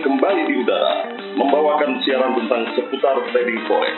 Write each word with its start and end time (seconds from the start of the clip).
kembali 0.00 0.40
di 0.48 0.54
udara, 0.64 1.12
membawakan 1.36 2.00
siaran 2.00 2.32
tentang 2.32 2.72
seputar 2.72 3.20
trading 3.30 3.60
forex. 3.68 3.94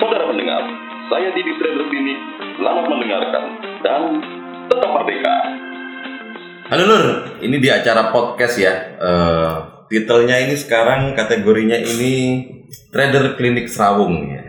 Saudara 0.00 0.24
pendengar, 0.24 0.64
saya 1.12 1.28
Didi 1.36 1.52
Trader 1.60 1.84
Clinic, 1.92 2.18
selamat 2.56 2.84
mendengarkan 2.88 3.44
dan 3.84 4.02
tetap 4.72 4.90
merdeka. 4.96 5.36
Halo 6.72 6.84
Nur, 6.88 7.04
ini 7.44 7.56
di 7.60 7.68
acara 7.68 8.08
podcast 8.08 8.56
ya. 8.56 8.96
Eh, 8.96 9.52
titelnya 9.92 10.40
ini 10.40 10.56
sekarang 10.56 11.12
kategorinya 11.12 11.76
ini 11.76 12.12
Trader 12.88 13.36
Klinik 13.36 13.68
Serawung 13.68 14.32
ya. 14.32 14.40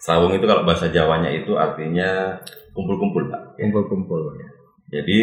Serawung 0.00 0.32
itu 0.32 0.48
kalau 0.48 0.64
bahasa 0.64 0.88
Jawanya 0.88 1.28
itu 1.28 1.52
artinya 1.60 2.40
kumpul-kumpul 2.72 3.28
Pak. 3.28 3.60
kumpul-kumpul 3.60 4.40
ya. 4.40 4.48
Jadi 4.88 5.20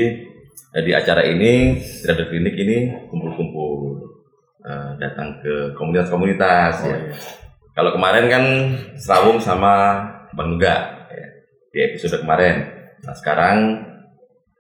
eh, 0.78 0.84
di 0.86 0.93
acara 0.93 1.25
ini 1.25 1.82
Trader 2.06 2.29
Klinik 2.29 2.54
ini 2.54 2.78
kumpul-kumpul 3.10 4.07
eh, 4.68 4.92
datang 4.98 5.39
ke 5.39 5.71
komunitas-komunitas 5.74 6.74
Oh, 6.84 6.92
ya. 6.92 6.98
iya. 7.00 7.16
Kalau 7.71 7.94
kemarin 7.94 8.25
kan 8.28 8.44
Serawung 8.94 9.38
sama 9.38 10.02
Bang 10.34 10.52
Nuga 10.52 10.75
ya, 11.08 11.28
di 11.70 11.80
episode 11.80 12.20
kemarin. 12.20 12.68
Nah 13.00 13.14
sekarang 13.14 13.58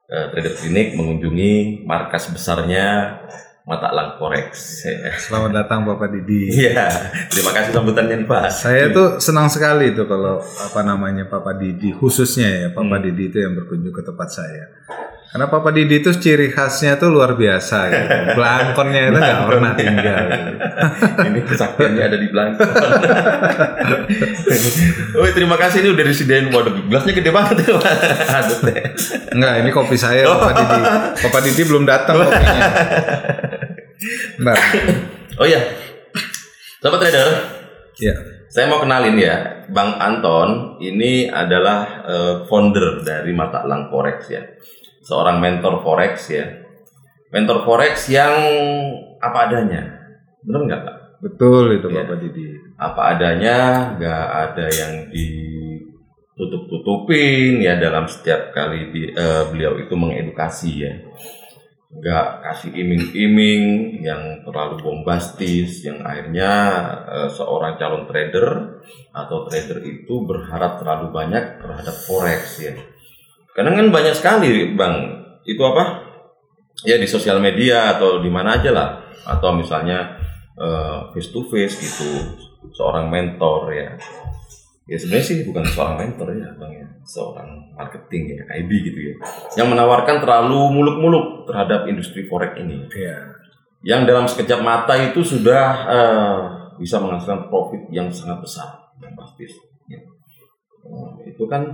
eh, 0.05 0.25
Trader 0.31 0.53
Klinik 0.53 0.93
mengunjungi 0.93 1.53
markas 1.83 2.29
besarnya 2.29 3.17
Mata 3.67 3.91
Lang 3.91 4.15
Forex. 4.15 4.47
Ya. 4.87 5.11
Selamat 5.19 5.51
datang 5.51 5.83
Bapak 5.83 6.07
Didi. 6.07 6.47
Iya, 6.55 6.87
terima 7.27 7.51
kasih 7.51 7.75
sambutannya 7.75 8.23
nih 8.23 8.27
Pak. 8.29 8.47
Saya 8.47 8.95
tuh 8.95 9.19
senang 9.19 9.51
sekali 9.51 9.91
tuh 9.91 10.07
kalau 10.07 10.39
apa 10.39 10.81
namanya 10.81 11.27
Papa 11.27 11.51
Didi 11.51 11.91
khususnya 11.91 12.47
ya 12.47 12.67
Papa 12.71 12.95
Hmm. 12.95 13.03
Didi 13.03 13.27
itu 13.27 13.43
yang 13.43 13.59
berkunjung 13.59 13.91
ke 13.91 13.99
tempat 14.01 14.29
saya. 14.31 14.71
Karena 15.27 15.51
Papa 15.51 15.75
Didi 15.75 15.99
itu 15.99 16.15
ciri 16.15 16.47
khasnya 16.49 16.95
tuh 16.95 17.11
luar 17.11 17.35
biasa 17.35 17.77
gitu. 17.91 18.07
Belangkonnya 18.39 19.01
itu 19.11 19.19
nggak 19.19 19.43
pernah 19.43 19.71
tinggal. 19.75 20.23
gitu. 20.31 20.51
ini 21.27 21.39
kesaktiannya 21.43 22.03
ada 22.07 22.17
di 22.17 22.27
belakang. 22.31 22.57
oh, 25.19 25.27
terima 25.35 25.59
kasih 25.59 25.83
ini 25.83 25.89
udah 25.91 26.05
disediain 26.07 26.47
waduh 26.49 26.71
gelasnya 26.87 27.13
gede 27.13 27.31
banget 27.35 27.67
ya. 27.67 27.75
Enggak, 29.35 29.53
ini 29.61 29.69
kopi 29.75 29.99
saya 29.99 30.23
Papa 30.31 30.55
Didi. 30.55 30.79
Papa 31.27 31.39
Didi 31.43 31.61
belum 31.67 31.83
datang 31.83 32.15
kopinya. 32.23 32.55
Bentar. 34.37 34.57
Oh 35.37 35.45
iya, 35.45 35.61
Sobat 36.81 37.01
Trader, 37.01 37.27
Ya. 37.97 38.13
saya 38.49 38.69
mau 38.69 38.77
kenalin 38.77 39.17
ya, 39.17 39.65
Bang 39.69 39.97
Anton 39.97 40.77
ini 40.77 41.25
adalah 41.25 42.05
eh, 42.05 42.33
founder 42.45 43.01
dari 43.01 43.33
Mata 43.33 43.65
Lang 43.65 43.89
Forex 43.89 44.29
ya, 44.29 44.41
seorang 45.07 45.39
mentor 45.39 45.79
forex 45.79 46.27
ya, 46.27 46.67
mentor 47.31 47.63
forex 47.63 48.11
yang 48.11 48.35
apa 49.23 49.47
adanya, 49.47 50.03
benar 50.43 50.61
nggak 50.67 50.81
Pak? 50.83 50.95
Betul 51.17 51.73
itu 51.79 51.87
Iya. 51.89 51.97
Bapak 52.03 52.17
Didi. 52.21 52.45
Apa 52.77 53.01
adanya, 53.15 53.57
nggak 53.97 54.25
ada 54.45 54.65
yang 54.69 55.09
ditutup-tutupin 55.09 57.57
ya 57.57 57.73
dalam 57.81 58.05
setiap 58.05 58.53
kali 58.53 58.93
di- 58.93 59.09
eh, 59.09 59.43
beliau 59.49 59.81
itu 59.81 59.97
mengedukasi 59.97 60.85
ya, 60.85 60.93
nggak 61.89 62.27
kasih 62.45 62.69
iming-iming 62.77 63.97
yang 64.05 64.45
terlalu 64.45 64.77
bombastis, 64.77 65.81
yang 65.87 66.05
akhirnya 66.05 66.51
eh, 67.09 67.29
seorang 67.33 67.81
calon 67.81 68.05
trader 68.05 68.77
atau 69.09 69.49
trader 69.49 69.81
itu 69.81 70.21
berharap 70.21 70.77
terlalu 70.77 71.09
banyak 71.09 71.57
terhadap 71.57 71.97
forex 72.05 72.61
ya. 72.61 72.77
Kadang 73.57 73.73
kan 73.73 73.87
banyak 73.89 74.13
sekali 74.13 74.77
bang, 74.77 74.95
itu 75.41 75.57
apa? 75.65 76.05
Ya 76.85 77.01
di 77.01 77.09
sosial 77.09 77.41
media 77.41 77.97
atau 77.97 78.21
di 78.21 78.29
mana 78.29 78.61
aja 78.61 78.69
lah, 78.69 78.89
atau 79.25 79.57
misalnya 79.57 80.13
face 81.09 81.33
to 81.33 81.41
face 81.49 81.73
gitu, 81.81 82.09
seorang 82.69 83.09
mentor 83.09 83.73
ya. 83.73 83.97
Ya 84.87 84.95
sebenarnya 85.01 85.25
sih 85.25 85.37
bukan 85.43 85.65
seorang 85.67 85.97
mentor 85.99 86.37
ya 86.37 86.47
bang 86.55 86.71
ya, 86.79 86.87
seorang 87.03 87.73
marketing 87.73 88.37
ya, 88.37 88.45
IB 88.61 88.71
gitu 88.93 88.99
ya, 89.09 89.13
yang 89.59 89.73
menawarkan 89.73 90.21
terlalu 90.23 90.77
muluk-muluk 90.77 91.49
terhadap 91.49 91.89
industri 91.91 92.23
forex 92.29 92.55
ini 92.61 92.87
Iya. 92.93 93.35
yang 93.83 94.07
dalam 94.07 94.29
sekejap 94.29 94.61
mata 94.63 94.95
itu 94.95 95.25
sudah 95.27 95.63
eh, 95.91 96.37
bisa 96.77 97.01
menghasilkan 97.03 97.49
profit 97.51 97.89
yang 97.91 98.07
sangat 98.13 98.39
besar 98.39 98.69
yang 99.03 99.11
pasti 99.17 99.49
ya. 99.89 99.97
Eh, 99.97 101.35
itu 101.35 101.43
kan 101.51 101.67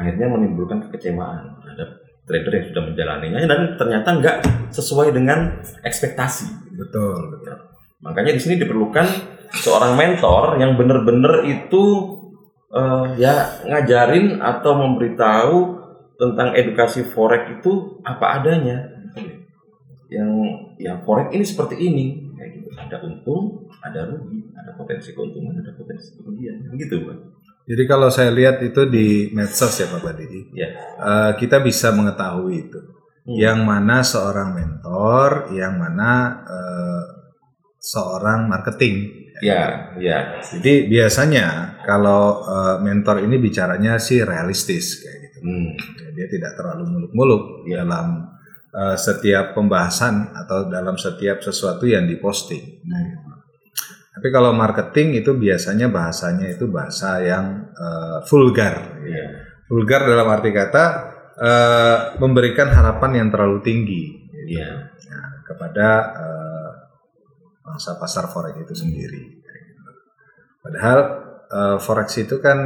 akhirnya 0.00 0.26
menimbulkan 0.32 0.88
kekecewaan 0.88 1.60
terhadap 1.60 2.00
trader 2.24 2.52
yang 2.56 2.66
sudah 2.72 2.82
menjalaninya 2.88 3.38
dan 3.44 3.60
ternyata 3.76 4.08
nggak 4.16 4.36
sesuai 4.72 5.12
dengan 5.12 5.60
ekspektasi. 5.84 6.72
Betul, 6.72 7.36
betul. 7.36 7.56
makanya 8.00 8.32
di 8.32 8.40
sini 8.40 8.56
diperlukan 8.56 9.04
seorang 9.60 9.92
mentor 9.92 10.56
yang 10.56 10.72
benar-benar 10.80 11.44
itu 11.44 11.84
eh, 12.72 13.06
ya 13.20 13.60
ngajarin 13.68 14.40
atau 14.40 14.72
memberitahu 14.78 15.56
tentang 16.16 16.52
edukasi 16.56 17.04
forex 17.04 17.60
itu 17.60 18.00
apa 18.06 18.40
adanya. 18.40 18.88
Yang 20.10 20.30
ya 20.80 21.00
forex 21.04 21.32
ini 21.32 21.44
seperti 21.44 21.76
ini. 21.80 22.06
Kayak 22.36 22.50
gitu. 22.56 22.68
Ada 22.76 22.96
untung 23.04 23.68
ada 23.80 24.00
rugi 24.04 24.48
ada 24.52 24.76
potensi 24.76 25.12
keuntungan 25.16 25.56
ada 25.60 25.72
potensi 25.76 26.16
kerugian. 26.16 26.68
Gitu 26.76 27.04
Pak. 27.04 27.16
Jadi 27.70 27.86
kalau 27.86 28.10
saya 28.10 28.34
lihat 28.34 28.58
itu 28.66 28.82
di 28.90 29.30
medsos 29.30 29.70
ya 29.78 29.86
Bapak 29.86 30.18
Didi, 30.18 30.50
ya 30.58 30.68
eh, 30.98 31.30
kita 31.38 31.62
bisa 31.62 31.94
mengetahui 31.94 32.66
itu. 32.66 32.80
Hmm. 33.22 33.36
Yang 33.38 33.58
mana 33.62 33.96
seorang 34.02 34.48
mentor, 34.58 35.54
yang 35.54 35.78
mana 35.78 36.10
eh, 36.50 37.02
seorang 37.78 38.50
marketing. 38.50 39.22
ya 39.40 39.96
ya 39.96 40.42
Jadi 40.42 40.90
biasanya 40.90 41.78
kalau 41.86 42.42
eh, 42.42 42.76
mentor 42.82 43.22
ini 43.22 43.38
bicaranya 43.38 44.02
sih 44.02 44.18
realistis 44.26 45.06
kayak 45.06 45.18
gitu. 45.30 45.38
Hmm. 45.46 45.70
Dia 46.18 46.26
tidak 46.26 46.58
terlalu 46.58 46.84
muluk-muluk 46.90 47.70
Ya. 47.70 47.86
dalam 47.86 48.34
eh, 48.74 48.96
setiap 48.98 49.54
pembahasan 49.54 50.34
atau 50.34 50.66
dalam 50.66 50.98
setiap 50.98 51.38
sesuatu 51.38 51.86
yang 51.86 52.10
diposting. 52.10 52.82
Tapi 54.20 54.28
kalau 54.36 54.52
marketing 54.52 55.24
itu 55.24 55.32
biasanya 55.32 55.88
bahasanya 55.88 56.52
itu 56.52 56.68
bahasa 56.68 57.24
yang 57.24 57.72
eh, 57.72 58.20
vulgar. 58.28 59.00
ya 59.00 59.48
Vulgar 59.64 60.04
dalam 60.04 60.28
arti 60.28 60.52
kata 60.52 60.84
eh, 61.40 61.98
memberikan 62.20 62.68
harapan 62.68 63.24
yang 63.24 63.28
terlalu 63.32 63.64
tinggi 63.64 64.12
ya 64.44 64.92
ya, 64.92 65.20
kepada 65.48 65.88
eh, 66.20 66.70
bangsa 67.64 67.96
pasar 67.96 68.28
forex 68.28 68.60
itu 68.60 68.74
sendiri. 68.76 69.40
Padahal 70.60 70.98
eh, 71.48 71.78
forex 71.80 72.20
itu 72.20 72.36
kan 72.44 72.60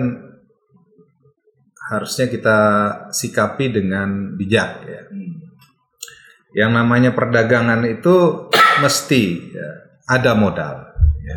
harusnya 1.94 2.26
kita 2.26 2.58
sikapi 3.14 3.70
dengan 3.70 4.34
bijak 4.34 4.70
ya. 4.90 5.02
Yang 6.50 6.70
namanya 6.82 7.14
perdagangan 7.14 7.86
itu 7.86 8.50
mesti 8.82 9.22
ya, 9.54 9.70
ada 10.10 10.34
modal. 10.34 10.93
Ya. 11.24 11.36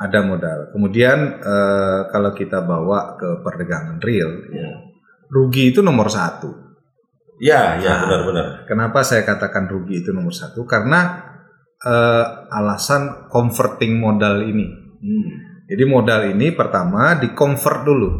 Ada 0.00 0.26
modal. 0.26 0.74
Kemudian 0.74 1.38
eh, 1.38 2.00
kalau 2.10 2.34
kita 2.34 2.66
bawa 2.66 3.14
ke 3.14 3.40
perdagangan 3.46 4.02
real, 4.02 4.30
ya 4.50 4.70
rugi 5.30 5.70
itu 5.70 5.80
nomor 5.80 6.10
satu. 6.10 6.50
ya 7.40 7.78
ya 7.80 7.96
Nah. 7.96 7.98
benar-benar 8.04 8.46
Kenapa 8.68 9.00
saya 9.00 9.24
katakan 9.24 9.64
rugi 9.70 10.02
itu 10.04 10.10
nomor 10.12 10.34
satu? 10.34 10.66
Karena 10.66 11.30
eh, 11.80 12.26
alasan 12.50 13.30
converting 13.30 13.96
modal 13.96 14.42
ini. 14.44 14.66
Hmm. 15.00 15.30
Jadi 15.70 15.84
modal 15.86 16.34
ini 16.34 16.50
pertama 16.52 17.14
di 17.16 17.30
convert 17.30 17.86
dulu 17.86 18.10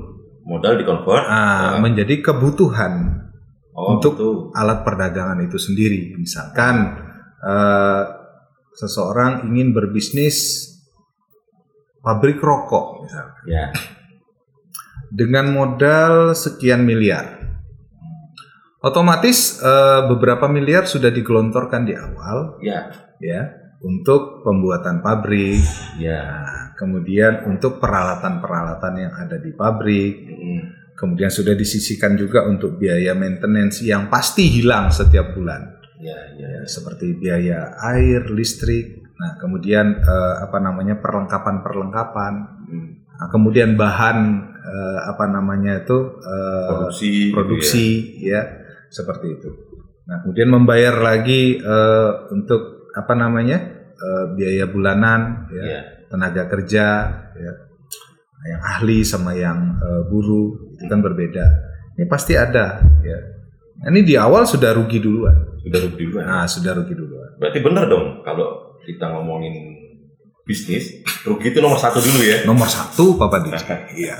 modal 0.47 0.79
di 0.79 0.85
convert 0.87 1.27
ah, 1.29 1.77
menjadi 1.83 2.23
kebutuhan 2.25 3.27
oh, 3.77 3.99
untuk- 3.99 4.17
betul. 4.17 4.37
alat 4.57 4.87
perdagangan 4.87 5.43
itu 5.45 5.59
sendiri. 5.59 6.15
Misalkan 6.17 6.95
eh, 7.43 8.03
seseorang 8.79 9.51
ingin 9.51 9.75
berbisnis 9.75 10.70
pabrik 12.01 12.41
rokok 12.41 13.05
misalkan 13.05 13.45
ya. 13.47 13.65
Dengan 15.11 15.51
modal 15.51 16.39
sekian 16.39 16.87
miliar. 16.87 17.39
Otomatis 18.81 19.61
eh, 19.61 20.01
beberapa 20.09 20.49
miliar 20.49 20.87
sudah 20.89 21.13
digelontorkan 21.13 21.83
di 21.85 21.93
awal 21.99 22.57
ya. 22.65 22.89
ya 23.21 23.61
untuk 23.81 24.45
pembuatan 24.45 25.01
pabrik, 25.01 25.65
ya. 25.97 26.21
Nah, 26.21 26.77
kemudian 26.77 27.49
untuk 27.49 27.81
peralatan-peralatan 27.81 28.95
yang 28.97 29.13
ada 29.17 29.41
di 29.41 29.57
pabrik, 29.57 30.15
Hmm. 30.29 30.63
kemudian 30.97 31.33
sudah 31.33 31.57
disisihkan 31.57 32.13
juga 32.13 32.45
untuk 32.45 32.77
biaya 32.77 33.17
maintenance 33.17 33.81
yang 33.81 34.13
pasti 34.13 34.53
hilang 34.53 34.93
setiap 34.93 35.33
bulan, 35.33 35.81
ya 35.97 36.17
ya 36.37 36.61
ya, 36.61 36.63
seperti 36.69 37.17
biaya 37.17 37.73
air, 37.97 38.29
listrik, 38.29 39.00
nah 39.21 39.37
kemudian 39.37 40.01
eh, 40.01 40.35
apa 40.41 40.57
namanya 40.59 40.97
perlengkapan-perlengkapan, 40.97 42.35
Hmm. 42.71 42.91
nah, 43.21 43.29
kemudian 43.29 43.77
bahan 43.77 44.19
eh, 44.57 44.99
apa 45.05 45.25
namanya 45.29 45.85
itu 45.85 45.99
eh, 46.25 46.69
produksi 46.73 47.09
gitu 47.29 47.35
produksi 47.37 47.87
ya 48.25 48.41
seperti 48.89 49.27
itu. 49.37 49.51
Nah 50.09 50.25
kemudian 50.25 50.49
membayar 50.49 50.97
lagi 50.97 51.61
eh, 51.61 52.11
untuk 52.33 52.89
apa 52.97 53.13
namanya 53.13 53.59
eh, 53.93 54.25
biaya 54.33 54.65
bulanan, 54.67 55.47
ya, 55.53 55.63
Iya. 55.69 55.81
tenaga 56.09 56.49
kerja, 56.49 56.87
ya, 57.37 57.53
yang 58.49 58.63
ahli 58.65 59.05
sama 59.05 59.37
yang 59.37 59.77
eh, 59.77 60.03
buruh 60.09 60.73
itu 60.81 60.89
kan 60.89 61.05
berbeda. 61.05 61.45
Ini 62.01 62.09
pasti 62.09 62.33
ada, 62.41 62.81
ya. 63.05 63.19
Nah, 63.85 63.89
Ini 63.93 64.01
di 64.01 64.17
awal 64.17 64.49
sudah 64.49 64.73
rugi 64.73 64.97
duluan. 64.97 65.61
Sudah 65.61 65.81
rugi 65.85 66.05
duluan. 66.09 66.25
Nah, 66.25 66.47
sudah 66.49 66.73
rugi 66.73 66.95
duluan. 66.97 67.37
Berarti 67.37 67.61
bener 67.61 67.85
dong 67.85 68.25
kalau 68.25 68.70
kita 68.83 69.07
ngomongin 69.11 69.77
bisnis, 70.43 70.99
rugi 71.23 71.55
itu 71.55 71.63
nomor 71.63 71.79
satu 71.79 72.03
dulu 72.03 72.21
ya. 72.21 72.43
Nomor 72.43 72.67
satu, 72.67 73.15
Papa 73.15 73.39
Didi. 73.39 73.55
Iya. 74.03 74.19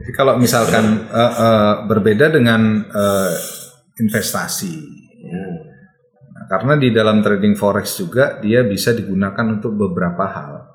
Jadi 0.00 0.12
kalau 0.16 0.40
misalkan 0.40 1.06
eh, 1.06 1.32
eh, 1.36 1.74
berbeda 1.86 2.32
dengan 2.32 2.84
eh, 2.88 3.32
investasi, 3.98 5.00
Hmm. 5.22 5.54
Nah, 6.34 6.44
karena 6.50 6.74
di 6.74 6.90
dalam 6.90 7.22
trading 7.22 7.54
forex 7.54 7.94
juga 7.94 8.42
dia 8.42 8.66
bisa 8.66 8.90
digunakan 8.90 9.46
untuk 9.46 9.78
beberapa 9.78 10.26
hal. 10.26 10.66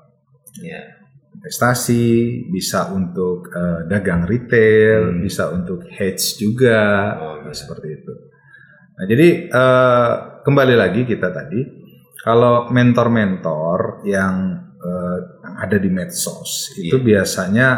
Iya. 0.56 0.96
Investasi, 1.36 2.06
bisa 2.48 2.88
untuk 2.88 3.52
eh, 3.52 3.84
dagang 3.86 4.24
retail, 4.24 5.12
Hmm. 5.12 5.20
bisa 5.20 5.52
untuk 5.52 5.84
hedge 5.84 6.40
juga, 6.40 7.12
Oh, 7.20 7.34
iya. 7.44 7.52
seperti 7.52 7.88
itu. 7.92 8.12
Nah, 8.96 9.04
jadi 9.04 9.28
eh, 9.52 10.12
kembali 10.42 10.74
lagi 10.74 11.04
kita 11.04 11.28
tadi, 11.28 11.60
kalau 12.28 12.68
mentor-mentor 12.68 14.04
yang 14.04 14.68
yang 14.78 15.54
ada 15.58 15.76
di 15.80 15.88
medsos 15.88 16.76
itu 16.76 17.00
Iya. 17.00 17.04
biasanya 17.24 17.68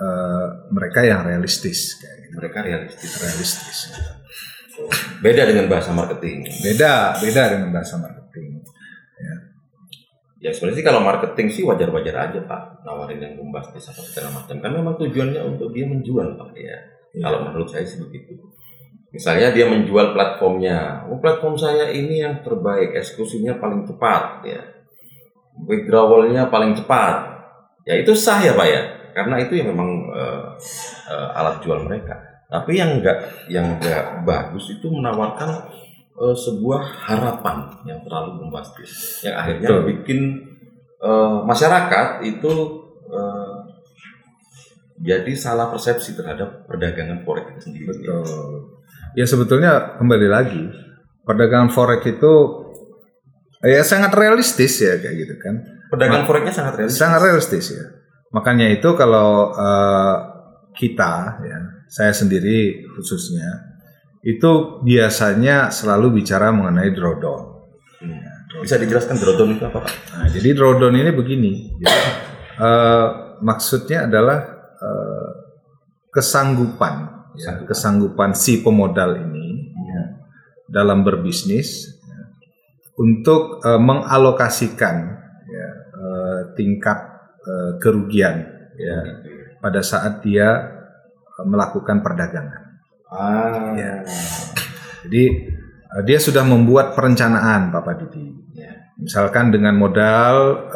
eh, 0.00 0.46
mereka 0.72 1.04
yang 1.04 1.20
realistis, 1.22 2.00
kayak 2.00 2.16
gitu. 2.24 2.34
Mereka 2.40 2.58
realistis. 2.64 3.10
realistis. 3.20 3.78
Beda 5.20 5.44
dengan 5.44 5.68
bahasa 5.68 5.92
marketing. 5.92 6.48
Beda, 6.64 7.12
beda 7.20 7.42
dengan 7.52 7.68
bahasa 7.68 8.00
marketing. 8.00 8.64
Ya 10.40 10.56
sebenarnya 10.56 10.80
sih 10.80 10.86
kalau 10.88 11.04
marketing 11.04 11.48
sih 11.52 11.62
wajar-wajar 11.68 12.16
aja 12.16 12.40
pak 12.48 12.80
nawarin 12.80 13.20
yang 13.20 13.36
bombastis 13.36 13.92
apa 13.92 14.00
segala 14.00 14.40
macam 14.40 14.56
kan 14.56 14.72
memang 14.72 14.96
tujuannya 14.96 15.36
untuk 15.44 15.68
dia 15.76 15.84
menjual 15.84 16.32
pak 16.40 16.56
ya 16.56 16.80
Iya. 17.12 17.26
kalau 17.28 17.38
menurut 17.44 17.68
saya 17.68 17.84
sih 17.84 18.00
begitu 18.00 18.40
misalnya 19.10 19.50
dia 19.50 19.66
menjual 19.66 20.14
platformnya 20.14 21.06
oh 21.10 21.18
platform 21.18 21.58
saya 21.58 21.90
ini 21.90 22.22
yang 22.22 22.42
terbaik 22.46 22.94
eksekusinya 22.94 23.58
paling 23.58 23.82
cepat 23.82 24.46
ya 24.46 24.62
withdrawalnya 25.66 26.46
paling 26.46 26.78
cepat 26.78 27.42
ya 27.82 27.98
itu 27.98 28.14
sah 28.14 28.38
ya 28.38 28.54
pak 28.54 28.68
ya 28.70 28.82
karena 29.10 29.42
itu 29.42 29.58
yang 29.58 29.74
memang 29.74 29.90
eh, 30.14 30.46
eh, 31.10 31.28
alat 31.34 31.58
jual 31.58 31.82
mereka 31.82 32.14
tapi 32.46 32.78
yang 32.78 33.02
enggak 33.02 33.18
yang 33.50 33.78
enggak 33.78 34.22
bagus 34.22 34.70
itu 34.78 34.86
menawarkan 34.86 35.66
eh, 36.14 36.36
sebuah 36.38 37.10
harapan 37.10 37.66
yang 37.90 37.98
terlalu 38.06 38.46
bombastis 38.46 39.22
yang 39.26 39.34
akhirnya 39.34 39.68
Betul. 39.74 39.86
bikin 39.90 40.20
eh, 41.02 41.38
masyarakat 41.42 42.22
itu 42.22 42.52
eh, 43.10 43.54
jadi 45.00 45.32
salah 45.32 45.72
persepsi 45.72 46.12
terhadap 46.12 46.68
perdagangan 46.68 47.24
forex 47.24 47.56
itu 47.56 47.60
sendiri. 47.72 47.88
Betul. 47.88 48.79
Ya 49.18 49.26
sebetulnya 49.26 49.98
kembali 49.98 50.28
lagi 50.30 50.64
perdagangan 51.26 51.70
forex 51.70 52.02
itu 52.06 52.32
ya 53.62 53.84
sangat 53.84 54.14
realistis 54.16 54.80
ya 54.80 54.96
kayak 54.98 55.16
gitu 55.26 55.34
kan. 55.38 55.54
Perdagangan 55.90 56.24
forexnya 56.26 56.54
sangat 56.54 56.74
realistis. 56.78 57.00
Sangat 57.00 57.20
realistis 57.20 57.66
ya. 57.74 57.84
Makanya 58.30 58.70
itu 58.70 58.88
kalau 58.94 59.50
eh, 59.54 60.16
kita 60.78 61.42
ya, 61.42 61.58
saya 61.90 62.14
sendiri 62.14 62.86
khususnya 62.94 63.74
itu 64.22 64.80
biasanya 64.86 65.72
selalu 65.74 66.22
bicara 66.22 66.54
mengenai 66.54 66.94
drawdown. 66.94 67.42
Hmm. 68.00 68.22
Bisa 68.62 68.78
dijelaskan 68.78 69.18
drawdown 69.18 69.58
itu 69.58 69.64
apa 69.66 69.78
pak? 69.82 69.92
Nah, 70.14 70.28
jadi 70.30 70.48
drawdown 70.54 70.94
ini 70.94 71.10
begini. 71.10 71.52
Jadi, 71.82 72.00
eh, 72.62 73.08
maksudnya 73.42 74.06
adalah 74.06 74.38
eh, 74.78 75.30
kesanggupan, 76.14 77.19
ya, 77.36 77.62
Kesanggupan. 77.62 78.32
si 78.32 78.62
pemodal 78.62 79.18
ini 79.20 79.70
ya, 79.74 80.02
dalam 80.66 81.02
berbisnis 81.02 81.98
ya, 82.00 82.20
untuk 82.96 83.62
eh, 83.62 83.80
mengalokasikan 83.80 84.96
ya, 85.46 85.68
eh, 85.94 86.40
tingkat 86.54 86.98
eh, 87.42 87.72
kerugian 87.78 88.36
ya, 88.74 88.98
pada 89.58 89.80
saat 89.80 90.22
dia 90.22 90.48
eh, 91.20 91.44
melakukan 91.46 92.02
perdagangan. 92.02 92.62
Ah. 93.10 93.74
Ya. 93.74 93.94
Jadi 95.06 95.24
eh, 95.66 96.02
dia 96.06 96.18
sudah 96.18 96.46
membuat 96.46 96.94
perencanaan, 96.94 97.70
Bapak 97.74 98.06
Didi. 98.06 98.30
Ya. 98.54 98.94
Misalkan 99.00 99.48
dengan 99.48 99.80
modal 99.80 100.68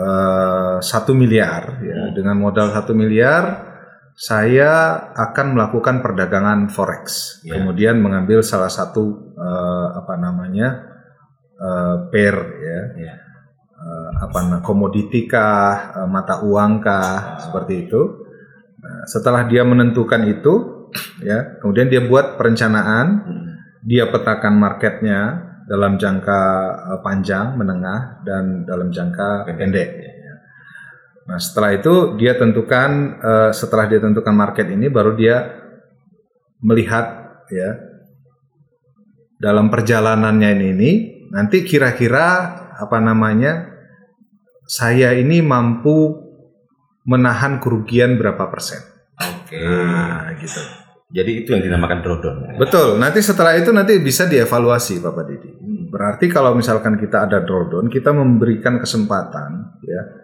satu 0.81 1.13
miliar, 1.13 1.77
ya, 1.85 1.93
Hmm. 2.09 2.13
dengan 2.17 2.41
modal 2.41 2.73
satu 2.73 2.97
miliar, 2.97 3.74
saya 4.15 4.95
akan 5.13 5.59
melakukan 5.59 5.99
perdagangan 5.99 6.71
forex. 6.71 7.39
Ya. 7.43 7.59
Kemudian 7.59 7.99
mengambil 7.99 8.47
salah 8.47 8.71
satu 8.71 9.35
eh, 9.35 9.89
apa 9.99 10.15
namanya 10.17 10.69
eh, 11.59 11.97
pair, 12.15 12.35
ya, 12.63 12.81
Ya. 12.99 13.15
Eh, 13.85 14.11
apa 14.23 14.39
namanya 14.47 14.63
komoditi 14.65 15.27
kah, 15.27 15.99
eh, 16.03 16.09
mata 16.09 16.41
uang 16.47 16.79
kah, 16.81 17.37
Ah. 17.37 17.43
seperti 17.43 17.91
itu. 17.91 18.03
Nah, 18.81 19.03
setelah 19.05 19.45
dia 19.51 19.67
menentukan 19.67 20.23
itu, 20.31 20.55
ya, 21.21 21.59
kemudian 21.59 21.91
dia 21.91 22.05
buat 22.07 22.39
perencanaan 22.39 23.07
Hmm. 23.25 23.51
dia 23.83 24.09
petakan 24.09 24.57
marketnya 24.57 25.21
dalam 25.65 25.97
jangka 25.97 26.41
panjang, 27.01 27.57
menengah, 27.57 28.21
dan 28.25 28.69
dalam 28.69 28.93
jangka 28.93 29.49
pendek. 29.57 30.14
Nah 31.25 31.39
setelah 31.41 31.73
itu 31.73 32.21
dia 32.21 32.37
tentukan, 32.37 33.21
eh, 33.21 33.51
setelah 33.57 33.89
dia 33.89 34.01
tentukan 34.01 34.37
market 34.37 34.69
ini, 34.69 34.93
baru 34.93 35.17
dia 35.17 35.65
melihat 36.61 37.37
ya 37.49 37.77
dalam 39.41 39.69
perjalanannya 39.73 40.51
ini, 40.57 40.67
ini 40.73 40.93
nanti 41.33 41.65
kira-kira 41.65 42.57
apa 42.77 42.99
namanya 43.01 43.73
saya 44.65 45.13
ini 45.17 45.45
mampu 45.45 46.25
menahan 47.05 47.61
kerugian 47.61 48.17
berapa 48.17 48.49
persen. 48.49 48.81
Oke. 49.21 49.61
Nah 49.61 50.33
gitu. 50.41 50.61
Jadi 51.15 51.47
itu 51.47 51.55
yang 51.55 51.63
dinamakan 51.63 52.03
drawdown. 52.03 52.37
ya? 52.43 52.53
Betul. 52.59 52.99
Nanti 52.99 53.23
setelah 53.23 53.55
itu 53.55 53.71
nanti 53.71 54.03
bisa 54.03 54.27
dievaluasi, 54.27 54.99
Bapak 54.99 55.25
Didi. 55.31 55.51
Berarti 55.87 56.27
kalau 56.27 56.59
misalkan 56.59 56.99
kita 56.99 57.29
ada 57.31 57.45
drawdown, 57.45 57.87
kita 57.87 58.11
memberikan 58.11 58.83
kesempatan 58.83 59.79
ya 59.87 60.24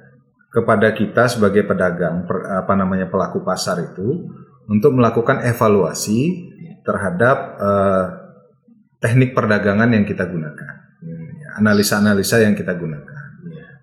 kepada 0.50 0.90
kita 0.90 1.30
sebagai 1.30 1.62
pedagang, 1.62 2.26
per- 2.26 2.42
apa 2.44 2.74
namanya 2.74 3.06
pelaku 3.06 3.40
pasar 3.40 3.78
itu 3.80 4.26
untuk 4.66 4.92
melakukan 4.92 5.46
evaluasi 5.46 6.50
terhadap 6.82 7.36
eh, 7.56 8.04
teknik 8.98 9.32
perdagangan 9.32 9.90
yang 9.90 10.04
kita 10.04 10.26
gunakan, 10.26 10.72
Ya, 11.00 11.16
analisa-analisa 11.56 12.44
yang 12.44 12.52
kita 12.52 12.76
gunakan. 12.76 13.22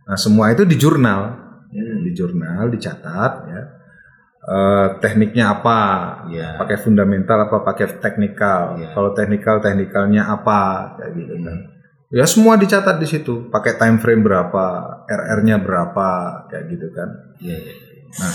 Nah 0.06 0.16
semua 0.16 0.54
itu 0.54 0.62
di 0.64 0.78
jurnal, 0.78 1.34
ya, 1.72 1.84
di 2.04 2.12
jurnal 2.14 2.70
dicatat 2.70 3.34
ya. 3.50 3.62
Eh, 4.48 4.88
tekniknya 5.04 5.60
apa, 5.60 5.80
Iya. 6.32 6.56
pakai 6.56 6.78
fundamental 6.80 7.50
apa 7.50 7.66
pakai 7.66 8.00
teknikal 8.00 8.80
Iya. 8.80 8.96
kalau 8.96 9.12
teknikal 9.12 9.60
teknikalnya 9.60 10.24
apa 10.24 10.96
kayak 10.96 11.12
gitu 11.16 11.36
kan 11.44 11.58
ya 12.12 12.24
semua 12.24 12.56
dicatat 12.56 12.98
di 13.00 13.08
situ 13.08 13.52
pakai 13.52 13.76
time 13.76 14.00
frame 14.00 14.24
berapa 14.24 14.66
RR-nya 15.08 15.60
berapa 15.60 16.08
kayak 16.48 16.66
gitu 16.72 16.88
kan 16.96 17.10
Iya, 17.44 17.58
iya. 17.60 17.74
nah 18.18 18.34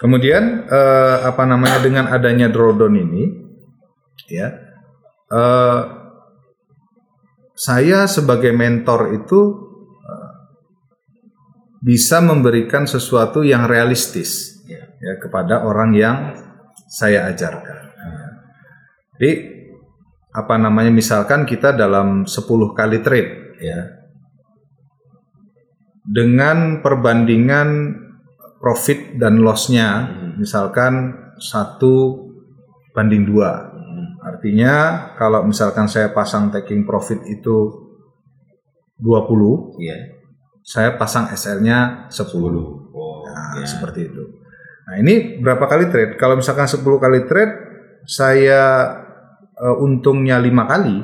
kemudian 0.00 0.64
eh, 0.64 1.16
apa 1.28 1.42
namanya 1.44 1.78
dengan 1.84 2.08
adanya 2.08 2.48
drawdown 2.48 2.96
ini 2.96 3.24
ya 4.32 4.48
eh, 5.32 5.82
saya 7.56 8.04
sebagai 8.08 8.52
mentor 8.56 9.12
itu 9.16 9.40
eh, 10.04 10.30
bisa 11.84 12.24
memberikan 12.24 12.88
sesuatu 12.88 13.44
yang 13.44 13.68
realistis 13.68 14.56
Iya. 14.66 14.82
ya 14.98 15.12
kepada 15.22 15.62
orang 15.62 15.94
yang 15.94 16.16
saya 16.90 17.30
ajarkan. 17.30 17.78
Ya. 17.86 18.28
Jadi 19.14 19.30
apa 20.36 20.60
namanya 20.60 20.92
misalkan 20.92 21.48
kita 21.48 21.72
dalam 21.72 22.28
10 22.28 22.76
kali 22.76 23.00
trade 23.00 23.56
ya. 23.56 23.80
Dengan 26.06 26.84
perbandingan 26.84 27.96
profit 28.60 29.16
dan 29.16 29.40
loss-nya 29.40 30.12
misalkan 30.36 31.16
satu 31.40 32.28
banding 32.92 33.24
dua. 33.24 33.72
Artinya 34.22 34.74
kalau 35.16 35.46
misalkan 35.48 35.88
saya 35.88 36.12
pasang 36.12 36.52
taking 36.52 36.84
profit 36.84 37.22
itu 37.24 37.86
20, 39.00 39.76
Iya. 39.78 40.18
saya 40.66 40.98
pasang 40.98 41.30
SL-nya 41.30 42.10
10. 42.10 42.90
Oh, 42.90 43.22
Nah, 43.22 43.60
iya. 43.60 43.66
seperti 43.68 44.08
itu. 44.10 44.24
Nah, 44.88 44.98
ini 44.98 45.38
berapa 45.38 45.62
kali 45.68 45.92
trade? 45.92 46.16
Kalau 46.18 46.34
misalkan 46.34 46.66
10 46.66 46.98
kali 46.98 47.28
trade, 47.28 47.54
saya 48.08 48.62
eh, 49.56 49.76
untungnya 49.80 50.36
lima 50.38 50.68
kali, 50.68 50.96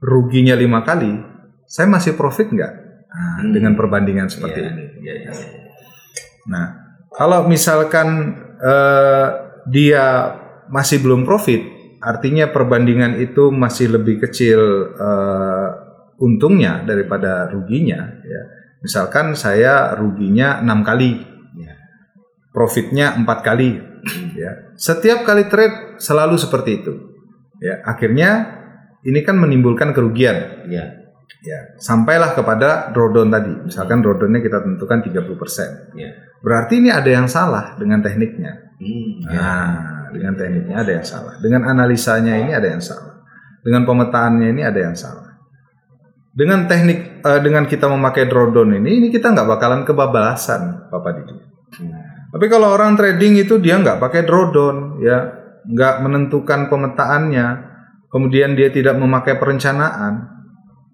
ruginya 0.00 0.52
lima 0.54 0.82
kali, 0.82 1.12
saya 1.64 1.88
masih 1.88 2.14
profit 2.14 2.52
nggak? 2.52 2.72
Nah, 3.12 3.44
Hmm. 3.44 3.52
dengan 3.52 3.76
perbandingan 3.76 4.24
seperti 4.24 4.60
Iya, 4.64 4.70
ini. 4.72 4.84
iya, 5.04 5.14
iya. 5.20 5.32
Nah, 6.48 6.66
kalau 7.12 7.44
misalkan 7.44 8.08
eh, 8.62 9.26
dia 9.66 10.04
masih 10.70 11.02
belum 11.02 11.26
profit, 11.26 11.60
artinya 11.98 12.46
perbandingan 12.48 13.18
itu 13.18 13.50
masih 13.50 13.90
lebih 13.90 14.22
kecil 14.22 14.58
eh, 14.96 15.68
untungnya 16.18 16.86
daripada 16.86 17.50
ruginya. 17.50 18.00
Ya. 18.22 18.42
Misalkan 18.80 19.34
saya 19.34 19.92
ruginya 19.94 20.62
enam 20.62 20.82
kali, 20.82 21.20
Iya. 21.58 21.74
profitnya 22.54 23.18
empat 23.18 23.38
kali. 23.42 23.76
Ya. 24.34 24.72
Setiap 24.74 25.22
kali 25.22 25.46
trade 25.46 25.98
selalu 25.98 26.38
seperti 26.38 26.82
itu. 26.82 27.11
Ya, 27.62 27.78
akhirnya 27.86 28.30
ini 29.06 29.22
kan 29.22 29.38
menimbulkan 29.38 29.94
kerugian. 29.94 30.66
Iya. 30.66 30.98
Ya, 31.42 31.74
sampailah 31.78 32.34
kepada 32.34 32.90
drawdown 32.90 33.30
tadi. 33.30 33.54
Misalkan 33.70 34.02
drawdownnya 34.02 34.42
kita 34.42 34.62
tentukan 34.62 34.98
30%. 35.02 35.94
Iya. 35.94 36.10
Berarti 36.42 36.82
ini 36.82 36.90
ada 36.90 37.06
yang 37.06 37.30
salah 37.30 37.78
dengan 37.78 38.02
tekniknya. 38.02 38.74
Hmm, 38.78 39.10
iya. 39.26 39.38
Nah, 39.38 40.10
dengan 40.10 40.34
tekniknya 40.34 40.76
ada 40.82 40.92
yang 40.98 41.06
salah. 41.06 41.34
Dengan 41.38 41.62
analisanya 41.66 42.34
ini 42.38 42.50
ada 42.50 42.66
yang 42.66 42.82
salah. 42.82 43.22
Dengan 43.62 43.86
pemetaannya 43.86 44.48
ini 44.50 44.62
ada 44.62 44.80
yang 44.82 44.94
salah. 44.98 45.38
Dengan 46.32 46.64
teknik, 46.66 47.22
eh, 47.22 47.40
dengan 47.44 47.68
kita 47.68 47.86
memakai 47.92 48.24
drawdown 48.26 48.78
ini, 48.82 49.02
ini 49.02 49.08
kita 49.12 49.30
nggak 49.30 49.48
bakalan 49.52 49.82
kebablasan, 49.84 50.88
Bapak 50.88 51.12
Didi. 51.20 51.36
Tapi 52.32 52.46
kalau 52.48 52.72
orang 52.72 52.96
trading 52.96 53.36
itu 53.36 53.60
dia 53.60 53.76
nggak 53.76 54.00
pakai 54.00 54.24
drawdown, 54.24 55.04
ya, 55.04 55.41
nggak 55.66 55.94
menentukan 56.02 56.66
pemetaannya, 56.66 57.46
kemudian 58.10 58.58
dia 58.58 58.68
tidak 58.68 58.98
memakai 58.98 59.38
perencanaan, 59.38 60.26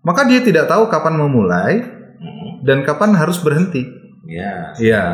maka 0.05 0.29
dia 0.29 0.41
tidak 0.41 0.69
tahu 0.69 0.87
kapan 0.89 1.15
memulai 1.17 1.75
Hmm, 2.19 2.67
dan 2.67 2.83
kapan 2.83 3.15
harus 3.15 3.39
berhenti. 3.39 3.87
Iya. 4.27 4.75
Ya, 4.83 5.05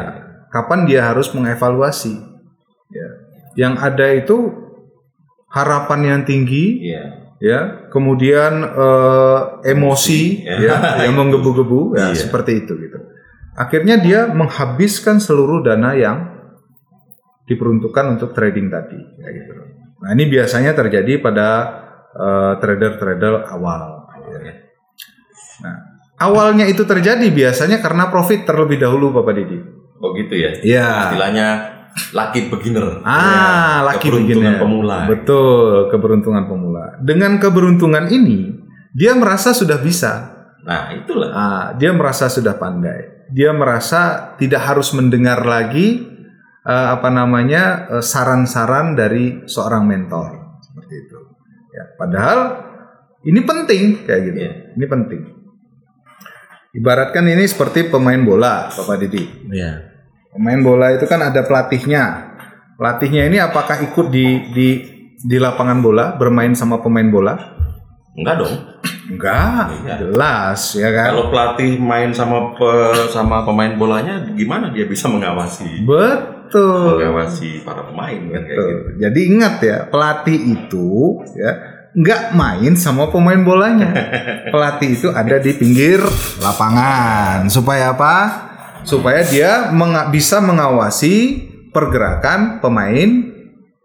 kapan 0.49 0.89
dia 0.89 1.05
harus 1.05 1.29
mengevaluasi. 1.37 2.17
Ya. 2.89 3.09
Yang 3.55 3.75
ada 3.77 4.07
itu 4.09 4.37
harapan 5.53 6.01
yang 6.03 6.21
tinggi, 6.25 6.81
Iya. 6.91 7.05
ya, 7.39 7.61
kemudian 7.93 8.65
eh, 8.65 9.39
emosi, 9.69 10.49
Ya. 10.49 10.57
ya, 10.59 10.77
yang 11.05 11.15
menggebu-gebu, 11.21 11.93
ya, 11.95 12.11
Iya. 12.11 12.17
seperti 12.17 12.65
itu 12.65 12.73
gitu. 12.81 12.99
Akhirnya 13.55 14.01
dia 14.01 14.27
menghabiskan 14.33 15.21
seluruh 15.23 15.63
dana 15.63 15.93
yang 15.95 16.34
diperuntukkan 17.45 18.17
untuk 18.17 18.33
trading 18.33 18.69
tadi, 18.69 18.99
ya, 19.21 19.29
gitu. 19.29 19.53
Nah 20.01 20.11
ini 20.13 20.25
biasanya 20.29 20.73
terjadi 20.73 21.21
pada 21.21 21.49
eh, 22.13 22.53
trader-trader 22.59 23.49
awal. 23.49 24.09
ya. 24.45 24.55
Nah, 25.65 25.77
awalnya 26.19 26.65
itu 26.67 26.83
terjadi 26.83 27.25
biasanya 27.29 27.79
karena 27.81 28.09
profit 28.09 28.45
terlebih 28.45 28.81
dahulu, 28.81 29.13
Bapak 29.13 29.35
Didi. 29.35 29.59
Oh 29.99 30.13
gitu 30.13 30.35
ya. 30.35 30.51
Iya. 30.61 30.89
Istilahnya 31.11 31.49
lucky 32.11 32.51
beginner. 32.51 33.01
Ah, 33.07 33.81
Ya, 33.81 33.87
laki 33.87 34.11
keberuntungan 34.11 34.27
beginner. 34.51 34.61
pemula. 34.61 34.97
Betul, 35.07 35.89
keberuntungan 35.89 36.45
pemula. 36.51 36.85
Dengan 37.01 37.39
keberuntungan 37.39 38.11
ini, 38.11 38.51
dia 38.93 39.15
merasa 39.15 39.55
sudah 39.55 39.79
bisa. 39.79 40.13
Nah, 40.65 40.91
itulah. 40.97 41.31
Ah, 41.31 41.67
dia 41.77 41.93
merasa 41.95 42.27
sudah 42.27 42.57
pandai. 42.57 43.29
Dia 43.31 43.53
merasa 43.53 44.33
tidak 44.37 44.65
harus 44.65 44.93
mendengar 44.93 45.45
lagi 45.45 46.14
eh, 46.65 46.89
apa 46.91 47.09
namanya 47.09 47.63
eh, 47.91 48.05
saran-saran 48.05 48.93
dari 48.93 49.45
seorang 49.45 49.85
mentor 49.85 50.59
seperti 50.61 50.95
itu. 51.05 51.19
Ya, 51.71 51.85
padahal 51.95 52.39
ini 53.25 53.41
penting 53.41 53.83
kayak 54.05 54.21
gitu. 54.27 54.39
Iya. 54.39 54.53
Ini 54.75 54.87
penting. 54.87 55.21
Ibaratkan 56.75 57.25
ini 57.31 57.47
seperti 57.47 57.87
pemain 57.87 58.19
bola, 58.19 58.67
Bapak 58.69 58.99
Didi. 58.99 59.23
Iya. 59.47 59.95
Pemain 60.35 60.59
bola 60.59 60.91
itu 60.91 61.07
kan 61.07 61.23
ada 61.23 61.47
pelatihnya. 61.47 62.35
Pelatihnya 62.75 63.31
ini 63.31 63.39
apakah 63.39 63.79
ikut 63.81 64.11
di 64.11 64.51
di 64.51 64.69
di 65.15 65.37
lapangan 65.39 65.79
bola 65.79 66.19
bermain 66.19 66.51
sama 66.59 66.83
pemain 66.83 67.07
bola? 67.07 67.39
Enggak 68.19 68.43
dong. 68.43 68.55
Enggak, 69.05 69.69
Iya. 69.87 69.95
jelas 70.01 70.61
ya 70.75 70.89
kan. 70.91 71.11
Kalau 71.15 71.31
pelatih 71.31 71.79
main 71.79 72.11
sama 72.11 72.57
pe- 72.59 73.07
sama 73.13 73.47
pemain 73.47 73.79
bolanya 73.79 74.27
gimana 74.35 74.75
dia 74.75 74.89
bisa 74.89 75.07
mengawasi 75.07 75.87
Betul. 75.87 76.44
Mengawasi 76.61 77.67
para 77.67 77.91
pemain 77.91 78.21
kan 78.31 78.43
kayak 78.47 78.55
Betul. 78.55 78.71
gitu. 78.71 78.89
Jadi 79.03 79.21
ingat 79.27 79.55
ya, 79.61 79.79
pelatih 79.91 80.39
itu 80.55 80.89
ya 81.35 81.53
nggak 81.95 82.23
main 82.35 82.73
sama 82.79 83.11
pemain 83.11 83.41
bolanya. 83.43 83.91
pelatih 84.55 84.91
itu 84.95 85.09
ada 85.11 85.37
di 85.43 85.53
pinggir 85.55 85.99
lapangan 86.39 87.51
supaya 87.51 87.95
apa? 87.95 88.17
Supaya 88.85 89.25
dia 89.25 89.73
menga- 89.75 90.13
bisa 90.13 90.39
mengawasi 90.45 91.41
pergerakan 91.75 92.63
pemain 92.63 93.34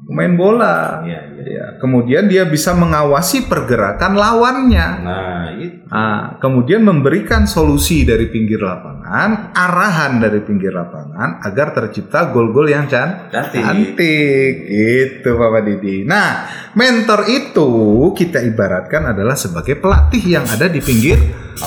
pemain 0.09 0.33
bola. 0.33 1.05
Iya, 1.05 1.21
iya. 1.37 1.43
Ya, 1.49 1.65
kemudian 1.77 2.25
dia 2.25 2.49
bisa 2.49 2.73
mengawasi 2.73 3.45
pergerakan 3.45 4.17
lawannya. 4.17 4.87
Nah, 5.05 5.45
itu 5.53 5.85
Ah, 5.89 6.37
kemudian 6.41 6.81
memberikan 6.81 7.45
solusi 7.45 8.05
dari 8.05 8.29
pinggir 8.29 8.57
lapangan, 8.61 9.53
arahan 9.53 10.17
dari 10.21 10.41
pinggir 10.41 10.73
lapangan 10.73 11.41
agar 11.45 11.73
tercipta 11.73 12.29
gol-gol 12.29 12.69
yang 12.69 12.85
can 12.89 13.29
Cantik. 13.29 13.61
cantik. 13.61 14.53
Itu 14.65 15.29
Bapak 15.37 15.61
Didi. 15.65 16.05
Nah, 16.05 16.45
mentor 16.73 17.29
itu 17.29 17.69
kita 18.13 18.41
ibaratkan 18.41 19.13
adalah 19.13 19.37
sebagai 19.37 19.77
pelatih 19.77 20.21
yang 20.25 20.45
ada 20.49 20.65
di 20.69 20.81
pinggir 20.81 21.17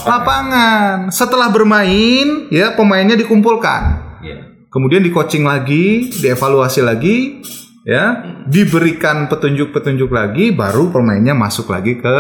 lapangan. 0.02 1.10
Setelah 1.14 1.50
bermain, 1.50 2.50
ya 2.50 2.74
pemainnya 2.74 3.14
dikumpulkan. 3.14 3.82
Iya. 4.22 4.66
Kemudian 4.70 5.04
di 5.04 5.12
coaching 5.12 5.44
lagi, 5.44 6.08
dievaluasi 6.16 6.80
lagi, 6.80 7.42
ya, 7.82 8.04
diberikan 8.46 9.26
petunjuk-petunjuk 9.26 10.10
lagi, 10.10 10.50
baru 10.54 10.90
pemainnya 10.90 11.34
masuk 11.34 11.70
lagi 11.70 11.98
ke 11.98 12.16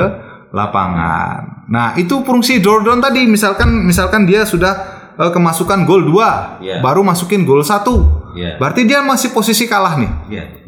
lapangan. 0.52 1.66
Nah, 1.72 1.96
itu 1.96 2.20
fungsi 2.22 2.60
Jordan 2.60 3.00
tadi. 3.00 3.24
Misalkan, 3.24 3.88
misalkan 3.88 4.28
dia 4.28 4.44
sudah 4.44 4.74
eh, 5.16 5.30
kemasukan 5.32 5.84
gol 5.88 6.04
2 6.04 6.60
Iya. 6.60 6.76
baru 6.80 7.00
masukin 7.00 7.44
gol 7.44 7.64
satu. 7.64 8.28
Iya. 8.36 8.56
Berarti 8.60 8.84
dia 8.84 9.00
masih 9.00 9.32
posisi 9.32 9.64
kalah 9.68 9.96
nih. 9.96 10.10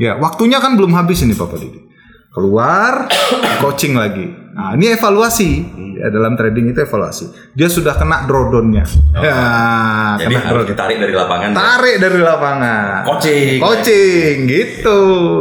Ya, 0.01 0.13
waktunya 0.17 0.61
kan 0.61 0.77
belum 0.77 0.93
habis 0.93 1.21
ini 1.25 1.33
Bapak 1.37 1.61
Didi. 1.61 1.81
Keluar, 2.33 3.09
coaching 3.63 3.95
lagi. 3.95 4.44
Nah, 4.55 4.71
ini 4.73 4.87
evaluasi. 4.89 5.51
Ya, 5.95 6.11
dalam 6.11 6.35
trading 6.35 6.71
itu 6.71 6.79
evaluasi. 6.79 7.27
Dia 7.53 7.67
sudah 7.67 7.95
kena 7.95 8.23
drawdownnya. 8.25 8.85
Ya, 9.15 9.35
Jadi 10.17 10.31
kena 10.31 10.47
harus 10.47 10.63
drawdown. 10.63 10.71
ditarik 10.71 10.97
dari 10.99 11.15
lapangan. 11.15 11.49
ya. 11.51 11.57
Tarik 11.57 11.97
dari 11.99 12.21
lapangan. 12.21 12.99
Coaching. 13.05 13.59
Coaching 13.59 14.35
gitu 14.47 14.99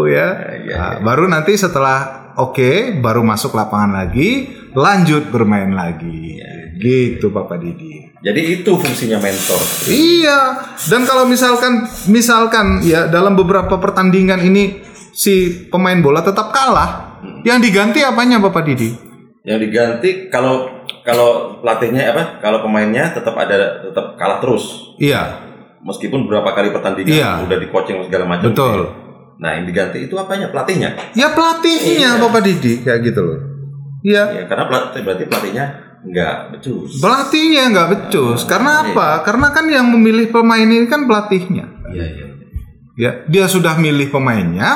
ya. 0.08 0.28
iya, 0.60 0.76
Nah, 0.76 0.94
baru 1.00 1.26
nanti 1.26 1.54
setelah 1.54 1.98
oke, 2.36 2.98
baru 3.00 3.22
masuk 3.22 3.54
lapangan 3.54 3.94
lagi, 3.96 4.50
lanjut 4.74 5.30
bermain 5.30 5.70
lagi. 5.70 6.42
Iya. 6.42 6.52
Gitu 6.74 7.30
Bapak 7.30 7.62
Didi. 7.62 8.10
Jadi 8.18 8.42
itu 8.56 8.72
fungsinya 8.74 9.20
mentor. 9.20 9.62
Iya. 9.86 10.40
Dan 10.90 11.04
kalau 11.04 11.28
misalkan 11.28 11.86
misalkan 12.08 12.82
ya 12.82 13.06
dalam 13.06 13.36
beberapa 13.36 13.78
pertandingan 13.78 14.42
ini 14.42 14.82
si 15.12 15.68
pemain 15.70 16.00
bola 16.00 16.26
tetap 16.26 16.50
kalah, 16.50 17.13
yang 17.44 17.60
diganti 17.60 18.00
apanya 18.04 18.40
Bapak 18.40 18.64
Didi? 18.66 18.92
Yang 19.44 19.60
diganti 19.70 20.10
kalau 20.32 20.68
kalau 21.04 21.60
pelatihnya 21.60 22.16
apa? 22.16 22.40
Kalau 22.40 22.64
pemainnya 22.64 23.12
tetap 23.12 23.36
ada 23.36 23.84
tetap 23.84 24.16
kalah 24.16 24.40
terus. 24.40 24.96
Iya, 25.00 25.52
Meskipun 25.84 26.32
berapa 26.32 26.48
kali 26.56 26.72
pertandingan 26.72 27.12
Iya. 27.12 27.30
udah 27.44 27.58
di 27.60 27.68
coaching 27.68 28.00
segala 28.08 28.24
macam. 28.24 28.56
betul. 28.56 28.88
Nah, 29.44 29.60
yang 29.60 29.68
diganti 29.68 30.08
itu 30.08 30.16
apanya? 30.16 30.48
Pelatihnya. 30.48 30.96
Ya 31.12 31.36
pelatihnya 31.36 32.16
Iya. 32.16 32.22
Bapak 32.24 32.42
Didi 32.48 32.80
kayak 32.80 33.00
gitu 33.04 33.20
loh. 33.20 33.40
Iya. 34.00 34.24
Ya, 34.32 34.44
karena 34.48 34.72
pelatih 34.72 35.02
berarti 35.04 35.24
pelatihnya 35.28 35.66
enggak 36.08 36.36
becus. 36.56 37.04
Pelatihnya 37.04 37.64
nggak 37.76 37.88
becus. 37.92 38.48
Karena 38.48 38.72
iya. 38.80 38.84
apa? 38.96 39.08
Karena 39.28 39.48
kan 39.52 39.66
yang 39.68 39.92
memilih 39.92 40.32
pemain 40.32 40.64
ini 40.64 40.88
kan 40.88 41.04
pelatihnya. 41.04 41.68
Iya, 41.92 42.06
iya. 42.08 42.26
Ya, 42.94 43.12
dia 43.26 43.46
sudah 43.50 43.74
milih 43.76 44.14
pemainnya, 44.14 44.70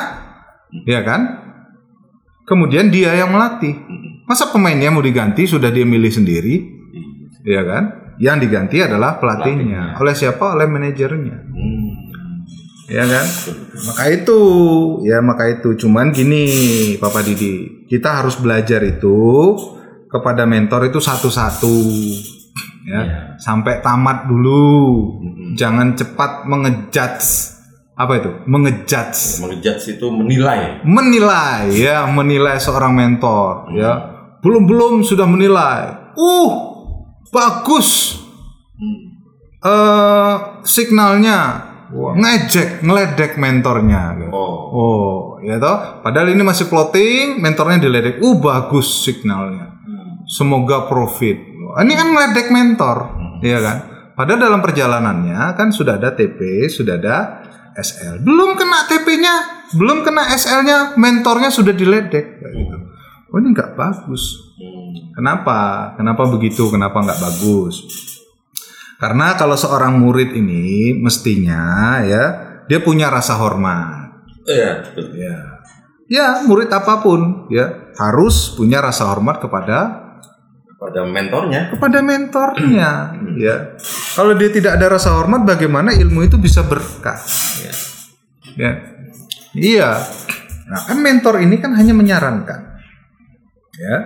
ya 0.89 1.05
kan? 1.05 1.46
Kemudian 2.47 2.87
dia 2.87 3.11
yang 3.11 3.35
melatih. 3.35 3.75
Masa 4.23 4.47
pemainnya 4.51 4.87
mau 4.87 5.03
diganti 5.03 5.43
sudah 5.43 5.67
dia 5.67 5.83
milih 5.83 6.11
sendiri, 6.11 6.55
ya 7.43 7.63
kan? 7.67 7.83
Yang 8.23 8.47
diganti 8.47 8.79
adalah 8.79 9.19
pelatihnya. 9.19 9.93
Pelatihnya. 9.93 9.99
Oleh 9.99 10.15
siapa? 10.15 10.55
Oleh 10.55 10.67
manajernya. 10.67 11.37
Hmm. 11.43 11.87
Ya 12.87 13.03
kan? 13.03 13.25
Maka 13.91 14.03
itu, 14.15 14.39
ya 15.03 15.19
maka 15.19 15.43
itu. 15.51 15.75
Cuman 15.75 16.15
gini, 16.15 16.47
Papa 17.03 17.19
Didi, 17.19 17.83
kita 17.91 18.23
harus 18.23 18.39
belajar 18.39 18.79
itu 18.87 19.19
kepada 20.07 20.47
mentor 20.47 20.87
itu 20.87 21.03
satu-satu. 21.03 21.75
Ya, 22.87 23.03
Iya. 23.03 23.19
sampai 23.35 23.83
tamat 23.83 24.31
dulu. 24.31 25.19
Mm-mm. 25.19 25.59
Jangan 25.59 25.99
cepat 25.99 26.47
mengejudge 26.47 27.56
apa 27.97 28.13
itu? 28.21 28.31
Mengejudge. 28.45 29.41
Mengejudge 29.41 29.97
itu 29.97 30.05
menilai. 30.13 30.85
Menilai 30.85 31.73
ya, 31.73 32.05
menilai 32.05 32.61
seorang 32.61 32.93
mentor 32.93 33.73
ya. 33.73 33.93
Belum-belum 34.45 35.01
sudah 35.01 35.25
menilai. 35.25 36.13
Uh, 36.13 36.51
bagus. 37.33 38.21
eh 39.57 40.35
signalnya 40.61 41.65
ngejek, 41.89 42.85
ngeledek 42.85 43.41
mentornya. 43.41 44.13
gitu. 44.21 44.29
Oh. 44.29 44.53
Oh, 44.69 45.17
ya 45.41 45.57
toh. 45.57 46.05
Padahal 46.05 46.29
ini 46.29 46.45
masih 46.45 46.69
floating, 46.69 47.41
mentornya 47.41 47.81
diledek. 47.81 48.21
Uh, 48.21 48.37
bagus 48.37 49.01
signalnya. 49.01 49.73
Semoga 50.29 50.85
profit. 50.85 51.39
Ini 51.81 51.93
kan 51.97 52.07
ngeledek 52.13 52.47
mentor, 52.53 52.97
iya 53.41 53.59
kan? 53.59 53.77
Padahal 54.17 54.49
dalam 54.49 54.61
perjalanannya 54.65 55.53
kan 55.53 55.69
sudah 55.69 56.01
ada 56.01 56.17
TP, 56.17 56.65
sudah 56.67 56.97
ada 56.97 57.17
SL. 57.77 58.25
Belum 58.25 58.57
kena 58.57 58.89
TP-nya, 58.89 59.35
belum 59.77 60.01
kena 60.01 60.33
SL-nya, 60.33 60.97
mentornya 60.97 61.53
sudah 61.53 61.77
diledek. 61.77 62.25
Kayak 62.41 62.53
gitu. 62.57 62.77
Oh, 63.29 63.37
ini 63.37 63.53
nggak 63.53 63.77
bagus. 63.77 64.55
Kenapa? 65.13 65.93
Kenapa 65.99 66.25
begitu? 66.25 66.69
Kenapa 66.73 67.03
nggak 67.03 67.21
bagus? 67.21 67.85
Karena 68.97 69.37
kalau 69.37 69.53
seorang 69.53 70.01
murid 70.01 70.33
ini 70.33 70.97
mestinya 70.97 72.01
ya 72.01 72.23
dia 72.65 72.79
punya 72.81 73.13
rasa 73.13 73.37
hormat. 73.37 74.25
Iya. 74.47 74.71
Ya, 75.13 75.37
ya 76.09 76.27
murid 76.49 76.71
apa 76.73 77.05
pun 77.05 77.45
ya 77.53 77.93
harus 77.99 78.57
punya 78.57 78.81
rasa 78.81 79.05
hormat 79.11 79.37
kepada 79.37 80.06
Pada 80.77 81.01
mentornya. 81.09 81.73
kepada 81.73 82.05
mentornya. 82.05 83.17
Ya, 83.33 83.55
kalau 84.13 84.37
dia 84.37 84.53
tidak 84.53 84.77
ada 84.77 84.93
rasa 84.93 85.17
hormat, 85.17 85.41
bagaimana 85.41 85.89
ilmu 85.89 86.21
itu 86.21 86.37
bisa 86.37 86.61
berkah? 86.61 87.17
Ya. 87.61 87.73
Ya, 88.57 88.71
iya. 89.57 89.89
Nah 90.69 90.81
kan 90.85 90.97
mentor 91.01 91.41
ini 91.41 91.57
kan 91.57 91.73
hanya 91.73 91.97
menyarankan, 91.97 92.61
ya. 93.73 93.97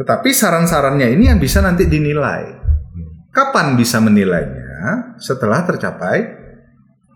Tetapi 0.00 0.32
saran-sarannya 0.32 1.12
ini 1.12 1.28
yang 1.28 1.36
bisa 1.36 1.60
nanti 1.60 1.84
dinilai. 1.84 2.56
Kapan 3.28 3.76
bisa 3.76 4.00
menilainya? 4.00 5.16
Setelah 5.20 5.66
tercapai 5.68 6.24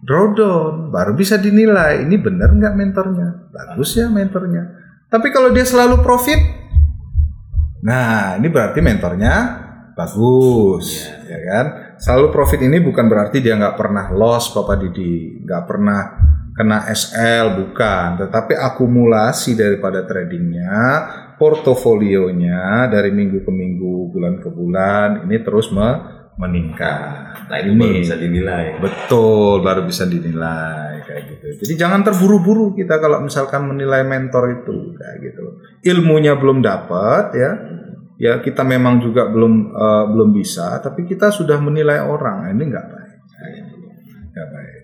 drawdown, 0.02 0.90
baru 0.90 1.14
bisa 1.14 1.38
dinilai 1.38 2.02
ini 2.02 2.18
benar 2.18 2.52
nggak 2.52 2.74
mentornya, 2.74 3.48
bagus 3.54 3.96
ya 3.96 4.10
mentornya. 4.10 4.68
Tapi 5.08 5.30
kalau 5.30 5.54
dia 5.54 5.62
selalu 5.62 6.02
profit, 6.02 6.61
nah 7.82 8.38
ini 8.38 8.46
berarti 8.46 8.78
mentornya 8.78 9.34
bagus, 9.92 11.04
ya 11.28 11.38
kan? 11.52 11.66
Selalu 12.00 12.32
profit 12.32 12.60
ini 12.64 12.80
bukan 12.80 13.06
berarti 13.06 13.44
dia 13.44 13.54
nggak 13.54 13.76
pernah 13.76 14.08
loss, 14.10 14.50
Bapak 14.56 14.80
Didi, 14.80 15.44
nggak 15.44 15.62
pernah 15.68 16.00
kena 16.56 16.88
SL, 16.88 17.60
bukan. 17.60 18.20
Tetapi 18.24 18.56
akumulasi 18.56 19.56
daripada 19.56 20.04
tradingnya, 20.08 20.72
portofolionya 21.36 22.88
dari 22.88 23.12
minggu 23.12 23.44
ke 23.44 23.52
minggu, 23.52 24.12
bulan 24.12 24.34
ke 24.40 24.48
bulan, 24.48 25.08
ini 25.28 25.36
terus 25.44 25.68
me- 25.72 26.22
meningkat. 26.32 27.46
Nah, 27.52 27.56
itu 27.60 27.76
baru 27.76 28.00
bisa 28.00 28.16
dinilai. 28.16 28.64
Betul, 28.80 29.60
baru 29.60 29.84
bisa 29.84 30.08
dinilai 30.08 31.04
kayak 31.04 31.22
gitu. 31.28 31.46
Jadi 31.60 31.74
jangan 31.76 32.00
terburu-buru 32.00 32.72
kita 32.72 32.96
kalau 32.96 33.20
misalkan 33.20 33.68
menilai 33.68 34.00
mentor 34.02 34.64
itu 34.64 34.96
kayak 34.96 35.16
gitu. 35.20 35.44
Ilmunya 35.92 36.40
belum 36.40 36.64
dapat 36.64 37.36
ya. 37.36 37.50
Ya 38.22 38.38
kita 38.38 38.62
memang 38.62 39.02
juga 39.02 39.26
belum 39.26 39.74
eh, 39.74 40.04
belum 40.14 40.30
bisa, 40.30 40.78
tapi 40.78 41.02
kita 41.02 41.34
sudah 41.34 41.58
menilai 41.58 41.98
orang. 42.06 42.46
Nah, 42.46 42.50
Ini 42.54 42.64
nggak 42.70 42.86
baik. 42.86 43.12
Nggak 44.30 44.48
baik. 44.54 44.80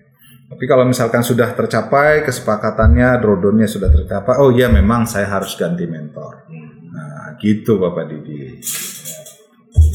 Tapi 0.49 0.63
kalau 0.67 0.83
misalkan 0.83 1.21
sudah 1.23 1.55
tercapai 1.55 2.25
kesepakatannya, 2.27 3.21
drawdownnya 3.21 3.69
sudah 3.69 3.87
tercapai, 3.87 4.35
oh 4.43 4.51
iya 4.51 4.67
memang 4.67 5.07
saya 5.07 5.29
harus 5.29 5.55
ganti 5.55 5.87
mentor. 5.87 6.49
Nah 6.91 7.37
gitu 7.39 7.79
Bapak 7.79 8.11
Didi. 8.11 8.59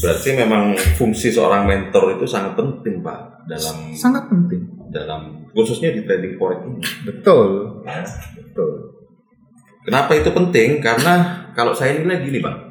Berarti 0.01 0.29
memang 0.33 0.73
fungsi 0.97 1.29
seorang 1.29 1.69
mentor 1.69 2.17
itu 2.17 2.25
sangat 2.25 2.57
penting, 2.57 3.05
Pak, 3.05 3.45
dalam 3.45 3.75
Sangat 3.93 4.25
penting. 4.31 4.63
dalam 4.89 5.45
khususnya 5.51 5.91
di 5.93 6.01
trading 6.01 6.39
forex 6.39 6.65
ini. 6.65 6.79
Betul. 7.03 7.47
Ya, 7.85 8.01
betul. 8.33 8.71
Kenapa 9.85 10.17
itu 10.17 10.33
penting? 10.33 10.81
Karena 10.81 11.13
kalau 11.53 11.77
saya 11.77 11.99
nilai 12.01 12.25
gini, 12.25 12.41
Bang. 12.41 12.64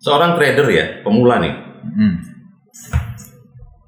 Seorang 0.00 0.32
trader 0.34 0.66
ya, 0.66 0.84
pemula 1.00 1.36
nih. 1.38 1.54
Hmm. 1.84 2.14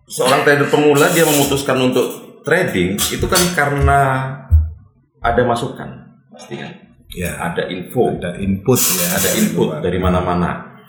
Seorang 0.05 0.45
trader 0.45 0.69
pemula 0.69 1.09
dia 1.09 1.25
memutuskan 1.25 1.81
untuk 1.81 2.05
trading 2.45 3.01
itu 3.01 3.25
kan 3.25 3.41
karena 3.57 4.01
ada 5.19 5.43
masukan, 5.43 5.89
pasti 6.29 6.61
kan. 6.61 6.69
Ya. 7.09 7.33
Ada 7.39 7.69
info, 7.69 8.13
ada 8.13 8.37
input 8.37 8.77
ya 8.77 9.07
ada 9.11 9.31
input 9.37 9.69
dari 9.81 9.97
mana-mana. 9.97 10.81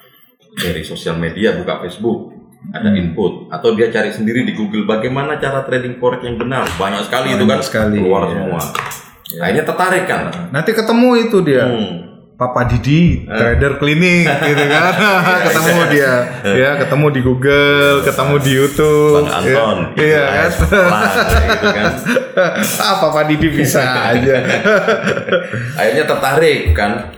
Dari 0.53 0.83
sosial 0.83 1.17
media, 1.17 1.55
buka 1.55 1.81
Facebook, 1.81 2.29
ada 2.69 2.87
Hmm. 2.87 2.99
input 2.99 3.47
atau 3.49 3.73
dia 3.73 3.89
cari 3.89 4.07
sendiri 4.09 4.43
di 4.43 4.53
Google 4.53 4.83
bagaimana 4.83 5.35
cara 5.35 5.63
trading 5.63 5.97
forex 5.97 6.21
yang 6.21 6.37
benar. 6.37 6.67
Banyak 6.75 7.03
sekali 7.03 7.33
itu 7.33 7.43
Banyak 7.43 7.59
kan 7.59 7.59
sekali, 7.63 7.97
keluar 7.99 8.23
ya. 8.23 8.31
semua. 8.37 8.61
Akhirnya 9.39 9.63
tertarik 9.63 10.03
kan. 10.05 10.21
nanti 10.51 10.71
ketemu 10.71 11.09
itu 11.21 11.37
dia 11.41 11.63
Hmm. 11.65 12.12
Papa 12.33 12.65
Didi 12.65 13.29
trader 13.29 13.77
klinik 13.77 14.25
gitu 14.49 14.63
kan 14.67 14.83
ketemu 15.45 15.81
dia 15.93 16.13
ya 16.43 16.69
ketemu 16.81 17.05
di 17.13 17.21
Google 17.21 17.95
ketemu 18.01 18.35
di 18.41 18.51
YouTube 18.57 19.13
Bang 19.21 19.29
Anton, 19.29 19.77
ya, 19.93 20.01
iya 20.01 20.23
kan 20.49 20.49
Lah, 20.89 21.03
gitu 21.45 21.67
kan. 21.69 21.93
ah 22.89 22.95
Papa 22.97 23.21
Didi 23.29 23.47
bisa 23.53 23.81
aja 23.85 24.35
Akhirnya 25.79 26.05
tertarik 26.07 26.73
kan. 26.73 27.11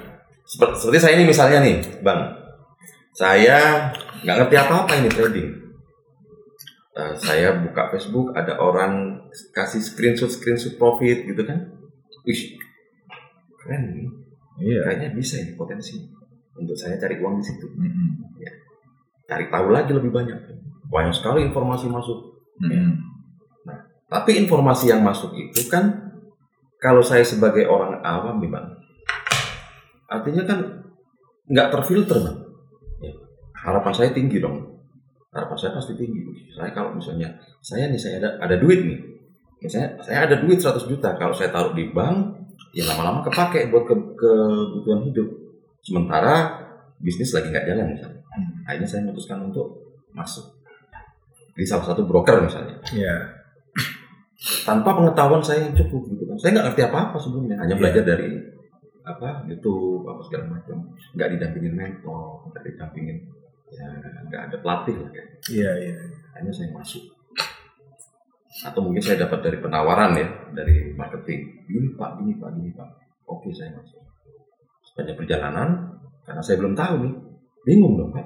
Seperti, 0.46 0.74
seperti 0.78 1.00
saya 1.02 1.14
ini 1.18 1.26
misalnya 1.26 1.60
nih, 1.62 1.76
Bang. 2.06 2.38
Saya 3.16 3.90
nggak 4.22 4.36
ngerti 4.46 4.56
apa-apa 4.60 4.92
ini 5.02 5.10
trading. 5.10 5.50
Nah, 6.96 7.12
saya 7.20 7.60
buka 7.60 7.92
Facebook, 7.92 8.32
ada 8.38 8.56
orang 8.56 9.20
kasih 9.52 9.84
screenshot 9.84 10.32
screenshot 10.32 10.80
profit 10.80 11.28
gitu 11.28 11.44
kan. 11.44 11.60
Wih, 12.24 12.56
keren 13.60 13.84
nih. 13.92 14.08
Iya 14.60 14.80
Kayaknya 14.86 15.10
bisa 15.16 15.36
ini 15.42 15.54
potensi 15.56 16.00
untuk 16.56 16.76
saya 16.76 16.96
cari 16.96 17.20
uang 17.20 17.40
di 17.40 17.44
situ. 17.44 17.68
Mm-mm. 17.76 18.40
Cari 19.26 19.46
tahu 19.52 19.68
lagi 19.74 19.92
lebih 19.92 20.14
banyak. 20.14 20.38
Banyak 20.88 21.14
sekali 21.16 21.44
informasi 21.44 21.92
masuk. 21.92 22.40
Mm-mm. 22.64 23.16
Tapi 24.06 24.32
informasi 24.46 24.94
yang 24.94 25.02
masuk 25.02 25.34
itu 25.36 25.66
kan 25.68 26.14
kalau 26.78 27.02
saya 27.02 27.26
sebagai 27.26 27.66
orang 27.66 28.00
awam 28.06 28.38
bang, 28.38 28.68
artinya 30.06 30.46
kan 30.46 30.60
nggak 31.50 31.68
terfilter 31.74 32.22
bang. 32.22 32.38
Ya, 33.02 33.12
harapan 33.66 33.94
saya 33.98 34.10
tinggi 34.14 34.38
dong. 34.38 34.78
Harapan 35.34 35.58
saya 35.58 35.72
pasti 35.74 35.98
tinggi. 35.98 36.22
Saya 36.54 36.70
kalau 36.72 36.94
misalnya 36.94 37.34
saya 37.66 37.90
nih 37.90 37.98
saya 37.98 38.22
ada 38.22 38.30
ada 38.40 38.56
duit 38.62 38.86
nih, 38.86 39.00
misalnya 39.66 39.98
saya 40.06 40.30
ada 40.30 40.36
duit 40.38 40.62
100 40.62 40.86
juta. 40.86 41.18
Kalau 41.18 41.34
saya 41.34 41.50
taruh 41.50 41.74
di 41.74 41.90
bank, 41.90 42.45
ya 42.76 42.84
lama-lama 42.86 43.24
kepake 43.24 43.72
buat 43.72 43.88
ke 43.88 43.96
kebutuhan 44.20 45.02
hidup. 45.08 45.28
Sementara 45.80 46.60
bisnis 47.00 47.32
lagi 47.32 47.48
nggak 47.50 47.66
jalan 47.66 47.88
misalnya. 47.96 48.22
Akhirnya 48.68 48.90
saya 48.90 49.02
memutuskan 49.08 49.40
untuk 49.48 49.68
masuk 50.12 50.44
di 51.56 51.64
salah 51.64 51.88
satu 51.88 52.04
broker 52.04 52.44
misalnya 52.44 52.76
Iya. 52.92 53.16
tanpa 54.68 54.92
pengetahuan 54.92 55.40
saya 55.40 55.72
yang 55.72 55.76
cukup 55.80 56.04
gitu 56.12 56.28
kan. 56.28 56.36
Saya 56.36 56.52
nggak 56.60 56.66
ngerti 56.72 56.82
apa-apa 56.84 57.16
sebelumnya, 57.16 57.56
hanya 57.56 57.74
Iya. 57.74 57.80
belajar 57.80 58.04
dari 58.04 58.30
apa 59.06 59.48
YouTube 59.48 60.04
apa 60.04 60.20
segala 60.28 60.46
macam. 60.52 60.78
Nggak 61.16 61.30
didampingin 61.38 61.74
mentor, 61.74 62.52
nggak 62.52 62.64
didampingin 62.68 63.18
ya 63.72 63.88
nggak 64.30 64.42
ada 64.52 64.58
pelatih 64.62 64.94
lah 65.00 65.10
kayak. 65.10 65.30
iya 65.50 65.72
iya 65.80 65.96
Hanya 66.36 66.52
saya 66.52 66.70
masuk. 66.70 67.15
Atau 68.64 68.80
mungkin 68.80 69.04
saya 69.04 69.28
dapat 69.28 69.44
dari 69.44 69.58
penawaran 69.60 70.16
ya 70.16 70.28
dari 70.54 70.96
marketing. 70.96 71.68
Ini 71.68 71.92
pak, 71.94 72.24
ini 72.24 72.40
pak, 72.40 72.56
ini 72.56 72.72
pak. 72.72 72.88
Oke 73.28 73.52
saya 73.52 73.76
masuk. 73.76 74.00
Sepanjang 74.86 75.18
perjalanan 75.18 75.70
karena 76.24 76.40
saya 76.40 76.56
belum 76.58 76.72
tahu 76.72 76.94
nih, 77.04 77.14
bingung 77.64 78.00
dong 78.00 78.16
pak. 78.16 78.24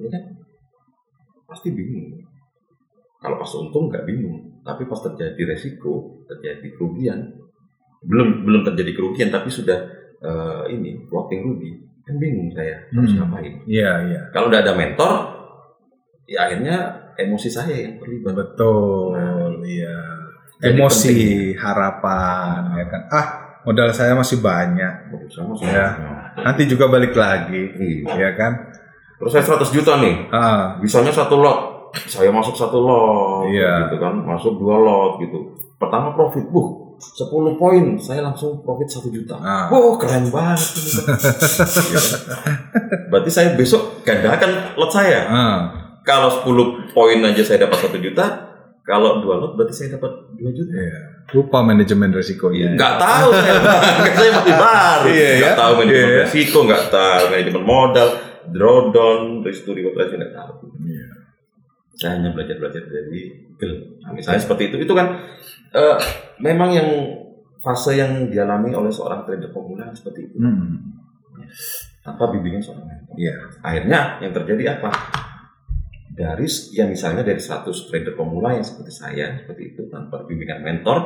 Ya 0.00 0.08
kan? 0.08 0.22
Pasti 1.44 1.68
bingung. 1.68 2.16
Kalau 3.20 3.36
pas 3.36 3.52
untung 3.54 3.86
nggak 3.86 4.02
bingung, 4.02 4.62
tapi 4.62 4.82
pas 4.82 4.98
terjadi 4.98 5.54
resiko, 5.54 6.24
terjadi 6.26 6.64
kerugian, 6.72 7.20
belum 8.02 8.42
belum 8.42 8.62
terjadi 8.66 8.96
kerugian 8.96 9.28
tapi 9.28 9.46
sudah 9.46 9.78
eh, 10.18 10.62
ini 10.70 11.06
floating 11.06 11.42
rugi, 11.42 11.70
kan 12.02 12.16
bingung 12.16 12.50
saya 12.50 12.78
harus 12.90 13.10
Hmm. 13.10 13.26
ngapain. 13.26 13.52
iya 13.66 14.06
iya 14.06 14.20
Kalau 14.30 14.50
udah 14.50 14.58
ada 14.58 14.74
mentor, 14.74 15.14
ya 16.26 16.46
akhirnya 16.46 16.76
emosi 17.14 17.46
saya 17.46 17.74
yang 17.78 17.94
terlibat. 17.98 18.34
betul 18.34 19.14
Nah, 19.14 19.31
iya 19.64 19.96
jadi 20.58 20.74
emosi 20.74 21.10
penting. 21.10 21.58
harapan 21.58 22.58
ya 22.74 22.84
kan 22.86 23.02
ah 23.08 23.26
modal 23.62 23.88
saya 23.90 24.12
masih 24.12 24.38
banyak 24.38 24.94
Oh, 25.10 25.22
sama 25.28 25.54
Ya. 25.62 25.88
nanti 26.36 26.66
juga 26.66 26.86
balik 26.86 27.14
lagi 27.14 27.62
Iya. 27.72 28.14
ya 28.14 28.30
kan 28.34 28.52
Terus 29.16 29.38
saya 29.38 29.54
100 29.54 29.70
juta 29.70 30.02
nih, 30.02 30.26
ah 30.34 30.74
bisanya 30.76 31.14
satu 31.14 31.38
lot. 31.38 31.94
Saya 32.10 32.34
masuk 32.34 32.58
satu 32.58 32.82
lot, 32.82 33.46
Iya. 33.46 33.86
gitu 33.86 34.02
kan, 34.02 34.18
masuk 34.18 34.58
dua 34.58 34.74
lot 34.76 35.22
gitu. 35.22 35.38
Pertama 35.78 36.10
profit, 36.10 36.42
buh, 36.50 36.98
10 36.98 37.30
poin, 37.54 37.94
saya 37.96 38.18
langsung 38.20 38.58
profit 38.60 38.90
1 38.90 39.14
juta. 39.14 39.38
Ah. 39.38 39.70
Wow, 39.70 39.94
keren 39.94 40.26
banget. 40.26 40.58
Iya 41.86 42.00
kan? 42.02 42.18
Berarti 43.10 43.30
saya 43.30 43.54
besok 43.54 44.02
gandakan 44.02 44.74
lot 44.74 44.90
saya. 44.90 45.22
ah 45.24 45.58
kalau 46.02 46.26
10 46.42 46.90
poin 46.90 47.22
aja 47.22 47.42
saya 47.46 47.62
dapat 47.62 47.78
satu 47.78 48.02
juta, 48.02 48.51
kalau 48.82 49.22
dua 49.22 49.38
lot 49.38 49.54
berarti 49.54 49.74
saya 49.74 49.88
dapat 49.94 50.10
2 50.34 50.42
juta. 50.52 50.70
Iya. 50.74 50.98
Lupa 51.32 51.62
manajemen 51.62 52.10
resikonya. 52.10 52.74
Nggak 52.74 52.94
tahu 52.98 53.28
saya, 53.30 53.54
saya 54.18 54.30
masih 54.34 54.54
baru. 54.58 55.06
Iya, 55.06 55.28
nggak 55.38 55.54
ya. 55.54 55.56
tahu 55.56 55.72
manajemen 55.78 56.02
Iya. 56.04 56.22
risiko, 56.26 56.58
nggak 56.66 56.84
tahu 56.90 57.22
manajemen 57.30 57.62
modal, 57.62 58.08
drawdown, 58.50 59.20
risiko 59.40 59.70
reward 59.70 59.94
ratio 59.96 60.16
nggak 60.18 60.34
tahu. 60.34 60.52
Iya. 60.82 61.06
Saya 61.92 62.10
hanya 62.18 62.30
belajar 62.30 62.58
belajar 62.58 62.82
dari 62.82 63.20
Google. 63.46 63.74
Nah, 64.02 64.10
misalnya 64.12 64.40
seperti 64.40 64.62
itu, 64.68 64.76
itu 64.80 64.92
kan 64.92 65.06
eh, 65.70 65.96
memang 66.36 66.70
yang 66.70 66.88
fase 67.58 67.94
yang 67.94 68.26
dialami 68.26 68.74
oleh 68.74 68.90
seorang 68.90 69.22
trader 69.22 69.48
pemula 69.48 69.86
seperti 69.92 70.26
itu 70.26 70.36
Hmm. 70.36 70.98
tanpa 72.02 72.28
bimbingan 72.28 72.58
seorang 72.58 72.82
mentor. 72.82 73.14
Iya. 73.14 73.34
Akhirnya 73.62 74.00
yang 74.18 74.34
terjadi 74.34 74.76
apa? 74.76 74.90
Dari 76.12 76.44
ya 76.76 76.84
misalnya 76.84 77.24
dari 77.24 77.40
100 77.40 77.72
trader 77.88 78.12
pemula 78.12 78.52
yang 78.52 78.60
seperti 78.60 78.92
saya 78.92 79.32
seperti 79.32 79.72
itu 79.72 79.88
tanpa 79.88 80.28
bimbingan 80.28 80.60
mentor, 80.60 80.98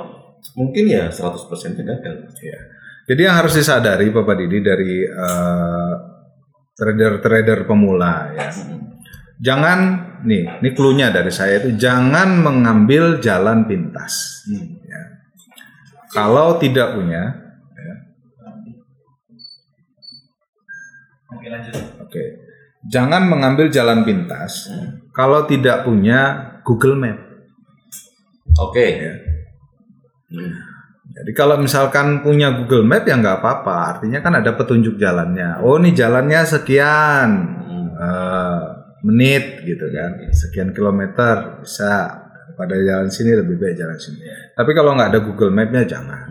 mungkin 0.59 0.90
ya 0.90 1.14
100% 1.14 1.47
gagal. 1.79 2.14
Jadi 3.07 3.21
yang 3.23 3.38
harus 3.38 3.55
disadari 3.55 4.11
Bapak 4.11 4.35
Didi 4.35 4.59
dari 4.66 5.07
eh, 5.07 5.95
trader-trader 6.75 7.64
pemula 7.64 8.35
ya. 8.35 8.51
Jangan 9.37 9.79
nih, 10.25 10.64
ini 10.64 10.71
clue-nya 10.73 11.12
dari 11.12 11.29
saya 11.29 11.61
itu 11.61 11.77
jangan 11.77 12.40
mengambil 12.40 13.21
jalan 13.21 13.69
pintas. 13.69 14.42
Hmm. 14.49 14.81
Ya. 14.88 15.03
Kalau 16.09 16.57
tidak 16.57 16.97
punya, 16.97 17.37
ya. 17.77 17.95
Oke 21.37 21.47
lanjut. 21.53 21.75
oke, 22.01 22.23
jangan 22.90 23.27
mengambil 23.27 23.68
jalan 23.68 24.03
pintas. 24.03 24.70
Kalau 25.14 25.49
tidak 25.49 25.87
punya 25.87 26.20
Google 26.66 26.96
Map. 26.99 27.18
Oke. 28.61 28.87
Ya. 29.01 29.14
Jadi 31.16 31.33
kalau 31.33 31.57
misalkan 31.57 32.20
punya 32.20 32.53
Google 32.53 32.85
Map 32.85 33.09
ya 33.09 33.16
nggak 33.16 33.40
apa-apa. 33.40 33.96
Artinya 33.96 34.20
kan 34.20 34.37
ada 34.37 34.53
petunjuk 34.53 35.01
jalannya. 35.01 35.64
Oh 35.64 35.81
ini 35.81 35.96
jalannya 35.96 36.40
sekian. 36.44 37.29
Hmm. 37.66 37.88
eh, 37.96 38.64
menit 39.07 39.62
gitu 39.62 39.87
kan 39.94 40.35
sekian 40.35 40.75
kilometer 40.75 41.62
bisa 41.62 42.11
pada 42.59 42.75
jalan 42.75 43.07
sini 43.07 43.38
lebih 43.38 43.55
baik 43.55 43.79
jalan 43.79 43.94
sini 43.94 44.18
tapi 44.59 44.75
kalau 44.75 44.99
nggak 44.99 45.14
ada 45.14 45.20
Google 45.22 45.55
Mapnya 45.55 45.87
jangan 45.87 46.27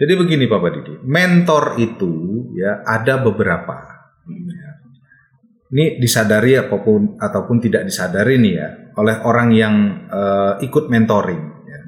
jadi 0.00 0.12
begini 0.16 0.48
Bapak 0.48 0.80
Didi 0.80 0.94
mentor 1.04 1.76
itu 1.76 2.48
ya 2.56 2.80
ada 2.88 3.20
beberapa 3.20 3.94
Ya. 4.24 4.53
Ini 5.74 5.98
disadari 5.98 6.54
apa 6.54 6.78
pun 6.78 7.18
ataupun 7.18 7.58
tidak 7.58 7.82
disadari 7.82 8.38
nih 8.38 8.54
ya 8.54 8.68
oleh 8.94 9.16
orang 9.26 9.50
yang 9.50 9.74
eh, 10.06 10.52
ikut 10.62 10.86
mentoring 10.86 11.42
ya. 11.66 11.80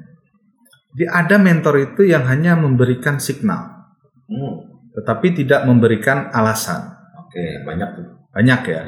Jadi 0.91 1.05
ada 1.07 1.35
mentor 1.39 1.75
itu 1.79 2.01
yang 2.03 2.27
hanya 2.27 2.59
memberikan 2.59 3.17
signal 3.17 3.79
Hmm. 4.27 4.59
tetapi 4.91 5.31
tidak 5.39 5.63
memberikan 5.63 6.27
alasan 6.35 6.83
Oke, 7.23 7.63
banyak 7.63 7.89
tuh. 7.95 8.27
banyak 8.35 8.59
ya. 8.67 8.81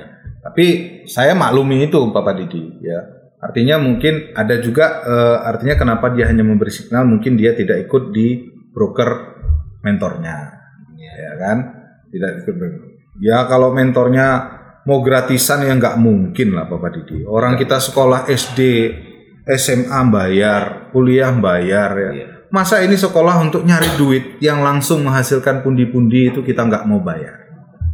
Tapi 0.43 0.65
saya 1.07 1.31
maklumi 1.31 1.87
itu 1.87 1.95
Bapak 2.11 2.35
Didi 2.43 2.83
ya. 2.83 2.99
Artinya 3.39 3.79
mungkin 3.79 4.35
ada 4.35 4.59
juga 4.59 4.99
eh, 4.99 5.37
artinya 5.47 5.79
kenapa 5.79 6.11
dia 6.11 6.27
hanya 6.27 6.43
memberi 6.43 6.75
signal 6.75 7.07
mungkin 7.07 7.39
dia 7.39 7.55
tidak 7.55 7.87
ikut 7.87 8.11
di 8.11 8.51
broker 8.75 9.39
mentornya. 9.79 10.59
Ya 10.99 11.33
kan? 11.39 11.57
Tidak 12.11 12.31
ikut. 12.43 12.55
Ya 13.23 13.47
kalau 13.47 13.71
mentornya 13.71 14.58
mau 14.89 15.05
gratisan 15.05 15.61
ya 15.61 15.77
nggak 15.77 16.01
mungkin 16.01 16.57
lah 16.57 16.65
Bapak 16.65 16.89
Didi. 16.97 17.21
Orang 17.21 17.53
kita 17.53 17.77
sekolah 17.77 18.25
SD, 18.25 18.59
SMA 19.45 20.01
bayar, 20.09 20.89
kuliah 20.89 21.29
bayar 21.29 21.89
ya. 21.93 22.11
Iya. 22.11 22.27
Masa 22.49 22.81
ini 22.81 22.97
sekolah 22.97 23.37
untuk 23.45 23.61
nyari 23.61 23.93
duit 23.93 24.41
yang 24.41 24.65
langsung 24.65 25.05
menghasilkan 25.05 25.61
pundi-pundi 25.61 26.33
itu 26.33 26.41
kita 26.41 26.65
nggak 26.65 26.89
mau 26.89 26.97
bayar. 26.97 27.45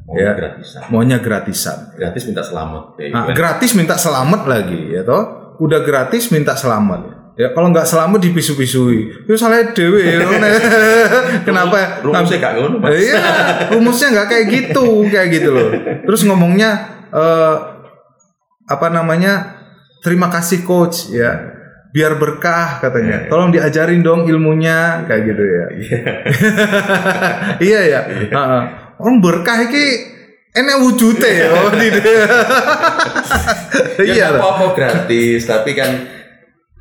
Mau 0.07 0.15
Ya. 0.15 0.31
gratisan. 0.31 0.81
Maunya 0.87 1.17
gratisan. 1.19 1.77
Gratis 1.97 2.23
minta 2.23 2.39
selamat. 2.39 2.83
Ya, 2.95 3.09
Nah, 3.11 3.25
gratis 3.35 3.71
minta 3.75 3.99
selamat 3.99 4.41
lagi, 4.47 4.79
ya 4.95 5.03
toh? 5.03 5.23
Udah 5.59 5.83
gratis 5.83 6.31
minta 6.31 6.55
selamat. 6.55 7.24
Ya 7.35 7.51
kalau 7.51 7.67
nggak 7.67 7.83
selamat 7.83 8.19
dipisu-pisui. 8.31 9.27
Itu 9.27 9.35
salah 9.35 9.75
dewe. 9.75 10.07
ya. 10.07 10.23
Kenapa? 11.47 11.99
Rumusnya 11.99 12.39
gak 12.39 12.53
ngono. 12.55 12.79
Iya, 12.87 13.19
rumusnya 13.75 14.07
nggak 14.15 14.27
kayak 14.31 14.45
gitu, 14.47 14.87
kayak 15.11 15.27
gitu 15.35 15.49
loh. 15.51 15.67
Terus 16.07 16.23
ngomongnya 16.23 17.03
eh, 17.11 17.55
apa 18.71 18.87
namanya? 18.87 19.59
Terima 19.99 20.31
kasih 20.31 20.63
coach 20.63 21.11
ya. 21.11 21.51
Biar 21.91 22.15
berkah 22.15 22.79
katanya. 22.79 23.27
Tolong 23.27 23.51
diajarin 23.51 23.99
dong 23.99 24.23
ilmunya 24.23 25.03
kayak 25.03 25.21
gitu 25.27 25.43
ya. 25.43 25.65
iya 27.59 27.81
ya. 27.93 27.99
Heeh. 28.31 28.63
Orang 28.95 29.19
berkah 29.19 29.59
iki 29.59 30.15
enek 30.55 30.77
wujudnya 30.79 31.29
ya. 31.35 31.47
Ya 33.95 34.03
Iya 34.07 34.25
nggak 34.31 34.39
apa-apa 34.43 34.65
gratis, 34.75 35.47
tapi 35.47 35.75
kan 35.75 35.91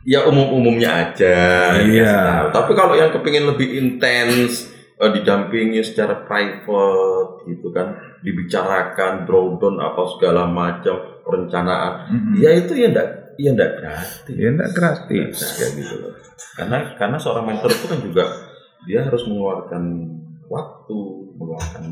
ya 0.05 0.29
umum-umumnya 0.29 0.91
aja. 0.93 1.37
Iya. 1.81 1.85
dikasih 1.89 2.29
tahu. 2.29 2.49
Tapi 2.53 2.73
kalau 2.77 2.95
yang 2.95 3.11
kepingin 3.11 3.45
lebih 3.49 3.69
intens, 3.81 4.71
eh, 5.01 5.11
didampingi 5.11 5.81
secara 5.81 6.23
private 6.29 7.49
gitu 7.49 7.73
kan, 7.73 7.97
dibicarakan 8.21 9.25
drawdown 9.25 9.81
apa 9.81 10.03
segala 10.17 10.49
macam 10.49 11.25
perencanaan, 11.25 11.93
Mm-mm. 12.13 12.35
ya 12.37 12.53
itu 12.53 12.77
ya 12.77 12.93
enggak 12.93 13.09
ya 13.41 13.51
enggak 13.57 13.73
gratis. 13.81 14.35
Ya 14.37 14.49
enggak 14.53 14.71
gratis 14.77 15.37
kayak 15.57 15.73
gitu 15.81 15.95
loh. 16.05 16.13
Karena 16.55 16.77
karena 16.95 17.17
seorang 17.17 17.45
mentor 17.49 17.73
itu 17.73 17.87
kan 17.89 17.99
juga 18.05 18.25
dia 18.85 19.01
harus 19.01 19.25
mengeluarkan 19.25 19.85
waktu, 20.53 20.99
mengeluarkan 21.41 21.85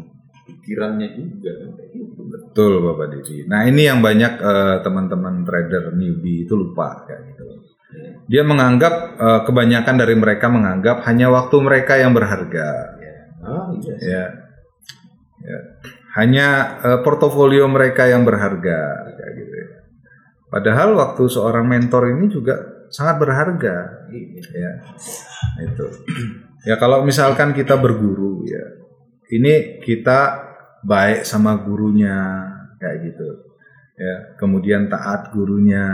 pikirannya 0.44 1.08
juga 1.16 1.52
gitu. 1.90 2.20
Betul 2.28 2.72
Bapak 2.84 3.06
Didi. 3.16 3.48
Nah 3.48 3.64
ini 3.64 3.88
yang 3.88 4.04
banyak 4.04 4.32
eh, 4.38 4.76
teman-teman 4.84 5.42
trader 5.48 5.96
newbie 5.96 6.44
itu 6.44 6.54
lupa 6.54 7.08
kayak 7.08 7.32
gitu. 7.32 7.44
Dia 8.30 8.42
menganggap 8.46 8.94
eh, 9.18 9.40
kebanyakan 9.44 9.94
dari 9.98 10.14
mereka 10.16 10.46
menganggap 10.48 11.04
hanya 11.08 11.28
waktu 11.28 11.56
mereka 11.60 11.98
yang 11.98 12.12
berharga. 12.16 12.68
Ah, 13.42 13.68
iya. 13.74 13.94
sih. 13.98 14.06
Ya, 14.06 14.24
ya. 15.42 15.58
hanya 16.16 16.46
eh, 16.80 16.98
portofolio 17.02 17.66
mereka 17.66 18.06
yang 18.06 18.22
berharga 18.22 18.80
kayak 19.18 19.32
gitu. 19.36 19.54
ya. 19.54 19.68
Padahal 20.52 20.94
waktu 20.94 21.24
seorang 21.32 21.64
mentor 21.64 22.12
ini 22.12 22.28
juga 22.28 22.86
sangat 22.92 23.16
berharga. 23.18 24.06
Ya, 24.52 24.72
itu. 25.64 25.86
Ya 26.62 26.76
kalau 26.78 27.02
misalkan 27.02 27.56
kita 27.56 27.74
berguru 27.80 28.44
ya, 28.46 28.62
ini 29.32 29.80
kita 29.80 30.44
baik 30.84 31.24
sama 31.24 31.56
gurunya 31.64 32.46
kayak 32.76 32.96
gitu. 33.10 33.28
Ya, 33.96 34.36
kemudian 34.36 34.92
taat 34.92 35.32
gurunya. 35.32 35.88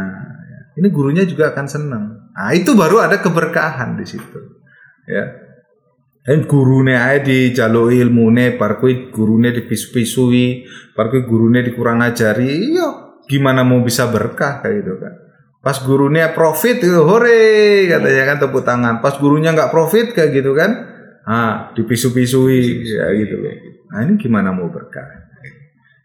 Ini 0.78 0.88
gurunya 0.94 1.26
juga 1.26 1.50
akan 1.50 1.66
senang. 1.66 2.04
Nah, 2.30 2.54
itu 2.54 2.78
baru 2.78 3.02
ada 3.02 3.18
keberkahan 3.18 3.98
di 3.98 4.06
situ. 4.06 4.38
Ya. 5.10 5.26
Dan 6.22 6.44
gurune 6.44 6.94
ae 6.94 7.24
dijaluki 7.24 7.98
ilmune, 8.04 8.54
bar 8.60 8.78
kuwi 8.78 9.10
gurune 9.10 9.50
dipisu-pisui, 9.50 10.68
bar 10.92 11.08
kuwi 11.08 11.24
gurune 11.24 11.64
dikurang 11.64 12.04
ajari, 12.04 12.68
iya 12.68 13.08
gimana 13.28 13.60
mau 13.64 13.84
bisa 13.84 14.08
berkah 14.08 14.64
kayak 14.64 14.74
gitu 14.82 14.94
kan. 15.00 15.12
Pas 15.60 15.76
gurunya 15.84 16.32
profit 16.32 16.80
itu 16.80 17.00
hore 17.04 17.84
katanya 17.88 18.24
kan 18.24 18.36
tepuk 18.40 18.64
tangan. 18.64 19.04
Pas 19.04 19.20
gurunya 19.20 19.52
nggak 19.52 19.68
profit 19.68 20.16
kayak 20.16 20.30
gitu 20.32 20.56
kan. 20.56 20.70
Ah, 21.28 21.76
dipisu-pisui 21.76 22.88
ya 22.88 23.12
gitu. 23.12 23.36
Nah, 23.92 24.00
ini 24.04 24.16
gimana 24.16 24.48
mau 24.48 24.72
berkah? 24.72 25.28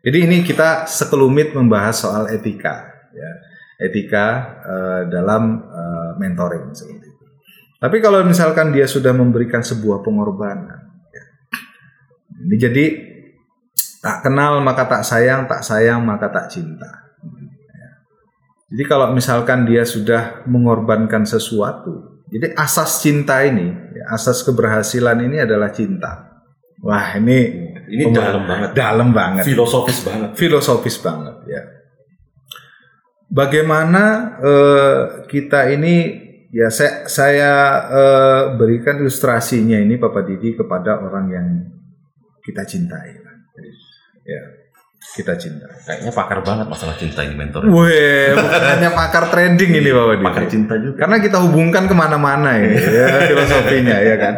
Jadi 0.03 0.17
ini 0.19 0.43
kita 0.43 0.83
sekelumit 0.83 1.55
membahas 1.55 1.95
soal 1.95 2.27
etika. 2.27 2.92
Etika 3.83 4.27
eh, 4.63 5.01
dalam 5.11 5.59
eh, 5.59 6.11
mentoring 6.15 6.71
seperti 6.71 7.07
itu. 7.11 7.25
Tapi 7.83 7.99
kalau 7.99 8.23
misalkan 8.23 8.71
dia 8.71 8.87
sudah 8.87 9.11
memberikan 9.11 9.59
sebuah 9.59 9.99
pengorbanan 9.99 10.79
ya. 11.11 11.23
Ini 12.47 12.55
jadi 12.55 12.85
tak 13.99 14.23
kenal 14.23 14.63
maka 14.63 14.87
tak 14.87 15.03
sayang, 15.03 15.51
tak 15.51 15.63
sayang 15.67 15.99
maka 16.03 16.31
tak 16.31 16.47
cinta. 16.47 17.03
Jadi 18.73 18.83
kalau 18.89 19.13
misalkan 19.13 19.69
dia 19.69 19.85
sudah 19.85 20.41
mengorbankan 20.49 21.29
sesuatu, 21.29 22.25
jadi 22.25 22.57
asas 22.57 23.05
cinta 23.05 23.45
ini, 23.45 23.69
ya, 23.69 24.17
asas 24.17 24.41
keberhasilan 24.41 25.21
ini 25.21 25.37
adalah 25.45 25.69
cinta. 25.69 26.41
Wah 26.81 27.13
ini 27.21 27.69
Ini 27.83 28.09
dalam 28.09 28.49
banget, 28.49 28.69
dalam 28.73 29.09
banget, 29.13 29.43
filosofis 29.45 30.01
banget. 30.01 30.29
filosofis 30.33 30.97
banget 30.97 31.35
ya. 31.45 31.61
Bagaimana 33.33 34.37
eh, 34.45 34.99
kita 35.25 35.65
ini 35.73 36.21
ya 36.53 36.69
saya, 36.69 37.09
saya 37.09 37.53
eh, 37.89 38.43
berikan 38.53 39.01
ilustrasinya 39.01 39.81
ini 39.81 39.97
Bapak 39.97 40.29
Didi 40.29 40.53
kepada 40.53 41.01
orang 41.01 41.25
yang 41.33 41.47
kita 42.45 42.61
cintai. 42.61 43.09
lah. 43.17 43.35
Ya. 44.23 44.43
kita 45.03 45.35
cintai. 45.35 45.67
Kayaknya 45.83 46.11
pakar 46.15 46.39
banget 46.45 46.65
masalah 46.69 46.95
cinta 46.95 47.25
ini 47.27 47.35
mentor. 47.35 47.67
Weh, 47.67 48.31
bukan 48.37 48.63
hanya 48.77 48.89
pakar 48.93 49.27
trending 49.33 49.81
ini 49.81 49.89
Bapak 49.89 50.13
Didi. 50.15 50.25
Pakar 50.29 50.45
cinta 50.47 50.73
juga. 50.77 50.97
Karena 51.01 51.17
kita 51.19 51.37
hubungkan 51.43 51.89
ke 51.89 51.95
mana-mana 51.97 52.55
ya, 52.55 52.69
ya 52.71 53.07
filosofinya 53.33 53.97
ya 53.99 54.15
kan. 54.15 54.33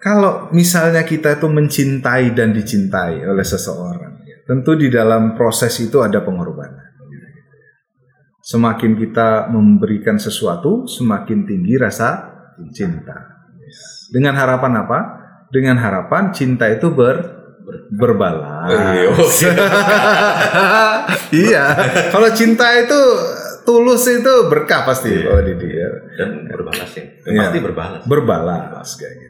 Kalau 0.00 0.48
misalnya 0.52 1.04
kita 1.04 1.36
itu 1.36 1.48
mencintai 1.48 2.32
dan 2.32 2.56
dicintai 2.56 3.20
oleh 3.20 3.44
seseorang, 3.44 4.24
tentu 4.46 4.76
di 4.76 4.88
dalam 4.92 5.34
proses 5.34 5.72
itu 5.80 6.00
ada 6.00 6.20
pengorbanan. 6.22 6.88
Semakin 8.40 8.96
kita 8.96 9.52
memberikan 9.52 10.16
sesuatu, 10.16 10.88
semakin 10.88 11.46
tinggi 11.46 11.76
rasa 11.76 12.40
cinta. 12.72 13.46
Dengan 14.10 14.34
harapan 14.34 14.72
apa? 14.86 14.98
Dengan 15.52 15.78
harapan 15.78 16.34
cinta 16.34 16.66
itu 16.66 16.90
ber 16.90 17.40
berbalas. 17.94 18.66
Eh, 18.70 19.06
oke. 19.06 19.48
iya, 21.46 21.64
kalau 22.10 22.28
cinta 22.34 22.66
itu 22.74 23.00
tulus 23.62 24.02
itu 24.10 24.34
berkah 24.50 24.82
pasti 24.82 25.14
Iya. 25.14 25.30
Bapak 25.30 25.42
Didi 25.46 25.68
ya. 25.70 25.90
Dan 26.18 26.30
berbalas 26.50 26.90
ya. 26.96 27.04
Iya. 27.28 27.40
Pasti 27.46 27.58
berbalas. 27.62 28.02
Berbalas 28.08 28.88
kayak. 28.98 29.14
Gitu. 29.14 29.29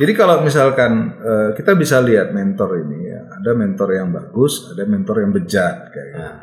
Jadi 0.00 0.12
kalau 0.16 0.40
misalkan 0.40 1.20
eh, 1.20 1.48
kita 1.52 1.76
bisa 1.76 2.00
lihat 2.00 2.32
mentor 2.32 2.80
ini 2.88 3.12
ya, 3.12 3.20
ada 3.36 3.52
mentor 3.52 3.92
yang 3.92 4.08
bagus, 4.08 4.72
ada 4.72 4.88
mentor 4.88 5.20
yang 5.20 5.30
bejat 5.36 5.92
kayak 5.92 6.08
gitu. 6.08 6.24
Nah, 6.24 6.34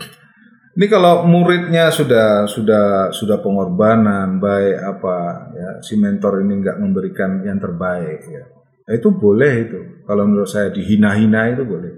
Ini 0.78 0.86
kalau 0.94 1.26
muridnya 1.26 1.90
sudah 1.90 2.46
sudah 2.46 3.10
sudah 3.10 3.42
pengorbanan 3.42 4.38
baik 4.38 4.78
apa 4.78 5.50
ya 5.58 5.70
si 5.82 5.98
mentor 5.98 6.46
ini 6.46 6.62
nggak 6.62 6.78
memberikan 6.78 7.42
yang 7.42 7.58
terbaik 7.58 8.30
ya. 8.30 8.46
Nah, 8.86 8.94
itu 8.94 9.10
boleh 9.10 9.54
itu. 9.66 9.80
Kalau 10.06 10.30
menurut 10.30 10.46
saya 10.46 10.70
dihina-hina 10.70 11.58
itu 11.58 11.66
boleh. 11.66 11.98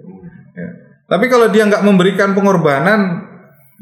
Ya. 0.56 0.70
Tapi 1.12 1.28
kalau 1.28 1.52
dia 1.52 1.68
nggak 1.68 1.84
memberikan 1.84 2.32
pengorbanan, 2.32 3.28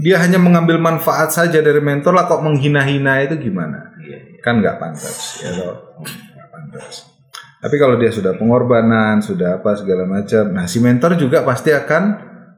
dia 0.02 0.18
hanya 0.18 0.42
mengambil 0.42 0.82
manfaat 0.82 1.30
saja 1.30 1.62
dari 1.62 1.78
mentor 1.78 2.18
lah 2.18 2.26
kok 2.26 2.42
menghina-hina 2.42 3.22
itu 3.22 3.38
gimana? 3.38 3.94
iya, 4.02 4.18
iya. 4.18 4.42
Kan 4.42 4.66
nggak 4.66 4.82
pantas 4.82 5.46
ya 5.46 5.54
toh. 5.54 6.02
nggak 6.34 6.50
pantas. 6.50 7.17
Tapi 7.58 7.76
kalau 7.82 7.98
dia 7.98 8.14
sudah 8.14 8.38
pengorbanan, 8.38 9.20
sudah 9.20 9.62
apa 9.62 9.74
segala 9.74 10.06
macam, 10.06 10.54
nah 10.54 10.70
si 10.70 10.78
mentor 10.78 11.18
juga 11.18 11.42
pasti 11.42 11.74
akan 11.74 12.04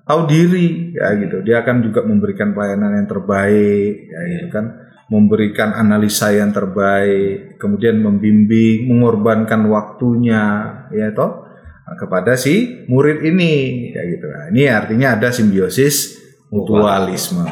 tahu 0.03 0.21
diri 0.27 0.91
ya 0.91 1.15
gitu. 1.15 1.39
Dia 1.39 1.63
akan 1.63 1.85
juga 1.85 2.03
memberikan 2.03 2.51
pelayanan 2.51 2.99
yang 2.99 3.07
terbaik 3.07 3.93
ya 4.11 4.19
gitu 4.35 4.47
kan, 4.51 4.65
memberikan 5.07 5.71
analisa 5.71 6.35
yang 6.35 6.51
terbaik, 6.51 7.55
kemudian 7.55 8.03
membimbing, 8.03 8.91
mengorbankan 8.91 9.71
waktunya 9.71 10.43
ya 10.91 11.15
toh 11.15 11.47
kepada 11.95 12.35
si 12.35 12.85
murid 12.91 13.23
ini 13.23 13.53
ya 13.95 14.03
gitu. 14.03 14.27
Nah, 14.27 14.51
ini 14.51 14.67
artinya 14.67 15.15
ada 15.15 15.31
simbiosis 15.31 16.19
mutualisme 16.51 17.47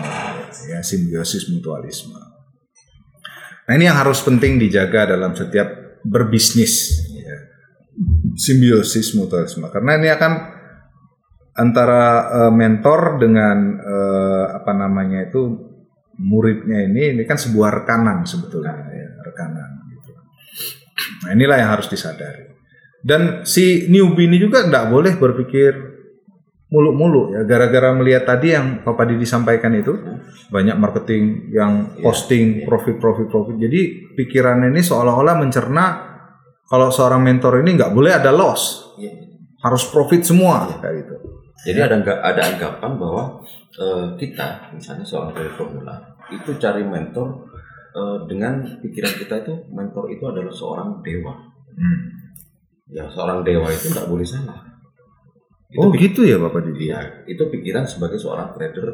ya 0.68 0.84
simbiosis 0.84 1.48
mutualisme. 1.48 2.20
Nah 3.68 3.74
ini 3.76 3.88
yang 3.88 4.00
harus 4.00 4.20
penting 4.24 4.60
dijaga 4.60 5.16
dalam 5.16 5.36
setiap 5.36 6.00
berbisnis. 6.04 7.04
Simbiosis 8.38 9.18
mutualisme. 9.18 9.66
Karena 9.74 9.98
ini 9.98 10.08
akan 10.14 10.34
antara 11.58 12.04
eh, 12.30 12.54
mentor 12.54 13.18
dengan 13.18 13.58
eh, 13.82 14.46
apa 14.62 14.72
namanya 14.78 15.26
itu 15.26 15.42
muridnya 16.22 16.86
ini 16.86 17.18
ini 17.18 17.24
kan 17.26 17.38
sebuah 17.38 17.84
rekanan 17.84 18.26
sebetulnya 18.26 18.78
ya, 18.94 19.10
rekanan 19.26 19.90
gitu. 19.98 20.12
Nah 21.26 21.30
inilah 21.34 21.58
yang 21.58 21.72
harus 21.74 21.90
disadari. 21.90 22.46
Dan 23.02 23.46
si 23.46 23.90
newbie 23.90 24.26
ini 24.30 24.42
juga 24.42 24.66
tidak 24.66 24.90
boleh 24.90 25.14
berpikir 25.18 25.98
muluk-muluk 26.68 27.38
ya. 27.38 27.42
Gara-gara 27.46 27.94
melihat 27.94 28.28
tadi 28.28 28.52
yang 28.54 28.84
Bapak 28.84 29.08
Didi 29.08 29.24
sampaikan 29.24 29.72
itu 29.78 29.96
banyak 30.52 30.76
marketing 30.76 31.54
yang 31.54 32.02
posting 32.02 32.66
profit 32.66 32.98
profit 33.00 33.30
profit. 33.30 33.56
Jadi 33.56 34.14
pikiran 34.18 34.66
ini 34.68 34.82
seolah-olah 34.84 35.36
mencerna 35.40 35.86
kalau 36.68 36.92
seorang 36.92 37.24
mentor 37.24 37.64
ini 37.64 37.80
nggak 37.80 37.96
boleh 37.96 38.12
ada 38.12 38.30
loss 38.30 38.86
Iya. 38.98 39.14
harus 39.62 39.88
profit 39.94 40.26
semua 40.26 40.68
kayak 40.82 41.06
gitu 41.06 41.16
Jadi 41.58 41.80
ada 41.82 41.98
ada 42.22 42.42
anggapan 42.54 42.92
bahwa 42.98 43.42
eh, 43.78 44.06
kita 44.18 44.74
misalnya 44.74 45.06
seorang 45.06 45.34
trader 45.34 45.58
pemula 45.58 45.96
itu 46.30 46.54
cari 46.58 46.86
mentor 46.86 47.50
eh, 47.94 48.18
dengan 48.30 48.62
pikiran 48.82 49.14
kita 49.18 49.36
itu 49.42 49.54
mentor 49.74 50.06
itu 50.14 50.22
adalah 50.26 50.54
seorang 50.54 51.02
dewa. 51.02 51.34
Hmm. 51.74 52.00
Ya 52.88 53.10
seorang 53.10 53.42
dewa 53.42 53.68
itu 53.74 53.90
nggak 53.90 54.06
boleh 54.08 54.24
salah. 54.24 54.64
Itu 55.68 55.82
oh 55.82 55.90
gitu 55.92 56.24
ya 56.24 56.38
Bapak 56.40 56.62
Didi 56.64 56.94
Iya, 56.94 57.26
itu 57.28 57.44
pikiran 57.50 57.84
sebagai 57.90 58.22
seorang 58.22 58.54
trader 58.56 58.88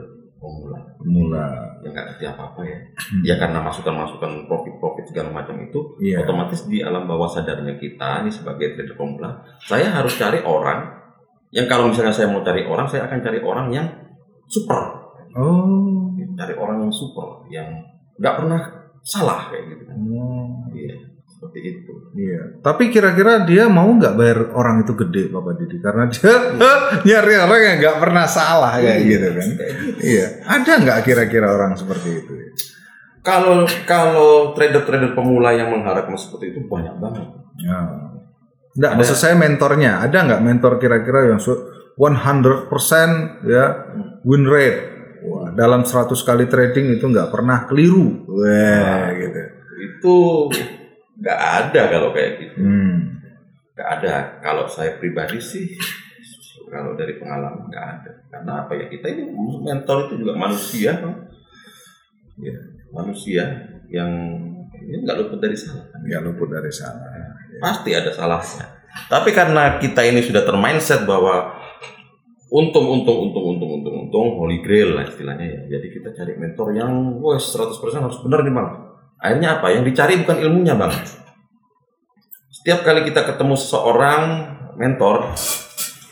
pemula 0.43 0.75
mula 1.08 1.47
yang 1.79 1.95
nggak 1.95 2.06
ngerti 2.12 2.25
apa 2.27 2.51
apa 2.51 2.62
ya. 2.67 2.77
Hmm. 2.84 3.21
Ya 3.23 3.36
karena 3.39 3.63
masukan-masukan 3.63 4.51
profit-profit 4.51 5.06
segala 5.08 5.32
macam 5.32 5.56
itu, 5.63 5.79
Iya. 6.03 6.27
otomatis 6.27 6.67
di 6.67 6.84
alam 6.84 7.08
bawah 7.08 7.32
sadarnya 7.32 7.79
kita 7.79 8.27
ini 8.27 8.32
sebagai 8.32 8.75
trader 8.75 8.95
pemula, 8.99 9.39
saya 9.63 9.88
harus 9.88 10.19
cari 10.19 10.43
orang 10.43 10.99
yang 11.56 11.69
kalau 11.71 11.88
misalnya 11.88 12.12
saya 12.12 12.27
mau 12.27 12.43
cari 12.43 12.67
orang, 12.67 12.88
saya 12.91 13.08
akan 13.08 13.19
cari 13.23 13.39
orang 13.39 13.67
yang 13.71 13.88
super, 14.51 14.82
oh 15.39 16.12
cari 16.36 16.53
orang 16.60 16.84
yang 16.84 16.93
super, 16.93 17.45
yang 17.47 17.67
nggak 18.19 18.36
pernah 18.41 18.60
salah 19.03 19.47
kayak 19.51 19.71
gitu 19.71 19.84
kan. 19.88 19.95
Oh, 19.99 20.49
Iya, 20.73 20.95
seperti 21.43 21.60
itu. 21.67 21.91
iya. 22.15 22.41
Tapi 22.63 22.88
kira-kira 22.88 23.43
dia 23.43 23.67
mau 23.67 23.91
nggak 23.91 24.15
bayar 24.15 24.39
orang 24.56 24.88
itu 24.88 24.95
gede, 24.95 25.27
Bapak 25.27 25.60
Didi? 25.60 25.77
Karena 25.84 26.08
dia 26.08 26.34
nyari 27.12 27.34
orang 27.36 27.60
yang 27.60 27.77
nggak 27.84 27.97
pernah 27.99 28.25
salah 28.25 28.79
kayak 28.79 28.99
gitu 29.03 29.27
kan? 29.27 29.47
Gitu. 29.51 29.63
Iya. 29.99 30.27
Ada 30.47 30.71
nggak 30.79 30.99
kira-kira 31.03 31.47
orang 31.51 31.75
seperti 31.75 32.10
itu? 32.23 32.34
Kalau 33.23 33.67
kalau 33.84 34.51
trader-trader 34.56 35.12
pemula 35.12 35.51
yang 35.51 35.71
mengharapkan 35.71 36.15
seperti 36.15 36.56
itu 36.56 36.60
banyak 36.67 36.95
banget. 36.99 37.27
Ya. 37.60 37.79
Nggak, 38.73 38.91
maksud 38.99 39.17
saya 39.19 39.36
mentornya. 39.36 39.99
Ada 39.99 40.17
nggak 40.23 40.41
mentor 40.43 40.79
kira-kira 40.79 41.29
yang 41.29 41.39
su- 41.43 41.71
100% 41.99 43.45
ya 43.45 43.65
win 44.25 44.43
rate? 44.49 44.82
Wah, 45.23 45.56
dalam 45.56 45.88
100 45.88 46.19
kali 46.19 46.51
trading 46.51 46.99
itu 46.99 47.06
nggak 47.08 47.32
pernah 47.32 47.63
keliru. 47.63 48.27
Wah, 48.27 49.08
gitu. 49.15 49.39
Itu 49.79 50.15
nggak 51.23 51.39
ada 51.39 51.81
kalau 51.88 52.12
kayak 52.12 52.31
gitu. 52.43 52.59
Hmm. 52.59 53.23
nggak 53.73 53.89
ada. 53.99 54.13
Kalau 54.43 54.67
saya 54.67 54.99
pribadi 54.99 55.39
sih 55.39 55.71
kalau 56.67 56.99
dari 56.99 57.15
pengalaman 57.15 57.71
nggak 57.71 57.86
ada. 57.88 58.12
Karena 58.27 58.51
apa 58.67 58.75
ya 58.75 58.86
kita 58.91 59.07
ini 59.07 59.23
mentor 59.63 60.12
itu 60.12 60.19
juga 60.19 60.36
manusia 60.36 60.99
kan 60.99 61.31
ya 62.43 62.55
manusia 62.91 63.43
yang 63.88 64.12
ini 64.83 64.99
nggak 65.07 65.17
luput 65.23 65.39
dari 65.39 65.55
salah. 65.55 65.88
Nggak 66.03 66.21
luput 66.27 66.49
dari 66.51 66.69
sana. 66.69 67.07
pasti 67.63 67.95
ada 67.95 68.12
salahnya. 68.12 68.83
Tapi 69.07 69.31
karena 69.31 69.79
kita 69.79 70.03
ini 70.03 70.19
sudah 70.19 70.43
termindset 70.43 71.07
bahwa 71.07 71.55
untung 72.51 72.86
untung 72.99 73.31
untung 73.31 73.45
untung 73.55 73.69
untung 73.79 73.95
untung 74.05 74.27
holy 74.36 74.59
grail 74.59 74.99
lah 74.99 75.07
istilahnya 75.07 75.47
ya. 75.47 75.62
Jadi 75.79 75.88
kita 75.88 76.12
cari 76.12 76.36
mentor 76.36 76.75
yang 76.75 77.15
wes 77.23 77.55
100% 77.55 77.79
harus 78.03 78.19
benar 78.19 78.43
nih 78.43 78.51
bang 78.51 78.92
akhirnya 79.23 79.57
apa 79.57 79.71
yang 79.71 79.88
dicari 79.88 80.19
bukan 80.19 80.38
ilmunya 80.38 80.75
bang 80.75 80.91
setiap 82.51 82.83
kali 82.83 83.07
kita 83.07 83.23
ketemu 83.23 83.55
seseorang 83.55 84.21
mentor 84.75 85.31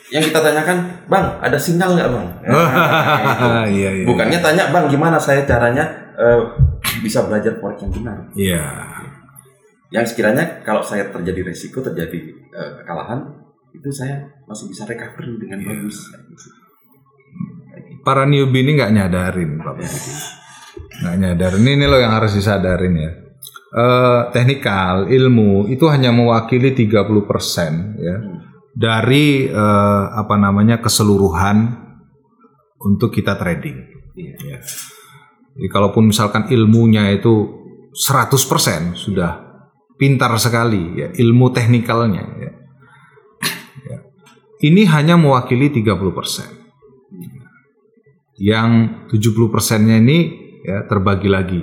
yang 0.10 0.24
kita 0.24 0.40
tanyakan 0.40 0.78
bang 1.06 1.26
ada 1.40 1.56
sinyal 1.56 1.96
nggak 1.96 2.10
bang 2.10 2.28
Nah, 2.52 3.68
itu. 3.68 3.76
iya, 3.76 3.90
iya. 3.94 4.06
bukannya 4.08 4.40
tanya 4.40 4.64
bang 4.72 4.86
gimana 4.88 5.16
saya 5.16 5.44
caranya 5.44 5.84
eh, 6.16 6.40
bisa 7.00 7.24
belajar 7.24 7.56
forex 7.58 7.84
yang 7.84 7.92
benar 7.94 8.18
Iya. 8.34 8.64
yang 9.92 10.08
sekiranya 10.08 10.64
kalau 10.64 10.80
saya 10.80 11.12
terjadi 11.12 11.52
resiko 11.52 11.80
terjadi 11.80 12.20
eh, 12.50 12.72
kekalahan 12.80 13.28
itu 13.72 13.88
saya 13.88 14.20
masih 14.44 14.68
bisa 14.68 14.84
recovery 14.84 15.36
dengan 15.38 15.60
bagus 15.64 16.12
Para 18.02 18.26
newbie 18.26 18.66
ini 18.66 18.82
nggak 18.82 18.98
nyadarin, 18.98 19.62
Bapak 19.62 19.86
Didi. 19.86 20.41
Nggak 21.02 21.16
nyadarin. 21.18 21.66
Ini 21.68 21.86
loh 21.88 22.00
yang 22.00 22.14
harus 22.16 22.36
disadarin 22.36 22.96
ya. 22.96 23.12
Eh, 23.72 24.22
teknikal, 24.36 25.08
ilmu 25.08 25.72
itu 25.72 25.88
hanya 25.88 26.12
mewakili 26.12 26.76
30% 26.76 27.96
ya 28.04 28.20
dari 28.76 29.48
eh, 29.48 30.04
apa 30.12 30.36
namanya 30.36 30.84
keseluruhan 30.84 31.72
untuk 32.84 33.16
kita 33.16 33.40
trading. 33.40 33.80
Iya. 34.12 34.36
Ya. 34.44 34.60
Jadi 35.56 35.68
kalaupun 35.72 36.12
misalkan 36.12 36.52
ilmunya 36.52 37.16
itu 37.16 37.48
100% 37.96 38.96
sudah 38.96 39.40
pintar 39.96 40.36
sekali 40.36 41.00
ya 41.00 41.08
ilmu 41.16 41.56
teknikalnya 41.56 42.24
ya. 42.44 42.52
Ya. 43.88 43.98
Ini 44.68 44.84
hanya 44.92 45.16
mewakili 45.16 45.72
30%. 45.72 46.60
Yang 48.36 48.72
70%-nya 49.16 50.02
ini 50.02 50.41
ya 50.66 50.86
terbagi 50.86 51.30
lagi. 51.30 51.62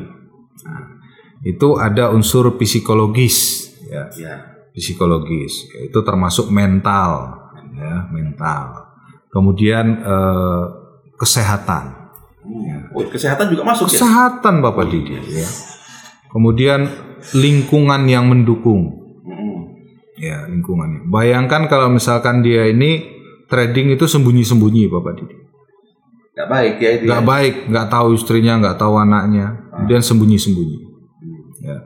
Nah, 0.67 0.99
itu 1.47 1.79
ada 1.79 2.11
unsur 2.11 2.59
psikologis 2.59 3.69
ya 3.89 4.11
ya 4.19 4.35
psikologis, 4.79 5.67
itu 5.75 5.99
termasuk 6.07 6.55
mental, 6.55 7.35
ya 7.75 8.07
mental. 8.15 8.95
Kemudian 9.29 10.01
eh, 10.01 10.65
kesehatan, 11.19 11.99
Oh, 12.97 13.05
kesehatan 13.05 13.53
juga 13.53 13.61
masuk 13.67 13.93
ya? 13.93 14.01
kesehatan 14.01 14.65
Bapak 14.65 14.89
Didi, 14.89 15.21
ya. 15.37 15.45
Kemudian 16.33 16.89
lingkungan 17.37 18.09
yang 18.09 18.25
mendukung, 18.25 18.89
ya 20.17 20.49
lingkungannya. 20.49 21.05
Bayangkan 21.13 21.69
kalau 21.69 21.93
misalkan 21.93 22.41
dia 22.41 22.65
ini 22.73 23.05
trading 23.53 23.93
itu 23.93 24.09
sembunyi-sembunyi 24.09 24.89
Bapak 24.89 25.13
Didi. 25.21 25.37
Gak 26.39 26.47
baik 26.49 26.75
ya 26.79 26.91
itu 26.95 27.03
nggak 27.05 27.23
ya? 27.23 27.27
baik, 27.27 27.55
nggak 27.67 27.87
tahu 27.89 28.09
istrinya, 28.15 28.53
nggak 28.57 28.79
tahu 28.79 28.95
anaknya, 28.95 29.47
kemudian 29.75 29.99
sembunyi-sembunyi. 30.01 30.79
Ya. 31.59 31.77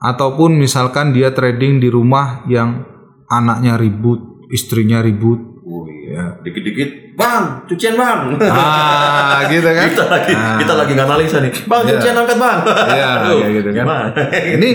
Ataupun 0.00 0.56
misalkan 0.56 1.12
dia 1.12 1.28
trading 1.28 1.76
di 1.76 1.92
rumah 1.92 2.40
yang 2.48 2.88
anaknya 3.28 3.76
ribut, 3.76 4.48
istrinya 4.48 5.04
ribut, 5.04 5.60
Oh 5.60 5.84
iya. 5.84 6.40
ya. 6.40 6.40
Dikit-dikit, 6.40 7.12
bang, 7.12 7.68
cucian 7.68 8.00
bang. 8.00 8.40
Ah, 8.40 9.44
gitu 9.44 9.68
kan? 9.68 9.92
kita 9.92 10.04
lagi 10.08 10.32
Ah. 10.32 10.56
kita 10.56 10.72
lagi 10.72 10.92
nganalisa 10.96 11.36
nih, 11.44 11.52
bang, 11.68 11.80
Iya. 11.84 11.90
cucian 11.92 12.16
angkat 12.16 12.38
bang. 12.40 12.58
Iya, 12.88 13.08
Aduh, 13.20 13.38
kayak 13.38 13.52
gitu 13.52 13.68
kan. 13.68 13.84
gimana? 13.84 14.08
Ini 14.56 14.68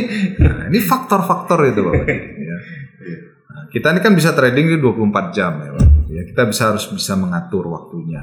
ini 0.70 0.80
faktor-faktor 0.80 1.58
itu 1.66 1.82
Bapak. 1.82 2.06
ya. 2.46 2.56
Nah, 3.50 3.64
kita 3.68 3.88
ini 3.90 4.00
kan 4.00 4.14
bisa 4.14 4.38
trading 4.38 4.70
di 4.70 4.78
24 4.78 5.34
jam 5.34 5.58
ya. 5.58 5.74
Ya, 6.06 6.22
kita 6.22 6.46
bisa 6.46 6.70
harus 6.70 6.86
bisa 6.86 7.18
mengatur 7.18 7.66
waktunya. 7.66 8.22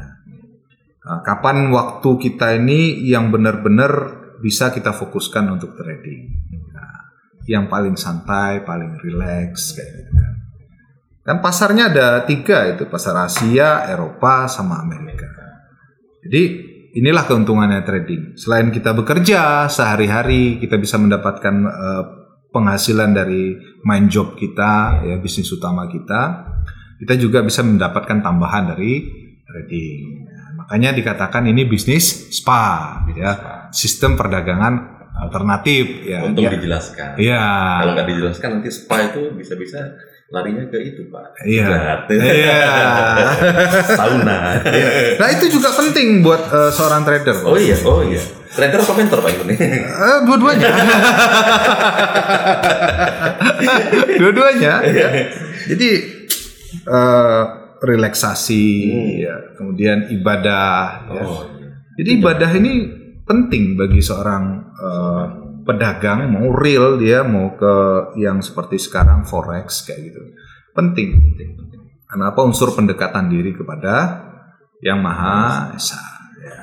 Nah, 1.10 1.26
kapan 1.26 1.74
waktu 1.74 2.22
kita 2.22 2.54
ini 2.54 3.02
yang 3.02 3.34
benar-benar 3.34 4.22
bisa 4.38 4.70
kita 4.70 4.94
fokuskan 4.94 5.42
untuk 5.50 5.74
trading. 5.74 6.30
Nah, 6.70 7.10
yang 7.50 7.66
paling 7.66 7.98
santai, 7.98 8.62
paling 8.62 8.94
rileks 9.02 9.74
kayak 9.74 9.90
gitu 9.90 10.12
kan. 10.14 10.34
Kan 11.26 11.36
pasarnya 11.42 11.90
ada 11.90 12.22
tiga 12.22 12.62
itu 12.70 12.86
pasar 12.86 13.26
Asia, 13.26 13.90
Eropa, 13.90 14.46
sama 14.46 14.86
Amerika. 14.86 15.26
Jadi 16.22 16.42
inilah 16.94 17.26
keuntungannya 17.26 17.82
trading. 17.82 18.38
Selain 18.38 18.70
kita 18.70 18.94
bekerja 18.94 19.66
sehari-hari, 19.66 20.62
kita 20.62 20.78
bisa 20.78 20.94
mendapatkan 20.94 21.54
eh, 21.66 22.04
penghasilan 22.54 23.10
dari 23.10 23.58
main 23.82 24.06
job 24.06 24.38
kita, 24.38 25.02
ya 25.02 25.18
bisnis 25.18 25.50
utama 25.50 25.90
kita. 25.90 26.46
Kita 27.02 27.18
juga 27.18 27.42
bisa 27.42 27.66
mendapatkan 27.66 28.22
tambahan 28.22 28.78
dari 28.78 29.10
trading. 29.42 30.19
Makanya 30.70 30.94
dikatakan 30.94 31.50
ini 31.50 31.66
bisnis 31.66 32.30
spa, 32.30 33.02
ya 33.10 33.66
sistem 33.74 34.14
perdagangan 34.14 35.02
alternatif. 35.18 36.06
Ya, 36.06 36.22
Untung 36.22 36.46
ya. 36.46 36.54
dijelaskan. 36.54 37.18
Iya. 37.18 37.42
Kalau 37.82 37.92
nggak 37.98 38.06
dijelaskan 38.06 38.48
nanti 38.54 38.70
spa 38.70 39.02
itu 39.02 39.34
bisa-bisa 39.34 39.98
larinya 40.30 40.62
ke 40.70 40.78
itu 40.78 41.10
pak. 41.10 41.42
Iya. 41.42 42.06
Iya. 42.06 42.62
Sauna. 43.98 44.62
Nah 45.18 45.28
itu 45.34 45.50
juga 45.50 45.74
penting 45.74 46.22
buat 46.22 46.38
eh, 46.38 46.70
seorang 46.70 47.02
trader. 47.02 47.34
Pak. 47.42 47.50
oh 47.50 47.58
iya, 47.58 47.74
oh 47.82 48.06
iya. 48.06 48.22
Trader 48.54 48.78
atau 48.78 48.94
mentor 48.94 49.26
pak 49.26 49.42
ini? 49.42 49.58
Eh, 49.58 50.18
dua-duanya. 50.22 50.70
dua-duanya. 54.22 54.72
ya. 54.86 55.08
Jadi 55.66 55.90
eh, 56.78 57.42
relaksasi, 57.80 58.66
ya, 59.24 59.56
kemudian 59.56 60.12
ibadah. 60.12 61.08
ya. 61.08 61.22
Oh, 61.24 61.42
iya. 61.56 61.68
Jadi 61.96 62.10
ibadah 62.20 62.50
ini 62.56 62.72
penting 63.24 63.76
bagi 63.76 64.00
seorang 64.04 64.42
eh, 64.76 65.24
pedagang 65.64 66.26
mau 66.32 66.50
real 66.56 66.98
dia 66.98 67.22
mau 67.22 67.54
ke 67.54 67.74
yang 68.18 68.42
seperti 68.42 68.80
sekarang 68.80 69.22
forex 69.22 69.86
kayak 69.86 70.10
gitu. 70.10 70.20
Penting. 70.74 71.08
Kenapa 72.10 72.42
unsur 72.42 72.74
pendekatan 72.74 73.30
diri 73.30 73.54
kepada 73.54 74.26
yang 74.82 74.98
maha 74.98 75.70
esa. 75.78 76.00
ya. 76.42 76.58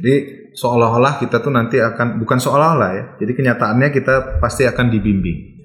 Jadi 0.00 0.14
seolah-olah 0.58 1.22
kita 1.22 1.38
tuh 1.38 1.54
nanti 1.54 1.78
akan 1.78 2.18
bukan 2.18 2.38
seolah-olah 2.42 2.90
ya. 2.90 3.04
Jadi 3.22 3.32
kenyataannya 3.38 3.88
kita 3.94 4.42
pasti 4.42 4.66
akan 4.66 4.90
dibimbing 4.90 5.62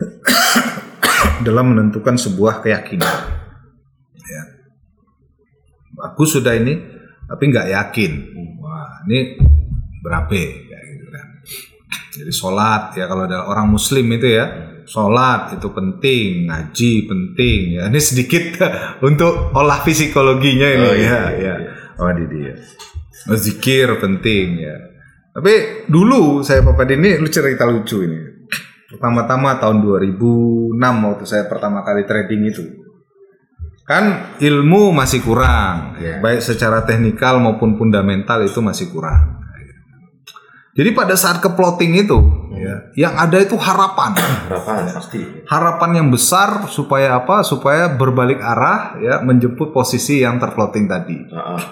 dalam 1.46 1.76
menentukan 1.76 2.16
sebuah 2.16 2.64
keyakinan. 2.64 3.35
Ya. 6.06 6.14
Bagus 6.14 6.30
sudah 6.38 6.54
ini, 6.54 6.74
tapi 7.26 7.42
nggak 7.50 7.66
yakin. 7.74 8.12
Wah 8.62 9.02
ini 9.10 9.18
berapa 10.06 10.30
kayak 10.30 10.84
gitu 10.94 11.06
kan. 11.10 11.26
Jadi 12.14 12.32
sholat 12.32 12.94
ya 12.94 13.10
kalau 13.10 13.26
ada 13.26 13.50
orang 13.50 13.66
Muslim 13.74 14.06
itu 14.14 14.30
ya 14.30 14.46
sholat 14.86 15.58
itu 15.58 15.68
penting, 15.74 16.46
ngaji 16.46 16.92
penting 17.10 17.60
ya. 17.76 17.90
Ini 17.90 18.00
sedikit 18.00 18.62
untuk 19.08 19.50
olah 19.52 19.82
psikologinya 19.82 20.68
ini 20.70 20.86
Oh, 20.86 20.94
iya, 20.94 21.10
ya, 21.10 21.22
iya, 21.34 21.54
ya. 21.58 21.70
Oh 21.98 22.10
di 22.14 22.24
dia. 22.30 22.54
Zikir 23.26 23.98
penting 23.98 24.62
ya. 24.62 24.76
Tapi 25.34 25.84
dulu 25.90 26.40
saya 26.40 26.62
Papa 26.62 26.86
ini 26.88 27.18
lu 27.18 27.28
cerita 27.28 27.66
lucu 27.66 28.06
ini. 28.06 28.48
Pertama-tama 28.86 29.58
tahun 29.58 29.82
2006 29.82 30.78
waktu 30.80 31.24
saya 31.26 31.44
pertama 31.50 31.82
kali 31.82 32.06
trading 32.06 32.42
itu. 32.46 32.64
Kan 33.86 34.34
ilmu 34.42 34.90
masih 34.90 35.22
kurang, 35.22 35.94
Iya. 35.96 36.18
baik 36.18 36.42
secara 36.42 36.82
teknikal 36.82 37.38
maupun 37.38 37.78
fundamental 37.78 38.42
itu 38.42 38.58
masih 38.58 38.90
kurang. 38.90 39.38
Jadi 40.76 40.92
pada 40.92 41.16
saat 41.16 41.40
ke 41.40 41.48
plotting 41.48 41.96
itu, 41.96 42.18
ya, 42.52 42.92
yang 42.98 43.16
ada 43.16 43.40
itu 43.40 43.56
harapan, 43.56 44.12
Harapan 44.12 44.84
pasti. 44.92 45.24
harapan 45.48 45.90
yang 45.96 46.08
besar 46.12 46.68
supaya 46.68 47.16
apa? 47.16 47.40
Supaya 47.40 47.88
berbalik 47.88 48.36
arah, 48.36 49.00
ya, 49.00 49.24
menjemput 49.24 49.72
posisi 49.72 50.20
yang 50.20 50.36
terplotting 50.36 50.84
tadi. 50.84 51.16
Ah, 51.32 51.56
ah. 51.56 51.62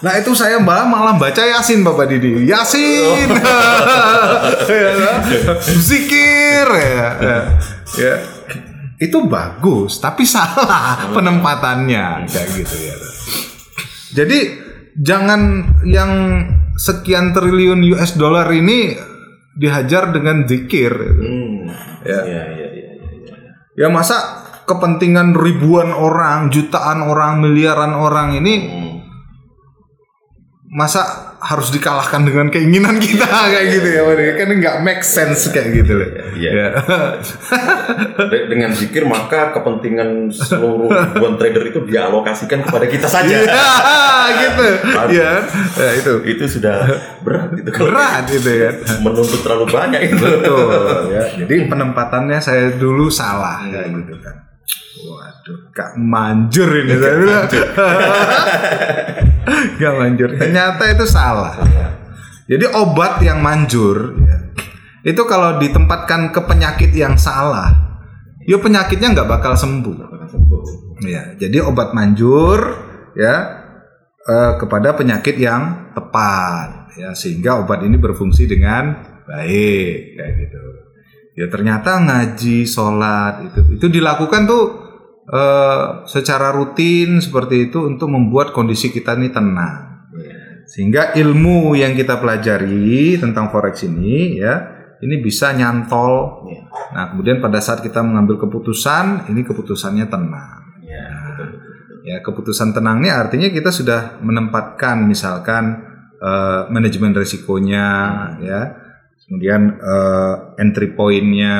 Nah 0.00 0.12
itu 0.16 0.32
saya 0.32 0.56
malah 0.56 0.84
malah 0.84 1.16
baca 1.16 1.42
Yasin 1.42 1.84
Bapak 1.84 2.08
Didi. 2.08 2.48
Yasin. 2.48 3.28
Ya, 4.64 5.52
Zikir 5.60 6.66
ya, 6.70 7.08
ya. 7.20 7.38
Ya. 7.94 8.14
Itu 9.04 9.28
bagus, 9.28 10.00
tapi 10.00 10.24
salah 10.34 11.12
penempatannya 11.12 12.24
kayak 12.24 12.48
gitu 12.56 12.76
ya. 12.80 12.96
Jadi 14.14 14.38
jangan 14.96 15.40
yang 15.84 16.12
sekian 16.78 17.36
triliun 17.36 17.84
US 17.92 18.16
dollar 18.16 18.48
ini 18.54 18.96
dihajar 19.54 20.10
dengan 20.10 20.48
zikir. 20.48 20.92
Hmm. 20.94 21.68
Ya. 22.02 22.20
Iya, 22.24 22.44
iya, 22.50 22.68
iya, 22.72 22.90
iya. 22.98 23.50
Ya 23.74 23.88
masa 23.90 24.44
kepentingan 24.64 25.36
ribuan 25.36 25.92
orang, 25.92 26.48
jutaan 26.48 27.04
orang, 27.04 27.44
miliaran 27.44 27.92
orang 27.94 28.38
ini 28.40 28.54
Hmm. 28.64 28.93
Masa 30.74 31.30
harus 31.38 31.70
dikalahkan 31.70 32.26
dengan 32.26 32.50
keinginan 32.50 32.98
kita? 32.98 33.22
Kayak 33.54 33.66
gitu 33.78 33.88
ya 33.94 34.02
kan 34.34 34.48
nggak 34.58 34.76
make 34.82 35.06
sense 35.06 35.54
kayak 35.54 35.70
gitu 35.70 36.02
loh. 36.02 36.08
Ya. 36.34 36.74
De- 38.34 38.46
dengan 38.50 38.74
zikir 38.74 39.06
maka 39.06 39.54
kepentingan 39.54 40.34
seluruh 40.34 40.90
ribuan 40.90 41.38
trader 41.38 41.70
itu 41.70 41.78
dialokasikan 41.86 42.66
kepada 42.66 42.90
kita 42.90 43.06
saja. 43.06 43.46
Iya, 43.46 43.70
gitu. 44.42 44.66
Ya 45.14 45.30
ya 45.78 45.90
itu. 45.94 46.12
Itu 46.26 46.44
sudah 46.58 46.90
berat 47.22 47.54
itu 47.54 47.70
berat 47.70 48.26
itu 48.34 48.50
ya. 48.50 48.70
Menuntut 48.98 49.40
terlalu 49.46 49.70
banyak 49.70 50.00
itu. 50.10 50.26
betul 50.26 51.14
ya. 51.14 51.22
Jadi 51.38 51.70
penempatannya 51.70 52.42
saya 52.42 52.74
dulu 52.74 53.06
salah 53.06 53.62
kayak 53.70 53.94
gitu 53.94 54.18
kan 54.18 54.53
waduh 55.04 55.58
gak 55.74 55.92
manjur 56.00 56.70
ini 56.80 56.94
saya 56.96 57.14
bilang. 57.20 57.44
gak 59.80 59.94
manjur. 59.98 60.28
Ternyata 60.38 60.82
itu 60.88 61.04
salah. 61.04 61.54
Jadi 62.44 62.64
obat 62.76 63.24
yang 63.24 63.40
manjur 63.40 64.20
ya, 64.20 64.38
itu 65.04 65.22
kalau 65.24 65.56
ditempatkan 65.56 66.28
ke 66.28 66.40
penyakit 66.44 66.92
yang 66.92 67.16
salah, 67.16 67.72
ya 68.44 68.60
penyakitnya 68.60 69.16
nggak 69.16 69.28
bakal 69.28 69.56
sembuh. 69.56 70.12
Ya, 71.04 71.36
jadi 71.40 71.64
obat 71.64 71.96
manjur 71.96 72.60
ya 73.16 73.64
eh, 74.28 74.52
kepada 74.60 74.92
penyakit 74.92 75.40
yang 75.40 75.92
tepat 75.96 76.84
ya 76.94 77.10
sehingga 77.12 77.64
obat 77.64 77.82
ini 77.82 77.98
berfungsi 77.98 78.46
dengan 78.46 78.94
baik 79.24 80.20
kayak 80.20 80.32
gitu. 80.44 80.64
Ya 81.34 81.50
ternyata 81.50 81.98
ngaji, 81.98 82.62
sholat 82.62 83.50
itu 83.50 83.60
itu 83.74 83.86
dilakukan 83.90 84.46
tuh 84.46 84.64
eh, 85.26 86.06
secara 86.06 86.54
rutin 86.54 87.18
seperti 87.18 87.70
itu 87.70 87.90
untuk 87.90 88.06
membuat 88.06 88.54
kondisi 88.54 88.94
kita 88.94 89.18
ini 89.18 89.34
tenang. 89.34 89.94
Sehingga 90.64 91.12
ilmu 91.12 91.76
yang 91.76 91.92
kita 91.92 92.16
pelajari 92.16 93.20
tentang 93.20 93.52
forex 93.52 93.84
ini 93.84 94.40
ya, 94.40 94.64
ini 95.04 95.20
bisa 95.20 95.52
nyantol. 95.52 96.46
Nah, 96.96 97.12
kemudian 97.12 97.44
pada 97.44 97.60
saat 97.60 97.84
kita 97.84 98.00
mengambil 98.00 98.40
keputusan, 98.40 99.28
ini 99.28 99.44
keputusannya 99.44 100.08
tenang. 100.08 100.80
Ya, 100.80 101.04
betul, 101.28 101.46
betul, 101.52 101.72
betul. 101.76 101.96
Ya, 102.08 102.16
keputusan 102.24 102.68
tenang 102.72 103.04
ini 103.04 103.12
artinya 103.12 103.48
kita 103.52 103.68
sudah 103.72 104.16
menempatkan 104.24 105.04
misalkan 105.04 105.84
eh, 106.16 106.60
manajemen 106.72 107.12
resikonya 107.12 107.88
ya. 108.40 108.60
Kemudian 109.24 109.80
eh, 109.80 110.34
entry 110.60 110.92
point-nya, 110.92 111.56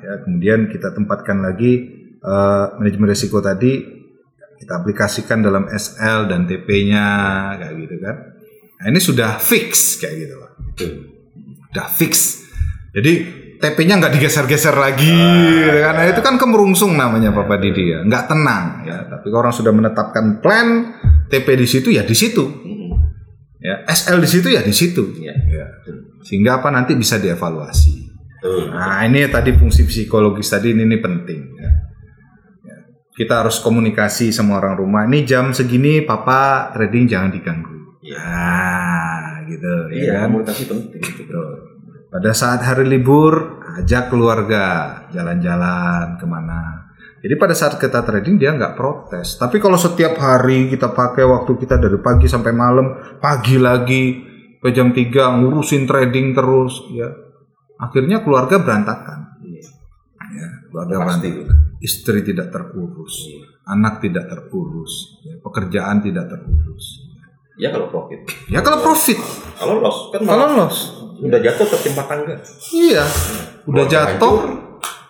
ya, 0.00 0.12
kemudian 0.24 0.68
kita 0.68 0.92
tempatkan 0.92 1.40
lagi 1.40 1.72
eh, 2.18 2.64
manajemen 2.76 3.10
risiko 3.10 3.40
tadi 3.40 3.98
kita 4.58 4.82
aplikasikan 4.82 5.38
dalam 5.38 5.70
SL 5.70 6.26
dan 6.26 6.42
TP-nya 6.44 7.06
kayak 7.56 7.74
gitu 7.78 7.96
kan. 8.02 8.16
Nah, 8.78 8.86
ini 8.90 8.98
sudah 8.98 9.38
fix 9.38 10.02
kayak 10.02 10.14
gitu 10.26 10.34
Pak. 10.34 10.50
Udah 11.70 11.86
fix. 11.86 12.42
Jadi 12.90 13.12
TP-nya 13.58 13.98
nggak 13.98 14.14
digeser-geser 14.14 14.74
lagi, 14.74 15.10
gitu 15.62 15.78
kan? 15.82 15.94
Nah, 15.98 16.06
itu 16.06 16.20
kan 16.22 16.38
kemerungsung 16.38 16.94
namanya 16.94 17.34
Bapak 17.34 17.58
Didi 17.58 17.90
ya, 17.90 18.06
nggak 18.06 18.24
tenang 18.30 18.64
ya. 18.86 18.98
Tapi 19.06 19.26
orang 19.34 19.50
sudah 19.50 19.74
menetapkan 19.74 20.38
plan, 20.38 20.94
TP 21.26 21.58
di 21.58 21.66
situ 21.66 21.90
ya 21.90 22.06
di 22.06 22.14
situ, 22.14 22.46
ya 23.58 23.82
SL 23.86 24.22
di 24.22 24.28
situ 24.30 24.48
ya 24.50 24.62
di 24.62 24.74
situ, 24.74 25.10
Iya. 25.18 25.34
ya. 25.50 25.66
Sehingga 26.28 26.60
apa 26.60 26.68
nanti 26.68 26.92
bisa 26.92 27.16
dievaluasi. 27.16 28.04
Betul. 28.36 28.68
Nah 28.68 29.00
ini 29.08 29.24
tadi 29.32 29.56
fungsi 29.56 29.88
psikologis 29.88 30.52
tadi 30.52 30.76
ini, 30.76 30.84
ini 30.84 31.00
penting. 31.00 31.40
Ya. 31.56 31.70
Ya. 32.68 32.76
Kita 33.16 33.40
harus 33.40 33.56
komunikasi 33.64 34.28
sama 34.28 34.60
orang 34.60 34.76
rumah. 34.76 35.08
Ini 35.08 35.24
jam 35.24 35.56
segini 35.56 36.04
papa 36.04 36.68
trading 36.76 37.08
jangan 37.08 37.32
diganggu. 37.32 37.96
Iya. 38.04 38.20
Nah, 38.20 39.24
gitu. 39.48 39.72
ya 39.88 39.96
Iya, 39.96 40.12
kan? 40.20 40.28
komunikasi 40.28 40.62
penting. 40.68 41.02
Betul. 41.24 41.48
Pada 42.08 42.30
saat 42.36 42.60
hari 42.60 42.84
libur, 42.84 43.64
ajak 43.80 44.12
keluarga 44.12 44.64
jalan-jalan 45.08 46.20
ke 46.20 46.24
mana. 46.28 46.88
Jadi 47.18 47.34
pada 47.34 47.56
saat 47.56 47.74
kita 47.80 48.04
trading 48.06 48.38
dia 48.38 48.54
nggak 48.54 48.76
protes. 48.78 49.40
Tapi 49.40 49.58
kalau 49.58 49.74
setiap 49.74 50.14
hari 50.20 50.70
kita 50.70 50.92
pakai 50.92 51.26
waktu 51.26 51.56
kita 51.58 51.80
dari 51.80 51.98
pagi 51.98 52.30
sampai 52.30 52.52
malam, 52.54 53.18
pagi 53.18 53.58
lagi 53.58 54.27
ke 54.58 54.68
jam 54.74 54.90
3 54.90 55.38
ngurusin 55.42 55.86
trading 55.86 56.34
terus, 56.34 56.82
ya 56.90 57.08
akhirnya 57.78 58.26
keluarga 58.26 58.58
berantakan. 58.58 59.38
Ya, 60.28 60.48
keluarga 60.68 60.94
Pasti. 61.06 61.30
berantakan. 61.30 61.56
Istri 61.78 62.26
tidak 62.26 62.50
terurus, 62.50 63.14
anak 63.64 64.02
tidak 64.02 64.26
terurus, 64.26 65.22
ya, 65.22 65.38
pekerjaan 65.38 66.02
tidak 66.02 66.26
terurus. 66.26 67.06
Ya 67.54 67.70
kalau 67.70 67.86
profit. 67.86 68.26
Ya 68.50 68.62
kalau 68.62 68.82
profit, 68.82 69.18
Kalau 69.58 69.78
loss 69.82 70.10
kan 70.10 70.22
kalau 70.22 70.46
loss, 70.58 70.78
udah 71.22 71.38
jatuh 71.38 71.66
tertimpa 71.66 72.02
tangga. 72.06 72.34
Iya, 72.70 73.02
udah 73.66 73.84
Keluarga 73.86 74.14
jatuh, 74.14 74.34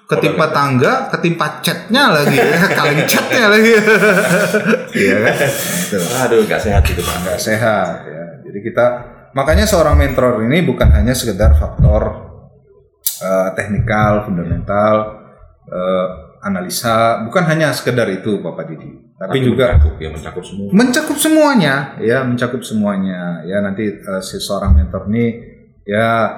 ketimpa 0.09 0.46
tangga, 0.53 0.92
ketimpa 1.12 1.46
catnya 1.61 2.05
lagi, 2.09 2.36
kali 2.76 2.94
catnya 3.05 3.44
lagi. 3.53 3.72
Iya 4.99 5.16
kan? 5.20 5.36
Aduh, 6.24 6.40
nggak 6.49 6.61
sehat 6.61 6.82
itu 6.84 7.01
pak. 7.05 7.16
nggak 7.24 7.40
sehat 7.40 7.96
ya. 8.09 8.24
Jadi 8.44 8.59
kita 8.64 8.86
makanya 9.33 9.64
seorang 9.64 9.97
mentor 9.97 10.45
ini 10.45 10.62
bukan 10.62 10.89
hanya 10.93 11.12
sekedar 11.12 11.57
faktor 11.57 12.03
eh, 13.18 13.49
teknikal, 13.59 14.24
fundamental, 14.24 14.95
eh, 15.66 16.07
analisa, 16.39 17.26
bukan 17.26 17.45
hanya 17.51 17.74
sekedar 17.74 18.07
itu 18.09 18.39
Bapak 18.39 18.70
Didi, 18.70 18.95
tapi, 19.18 19.43
juga 19.43 19.74
mencakup, 19.74 19.95
ya 19.99 20.09
mencakup 20.14 20.45
semua. 20.47 20.68
mencakup 20.70 21.16
semuanya 21.18 21.74
ya 21.99 22.22
mencakup 22.22 22.62
semuanya 22.62 23.43
ya 23.43 23.59
nanti 23.59 23.91
eh, 23.91 24.22
si 24.22 24.39
seorang 24.39 24.79
mentor 24.79 25.11
ini 25.11 25.26
ya 25.83 26.31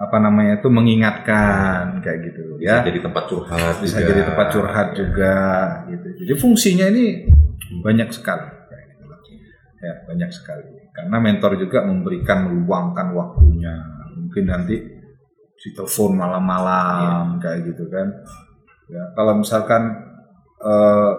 apa 0.00 0.16
namanya 0.16 0.62
itu 0.62 0.72
mengingatkan 0.72 2.00
kayak 2.00 2.30
gitu 2.32 2.56
ya 2.56 2.80
Jadi 2.80 3.04
tempat 3.04 3.28
curhat. 3.28 3.74
bisa 3.84 4.00
juga. 4.00 4.08
jadi 4.08 4.20
tempat 4.32 4.46
curhat 4.48 4.88
juga 4.96 5.34
gitu 5.92 6.06
jadi 6.24 6.34
fungsinya 6.38 6.86
ini 6.88 7.04
banyak 7.84 8.08
sekali 8.08 8.48
kayak 8.70 8.84
gitu 8.96 9.04
ya 9.82 9.92
banyak 10.08 10.30
sekali 10.32 10.79
karena 10.90 11.16
mentor 11.22 11.56
juga 11.56 11.86
memberikan 11.86 12.48
meluangkan 12.50 13.14
waktunya. 13.14 13.74
Mungkin 14.16 14.44
nanti 14.46 14.76
si 15.60 15.76
telepon 15.76 16.16
malam-malam 16.16 17.38
kayak 17.42 17.72
gitu 17.72 17.88
kan. 17.88 18.08
Ya 18.90 19.02
kalau 19.14 19.38
misalkan 19.38 19.82
eh, 20.60 21.12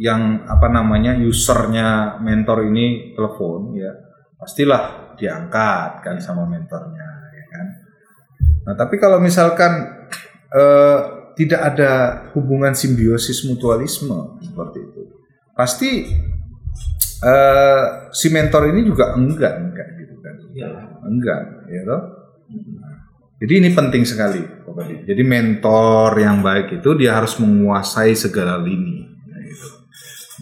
yang 0.00 0.46
apa 0.48 0.70
namanya 0.70 1.18
usernya 1.18 2.18
mentor 2.22 2.64
ini 2.70 3.12
telepon 3.12 3.74
ya 3.76 3.92
pastilah 4.38 5.14
diangkat 5.18 6.00
kan 6.00 6.16
sama 6.22 6.46
mentornya 6.46 7.08
ya 7.34 7.44
kan. 7.50 7.66
Nah 8.70 8.74
tapi 8.78 8.96
kalau 8.96 9.18
misalkan 9.18 10.06
eh, 10.54 11.00
tidak 11.40 11.60
ada 11.74 11.92
hubungan 12.36 12.76
simbiosis 12.76 13.48
mutualisme 13.48 14.36
seperti 14.44 14.78
itu 14.84 15.02
pasti 15.54 15.90
eh, 17.24 17.82
si 18.12 18.32
mentor 18.32 18.72
ini 18.72 18.80
juga 18.84 19.16
enggan 19.16 19.72
kayak 19.76 19.90
gitu 20.00 20.14
kan. 20.20 20.34
Enggan 21.06 21.44
ya 21.68 21.82
toh? 21.84 22.02
Nah, 22.50 22.96
jadi 23.40 23.52
ini 23.62 23.70
penting 23.72 24.02
sekali 24.04 24.42
Bapak 24.42 24.84
Didi. 24.90 25.02
jadi 25.06 25.22
mentor 25.22 26.10
yang 26.18 26.42
baik 26.42 26.82
itu 26.82 26.90
dia 26.98 27.16
harus 27.16 27.38
menguasai 27.38 28.12
segala 28.18 28.58
lini 28.58 29.06
ya 29.06 29.38
gitu. 29.46 29.68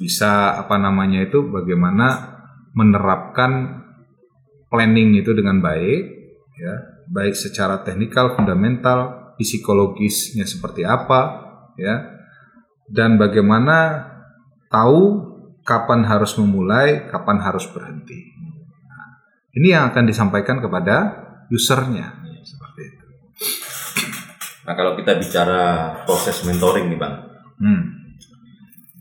bisa 0.00 0.56
apa 0.56 0.80
namanya 0.80 1.22
itu 1.22 1.44
bagaimana 1.46 2.38
menerapkan 2.72 3.82
planning 4.70 5.18
itu 5.18 5.32
dengan 5.32 5.58
baik 5.58 6.02
ya. 6.60 6.74
Baik 7.08 7.34
secara 7.34 7.80
teknikal 7.82 8.36
fundamental 8.36 9.32
psikologisnya 9.40 10.44
seperti 10.44 10.84
apa 10.84 11.48
ya. 11.80 12.14
Dan 12.88 13.16
bagaimana 13.16 14.06
tahu 14.68 15.27
kapan 15.68 16.08
harus 16.08 16.32
memulai 16.40 17.04
kapan 17.12 17.44
harus 17.44 17.68
berhenti 17.68 18.32
Nah, 18.88 19.20
ini 19.52 19.76
yang 19.76 19.92
akan 19.92 20.08
disampaikan 20.08 20.64
kepada 20.64 20.96
usernya 21.52 22.24
seperti 22.40 22.80
itu 22.88 23.04
Nah 24.64 24.72
kalau 24.76 24.96
kita 24.96 25.16
bicara 25.16 25.62
proses 26.04 26.44
mentoring 26.44 26.92
nih 26.92 27.00
bang, 27.00 27.14
hmm. 27.56 27.82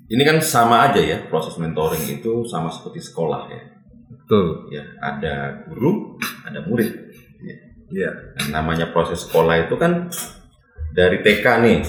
ini 0.08 0.24
kan 0.24 0.40
sama 0.40 0.88
aja 0.88 1.04
ya 1.04 1.28
proses 1.28 1.60
mentoring 1.60 2.08
itu 2.08 2.48
sama 2.48 2.72
seperti 2.72 3.04
sekolah 3.04 3.52
ya. 3.52 3.62
betul 4.08 4.72
Ya 4.72 4.88
ada 5.04 5.68
guru, 5.68 6.16
ada 6.48 6.64
murid. 6.64 7.12
Ya. 7.44 7.56
ya 7.92 8.12
Nah, 8.48 8.64
namanya 8.64 8.96
proses 8.96 9.28
sekolah 9.28 9.68
itu 9.68 9.76
kan 9.76 10.08
dari 10.96 11.20
TK 11.20 11.46
nih, 11.60 11.80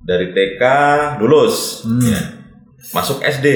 dari 0.00 0.32
TK 0.32 0.62
lulus, 1.20 1.84
Hmm. 1.84 2.00
ya. 2.00 2.39
Masuk 2.92 3.20
SD, 3.20 3.46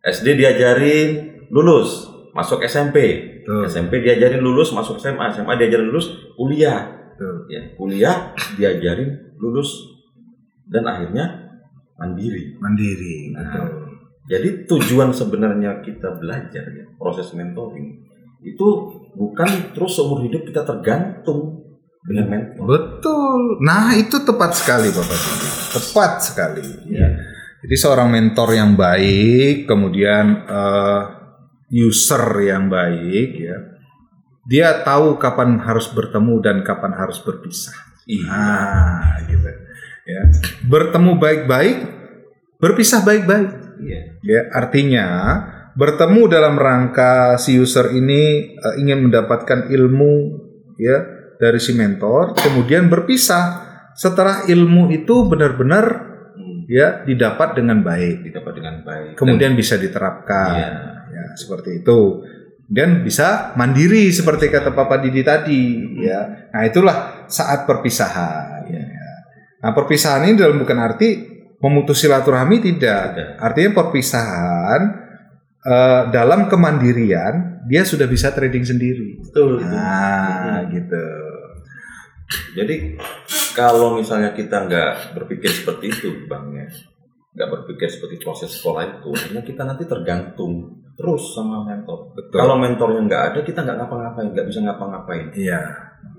SD 0.00 0.26
diajarin 0.38 1.08
lulus, 1.50 2.06
masuk 2.32 2.62
SMP, 2.62 2.96
Betul. 3.42 3.66
SMP 3.66 3.92
diajarin 4.06 4.40
lulus, 4.40 4.70
masuk 4.70 4.96
SMA, 5.02 5.34
SMA 5.34 5.58
diajarin 5.58 5.90
lulus, 5.90 6.30
kuliah, 6.38 7.00
betul 7.20 7.36
ya 7.52 7.60
kuliah 7.76 8.16
diajarin 8.56 9.36
lulus 9.36 10.00
dan 10.72 10.88
akhirnya 10.88 11.24
mandiri. 12.00 12.56
mandiri 12.56 13.36
Nah, 13.36 13.44
betul 13.44 13.68
Jadi 14.30 14.48
tujuan 14.64 15.10
sebenarnya 15.10 15.82
kita 15.82 16.16
belajar 16.16 16.64
ya 16.70 16.86
proses 16.96 17.34
mentoring 17.36 17.98
itu 18.40 18.66
bukan 19.18 19.74
terus 19.76 20.00
seumur 20.00 20.22
hidup 20.24 20.46
kita 20.48 20.64
tergantung 20.64 21.60
dengan 22.06 22.32
mentor. 22.32 22.64
Betul. 22.64 23.60
Nah, 23.60 23.92
itu 23.92 24.16
tepat 24.24 24.56
sekali 24.56 24.88
Bapak. 24.88 25.18
Tepat 25.76 26.12
sekali. 26.24 26.64
Iya. 26.88 27.10
Jadi 27.60 27.76
seorang 27.76 28.08
mentor 28.08 28.56
yang 28.56 28.72
baik, 28.72 29.68
kemudian 29.68 30.48
eh, 30.48 31.02
user 31.70 32.24
yang 32.40 32.72
baik 32.72 33.30
ya. 33.36 33.56
Dia 34.48 34.82
tahu 34.82 35.20
kapan 35.20 35.60
harus 35.62 35.92
bertemu 35.92 36.34
dan 36.40 36.56
kapan 36.64 36.96
harus 36.96 37.20
berpisah. 37.20 37.76
Iya. 38.08 38.26
Nah, 38.26 39.14
gitu. 39.28 39.50
Ya. 40.08 40.22
Bertemu 40.66 41.20
baik-baik, 41.20 41.78
berpisah 42.58 43.04
baik-baik. 43.04 43.50
Iya. 43.84 44.00
Ya, 44.24 44.40
artinya 44.56 45.06
bertemu 45.78 46.20
dalam 46.26 46.58
rangka 46.58 47.38
si 47.38 47.60
user 47.60 47.94
ini 47.94 48.56
eh, 48.56 48.74
ingin 48.80 49.06
mendapatkan 49.06 49.70
ilmu 49.70 50.14
ya 50.80 50.98
dari 51.36 51.60
si 51.60 51.76
mentor, 51.76 52.36
kemudian 52.36 52.88
berpisah 52.88 53.68
setelah 53.94 54.44
ilmu 54.48 54.92
itu 54.92 55.28
benar-benar 55.28 56.09
Hmm, 56.70 56.78
ya 56.78 57.02
didapat 57.02 57.58
dengan 57.58 57.82
baik, 57.82 58.22
didapat 58.22 58.52
dengan 58.54 58.74
baik. 58.86 59.18
kemudian 59.18 59.52
bisa 59.52 59.74
diterapkan, 59.74 60.54
Iya. 60.54 60.70
ya 61.10 61.24
seperti 61.34 61.82
itu. 61.82 62.22
Dan 62.70 63.02
bisa 63.02 63.50
mandiri 63.58 64.14
seperti 64.14 64.46
kata 64.46 64.70
Papa 64.70 65.02
Didi 65.02 65.26
tadi, 65.26 65.62
ya. 65.98 66.46
Nah 66.54 66.62
itulah 66.62 67.26
saat 67.26 67.66
perpisahan. 67.66 68.62
Ya. 68.70 68.86
Nah 69.58 69.74
perpisahan 69.74 70.22
ini 70.22 70.38
dalam 70.38 70.54
bukan 70.54 70.78
arti 70.78 71.18
memutus 71.58 71.98
silaturahmi 71.98 72.62
tidak. 72.62 73.02
Tidak. 73.10 73.30
Artinya 73.42 73.70
perpisahan 73.74 74.80
eh, 75.60 76.02
dalam 76.08 76.46
kemandirian 76.46 77.66
dia 77.66 77.82
sudah 77.82 78.06
bisa 78.06 78.30
trading 78.30 78.62
sendiri. 78.62 79.18
betul. 79.20 79.60
Nah, 79.60 80.62
Hmm. 80.62 80.70
gitu. 80.70 81.04
Jadi 82.54 82.98
kalau 83.52 83.94
misalnya 83.94 84.30
kita 84.32 84.66
nggak 84.66 85.14
berpikir 85.18 85.50
seperti 85.50 85.90
itu, 85.90 86.08
bang 86.26 86.46
ya, 86.54 86.66
nggak 87.34 87.48
berpikir 87.50 87.90
seperti 87.90 88.18
proses 88.18 88.50
sekolah 88.50 88.82
itu, 88.86 89.08
akhirnya 89.10 89.42
kita 89.42 89.62
nanti 89.62 89.84
tergantung 89.86 90.78
terus 90.94 91.32
sama 91.32 91.64
mentor. 91.64 92.12
Betul. 92.12 92.36
Kalau 92.38 92.54
mentornya 92.60 93.00
nggak 93.06 93.22
ada, 93.32 93.40
kita 93.40 93.64
nggak 93.64 93.76
ngapa-ngapain, 93.80 94.28
nggak 94.36 94.46
bisa 94.46 94.60
ngapa-ngapain. 94.62 95.26
Iya, 95.32 95.60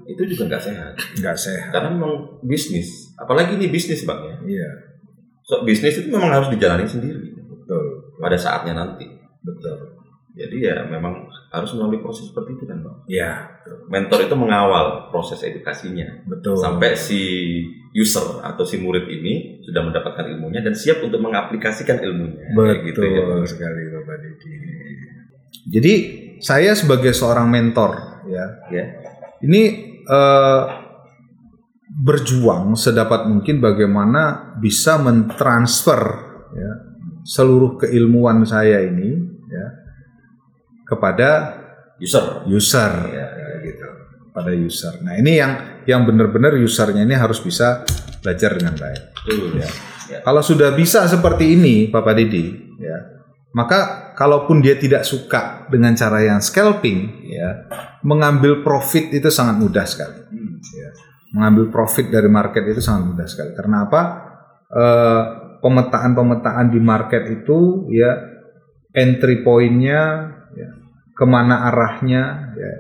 Itu 0.04 0.26
juga 0.26 0.50
nggak 0.52 0.64
sehat. 0.64 0.94
nggak 1.22 1.38
sehat. 1.38 1.72
Karena 1.72 1.90
memang 1.94 2.42
bisnis, 2.44 3.14
apalagi 3.16 3.56
ini 3.56 3.70
bisnis 3.70 4.04
bang 4.04 4.20
ya. 4.26 4.36
Iya, 4.44 4.70
So, 5.42 5.66
bisnis 5.66 5.98
itu 5.98 6.08
memang 6.08 6.32
harus 6.32 6.48
dijalani 6.54 6.86
sendiri 6.86 7.18
betul, 7.44 8.14
pada 8.18 8.38
saatnya 8.38 8.78
nanti. 8.78 9.04
betul. 9.42 10.00
Jadi 10.32 10.64
ya 10.64 10.86
memang 10.88 11.28
harus 11.52 11.76
melalui 11.76 12.00
proses 12.00 12.32
seperti 12.32 12.56
itu 12.56 12.64
kan 12.64 12.80
bang. 12.80 12.96
Iya, 13.12 13.32
Mentor 13.92 14.24
itu 14.24 14.36
mengawal 14.40 15.12
proses 15.12 15.44
edukasinya 15.44 16.24
betul. 16.24 16.56
sampai 16.56 16.96
si 16.96 17.20
user 17.92 18.40
atau 18.40 18.64
si 18.64 18.80
murid 18.80 19.04
ini 19.04 19.60
sudah 19.60 19.84
mendapatkan 19.84 20.32
ilmunya 20.32 20.64
dan 20.64 20.72
siap 20.72 21.04
untuk 21.04 21.20
mengaplikasikan 21.20 22.00
ilmunya. 22.00 22.56
Kayak 22.56 22.56
Betul 22.56 22.88
gitu 22.88 23.00
ya, 23.04 23.22
Bang. 23.28 23.44
sekali 23.44 23.82
Bapak 23.92 24.16
Didi. 24.24 24.52
Jadi 25.68 25.94
saya 26.40 26.72
sebagai 26.72 27.12
seorang 27.12 27.52
mentor 27.52 28.24
ya, 28.32 28.46
Ya. 28.72 28.86
ini 29.44 29.62
eh, 30.02 30.62
berjuang 31.92 32.74
sedapat 32.74 33.28
mungkin 33.28 33.60
bagaimana 33.60 34.56
bisa 34.58 34.96
mentransfer 34.96 36.00
ya, 36.56 36.72
seluruh 37.28 37.76
keilmuan 37.78 38.48
saya 38.48 38.80
ini 38.82 39.20
ya, 39.52 39.68
kepada 40.92 41.58
User. 42.02 42.44
user 42.50 42.92
Ya, 43.14 43.30
ya, 43.30 43.50
gitu 43.62 43.86
pada 44.32 44.52
user. 44.56 45.04
Nah 45.04 45.20
ini 45.20 45.38
yang 45.38 45.84
yang 45.86 46.02
benar-benar 46.08 46.56
usernya 46.58 47.04
ini 47.04 47.14
harus 47.14 47.38
bisa 47.44 47.86
belajar 48.24 48.58
dengan 48.58 48.74
baik. 48.80 49.02
Betul. 49.28 49.60
Ya. 49.60 49.70
Ya. 50.10 50.20
Kalau 50.26 50.44
sudah 50.44 50.76
bisa 50.76 51.08
seperti 51.08 51.56
ini, 51.56 51.88
Bapak 51.88 52.20
Didi, 52.20 52.52
ya, 52.84 52.98
maka 53.56 54.12
kalaupun 54.18 54.60
dia 54.60 54.76
tidak 54.76 55.08
suka 55.08 55.68
dengan 55.72 55.96
cara 55.96 56.20
yang 56.20 56.44
scalping, 56.44 57.32
ya, 57.32 57.70
mengambil 58.04 58.60
profit 58.60 59.08
itu 59.16 59.32
sangat 59.32 59.56
mudah 59.56 59.88
sekali. 59.88 60.20
Ya. 60.76 60.90
Mengambil 61.32 61.72
profit 61.72 62.12
dari 62.12 62.28
market 62.28 62.68
itu 62.68 62.84
sangat 62.84 63.08
mudah 63.08 63.24
sekali. 63.24 63.56
Karena 63.56 63.88
apa? 63.88 64.02
Eh, 64.68 65.24
pemetaan-pemetaan 65.64 66.76
di 66.76 66.80
market 66.84 67.32
itu, 67.32 67.88
ya, 67.96 68.20
entry 68.92 69.40
point-nya, 69.48 70.02
ya, 70.04 70.41
ke 71.22 71.26
mana 71.30 71.70
arahnya, 71.70 72.50
ya, 72.58 72.74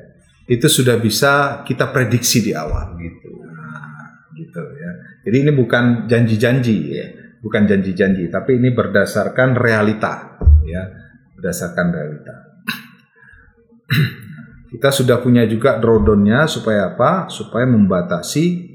itu 0.49 0.65
sudah 0.65 0.97
bisa 0.97 1.61
kita 1.61 1.93
prediksi 1.93 2.41
di 2.41 2.57
awal 2.57 2.97
gitu. 2.97 3.29
Nah, 3.45 4.33
gitu 4.33 4.61
ya. 4.65 4.91
Jadi 5.29 5.37
ini 5.45 5.51
bukan 5.53 6.09
janji-janji 6.09 6.77
ya, 6.89 7.05
bukan 7.45 7.69
janji-janji, 7.69 8.33
tapi 8.33 8.57
ini 8.57 8.73
berdasarkan 8.73 9.53
realita 9.53 10.41
ya, 10.65 10.89
berdasarkan 11.37 11.87
realita. 11.93 12.35
Kita 14.71 14.89
sudah 14.89 15.21
punya 15.21 15.45
juga 15.45 15.77
drawdown-nya 15.77 16.49
supaya 16.49 16.95
apa? 16.95 17.27
Supaya 17.29 17.67
membatasi 17.69 18.71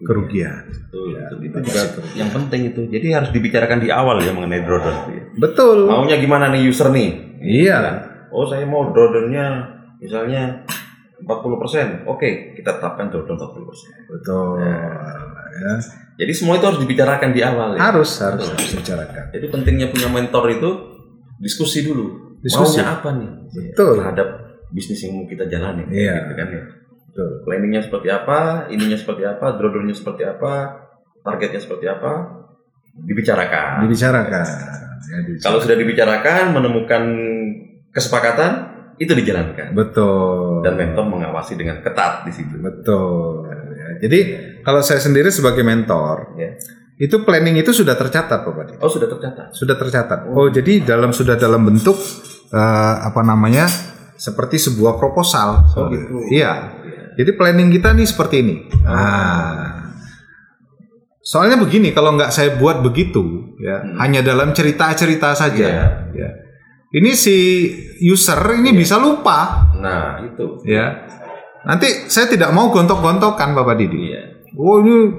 kerugian. 0.00 0.64
Betul, 0.70 1.12
Ya, 1.12 1.26
betul. 1.28 1.38
Itu 1.44 1.58
juga 1.68 1.82
kerugian. 1.92 2.16
yang 2.24 2.30
penting 2.32 2.60
itu. 2.72 2.80
Jadi 2.88 3.06
harus 3.12 3.30
dibicarakan 3.34 3.78
di 3.84 3.90
awal 3.92 4.22
ya 4.22 4.30
mengenai 4.32 4.62
drawdown 4.64 4.96
ya. 5.12 5.22
Betul. 5.36 5.90
Maunya 5.90 6.16
gimana 6.22 6.48
nih 6.54 6.70
user 6.70 6.88
nih? 6.88 7.10
Iya. 7.42 7.78
Oh 8.34 8.44
saya 8.50 8.66
mau 8.66 8.90
drawdownnya 8.90 9.46
misalnya 10.02 10.66
40%. 11.22 12.10
Oke, 12.10 12.58
kita 12.58 12.82
tetapkan 12.82 13.06
drawdown 13.14 13.38
40%. 13.38 14.10
Betul. 14.10 14.58
Ya. 15.54 15.74
Jadi 16.18 16.32
semua 16.34 16.58
itu 16.58 16.66
harus 16.66 16.82
dibicarakan 16.82 17.30
di 17.30 17.40
awal 17.46 17.78
ya. 17.78 17.90
Harus 17.90 18.10
harus 18.18 18.42
Betul. 18.42 18.54
harus 18.58 18.68
dibicarakan. 18.74 19.24
Jadi 19.30 19.46
pentingnya 19.50 19.86
punya 19.94 20.08
mentor 20.10 20.44
itu 20.50 20.70
diskusi 21.38 21.86
dulu. 21.86 22.38
Diskusi. 22.42 22.82
Maunya 22.82 22.90
apa 22.98 23.08
nih? 23.14 23.30
Betul. 23.54 23.94
Terhadap 24.02 24.28
bisnis 24.74 24.98
yang 25.06 25.22
mau 25.22 25.26
kita 25.30 25.46
jalani. 25.46 25.86
Iya. 25.94 26.26
Gitu 26.26 26.34
kan 26.34 26.48
ya. 26.50 26.64
Betul. 27.14 27.30
Planningnya 27.46 27.82
seperti 27.86 28.08
apa, 28.10 28.66
ininya 28.74 28.98
seperti 28.98 29.22
apa, 29.22 29.46
drawdownnya 29.54 29.94
seperti 29.94 30.22
apa, 30.26 30.52
targetnya 31.22 31.62
seperti 31.62 31.86
apa, 31.86 32.42
dibicarakan. 32.98 33.86
Dibicarakan. 33.86 34.44
Ya, 35.04 35.18
dibicarakan. 35.22 35.46
Kalau 35.46 35.58
sudah 35.62 35.76
dibicarakan, 35.78 36.42
menemukan 36.50 37.02
kesepakatan, 37.94 38.52
itu 38.98 39.10
dijalankan. 39.10 39.70
Betul. 39.72 40.62
Dan 40.62 40.74
mentor 40.74 41.06
mengawasi 41.06 41.54
dengan 41.54 41.78
ketat 41.80 42.26
di 42.26 42.32
situ. 42.34 42.58
Betul. 42.58 43.46
Ya, 43.46 43.88
Jadi 44.02 44.18
kalau 44.60 44.82
saya 44.82 44.98
sendiri 44.98 45.30
sebagai 45.30 45.62
mentor, 45.62 46.34
Ya. 46.34 46.54
itu 46.96 47.22
planning 47.22 47.58
itu 47.58 47.70
sudah 47.70 47.94
tercatat, 47.94 48.42
Pak 48.42 48.52
Badi. 48.54 48.74
Oh 48.78 48.86
sudah 48.86 49.06
tercatat. 49.06 49.50
Sudah 49.50 49.74
tercatat. 49.74 50.30
Oh, 50.30 50.46
jadi 50.46 50.82
dalam 50.82 51.10
sudah 51.10 51.34
dalam 51.34 51.62
bentuk 51.62 51.94
eh, 52.50 52.60
apa 53.02 53.22
namanya? 53.22 53.66
Seperti 54.14 54.62
sebuah 54.62 54.94
proposal. 54.94 55.66
Oh, 55.74 55.90
gitu. 55.90 56.30
Iya. 56.30 56.70
Jadi 57.14 57.30
planning 57.34 57.70
kita 57.70 57.90
nih 57.94 58.06
seperti 58.06 58.46
ini. 58.46 58.54
Nah, 58.86 59.90
soalnya 61.18 61.58
begini, 61.58 61.90
kalau 61.90 62.14
nggak 62.14 62.30
saya 62.30 62.54
buat 62.54 62.78
begitu, 62.78 63.54
ya 63.58 63.82
Hmm. 63.82 63.98
hanya 63.98 64.20
dalam 64.22 64.54
cerita-cerita 64.54 65.34
saja. 65.34 65.66
Iya. 65.66 65.86
Ya. 66.14 66.30
Ini 66.94 67.10
si 67.12 67.36
user 68.00 68.38
ini 68.54 68.70
bisa 68.70 69.02
lupa, 69.02 69.66
Nah 69.82 70.22
itu. 70.22 70.62
ya. 70.62 71.02
Nanti 71.66 72.06
saya 72.06 72.30
tidak 72.30 72.54
mau 72.54 72.70
gontok-gontokan 72.70 73.50
Bapak 73.50 73.74
Didi. 73.74 74.14
Iya. 74.14 74.22
Oh 74.54 74.78
ini 74.78 75.10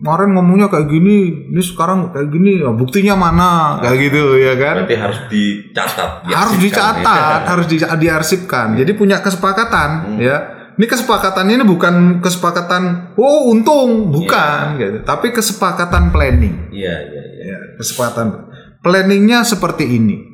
kemarin 0.00 0.32
ngomongnya 0.34 0.66
kayak 0.66 0.88
gini, 0.90 1.46
ini 1.52 1.60
sekarang 1.62 2.10
kayak 2.10 2.32
gini, 2.32 2.58
Nah, 2.58 2.74
buktinya 2.74 3.14
mana? 3.14 3.78
Kayak 3.78 4.10
gitu 4.10 4.22
ya 4.40 4.54
kan? 4.56 4.74
Berarti 4.82 4.96
harus 4.96 5.20
dicatat. 5.30 6.10
Harus 6.26 6.56
dicatat, 6.58 7.04
ya. 7.04 7.46
harus 7.54 7.66
di, 7.68 7.76
diarsipkan. 7.78 8.66
Jadi 8.74 8.90
punya 8.96 9.22
kesepakatan, 9.22 9.90
Hmm. 10.10 10.18
ya. 10.18 10.38
Ini 10.80 10.88
kesepakatannya 10.88 11.60
ini 11.60 11.66
bukan 11.68 11.94
kesepakatan, 12.24 13.12
oh 13.20 13.52
untung, 13.52 14.08
bukan, 14.08 14.80
gitu. 14.80 15.04
Tapi 15.04 15.28
kesepakatan 15.28 16.08
planning. 16.08 16.72
Iya 16.72 16.96
iya 17.04 17.22
iya. 17.36 17.44
Ya, 17.52 17.58
kesepakatan 17.76 18.48
planningnya 18.80 19.44
seperti 19.44 19.84
ini. 19.84 20.29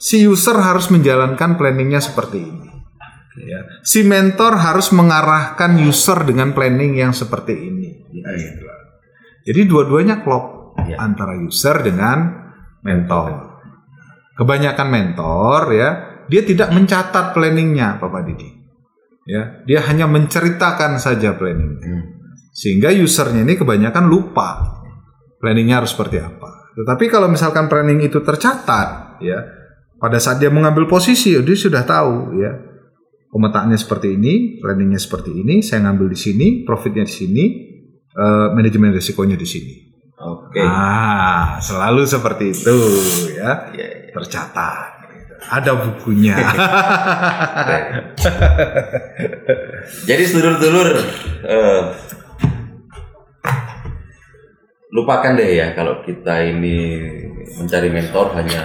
Si 0.00 0.24
user 0.24 0.56
harus 0.56 0.88
menjalankan 0.88 1.60
planningnya 1.60 2.00
seperti 2.00 2.40
ini. 2.40 2.68
Ya. 3.36 3.60
Si 3.84 4.00
mentor 4.00 4.56
harus 4.56 4.90
mengarahkan 4.96 5.76
user 5.84 6.24
dengan 6.24 6.56
planning 6.56 6.96
yang 6.96 7.12
seperti 7.12 7.52
ini. 7.52 8.08
Ya, 8.16 8.32
gitu 8.32 8.64
lah. 8.64 8.80
Jadi 9.44 9.60
dua-duanya 9.68 10.24
klop 10.24 10.72
Ya. 10.88 10.96
antara 10.96 11.36
user 11.36 11.84
dengan 11.84 12.48
mentor. 12.80 13.60
Kebanyakan 14.40 14.88
mentor 14.88 15.60
ya 15.76 15.88
dia 16.32 16.42
tidak 16.48 16.72
mencatat 16.72 17.36
planningnya, 17.36 18.00
Bapak 18.00 18.24
Didi. 18.24 18.48
Ya, 19.28 19.60
dia 19.68 19.84
hanya 19.84 20.08
menceritakan 20.08 20.96
saja 20.96 21.36
planning 21.36 21.76
Hmm. 21.76 22.02
sehingga 22.50 22.88
usernya 22.90 23.44
ini 23.46 23.54
kebanyakan 23.54 24.08
lupa 24.10 24.80
planningnya 25.38 25.84
harus 25.84 25.92
seperti 25.92 26.18
apa. 26.18 26.72
Tetapi 26.74 27.04
kalau 27.12 27.28
misalkan 27.28 27.68
planning 27.68 28.00
itu 28.00 28.24
tercatat, 28.24 29.20
ya 29.20 29.38
pada 30.00 30.16
saat 30.16 30.40
dia 30.40 30.48
mengambil 30.48 30.88
posisi, 30.88 31.36
dia 31.36 31.56
sudah 31.56 31.84
tahu, 31.84 32.40
ya 32.40 32.56
pemetaannya 33.30 33.76
seperti 33.78 34.16
ini, 34.16 34.58
planningnya 34.58 34.98
seperti 34.98 35.30
ini, 35.30 35.60
saya 35.60 35.84
ngambil 35.86 36.08
di 36.10 36.18
sini, 36.18 36.46
profitnya 36.64 37.04
di 37.06 37.12
sini, 37.14 37.44
eh, 38.10 38.48
manajemen 38.56 38.96
risikonya 38.96 39.36
di 39.36 39.44
sini. 39.46 39.74
Oke. 40.20 40.60
Ah, 40.60 41.56
selalu 41.60 42.04
seperti 42.04 42.52
itu, 42.52 42.76
ya 43.40 43.72
Iya 43.72 43.88
iya. 43.88 44.12
tercatat. 44.12 44.88
gitu. 45.08 45.34
Ada 45.48 45.72
bukunya. 45.80 46.36
Jadi 50.08 50.22
sedulur-sedulur 50.28 50.88
eh, 51.48 51.82
lupakan 54.92 55.32
deh 55.38 55.50
ya 55.56 55.72
kalau 55.72 56.02
kita 56.04 56.44
ini 56.44 57.00
mencari 57.56 57.88
mentor 57.88 58.34
hanya 58.36 58.62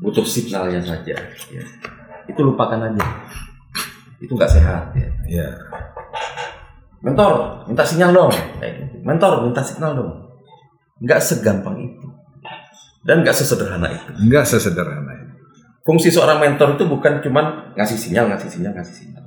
butuh 0.00 0.24
signalnya 0.24 0.80
saja. 0.80 1.14
Ya. 1.52 1.64
Itu 2.26 2.40
lupakan 2.42 2.80
aja. 2.80 3.04
Itu 4.20 4.36
nggak 4.36 4.52
sehat 4.52 4.92
ya. 4.96 5.08
ya, 5.28 5.48
Mentor, 7.00 7.64
minta 7.64 7.80
sinyal 7.80 8.12
dong. 8.12 8.32
Kayak 8.60 8.72
gitu. 8.84 8.96
Mentor, 9.00 9.32
minta 9.48 9.62
signal 9.64 9.96
dong. 9.96 10.12
Nggak 11.00 11.20
segampang 11.24 11.76
itu. 11.80 12.06
Dan 13.00 13.24
nggak 13.24 13.32
sesederhana 13.32 13.88
itu. 13.88 14.10
enggak 14.20 14.44
sesederhana 14.44 15.12
itu. 15.16 15.34
Fungsi 15.80 16.12
seorang 16.12 16.36
mentor 16.36 16.76
itu 16.76 16.84
bukan 16.84 17.24
cuman 17.24 17.72
ngasih 17.72 17.96
sinyal, 17.96 18.28
ngasih 18.28 18.52
sinyal, 18.52 18.76
ngasih 18.76 18.92
sinyal. 18.92 19.24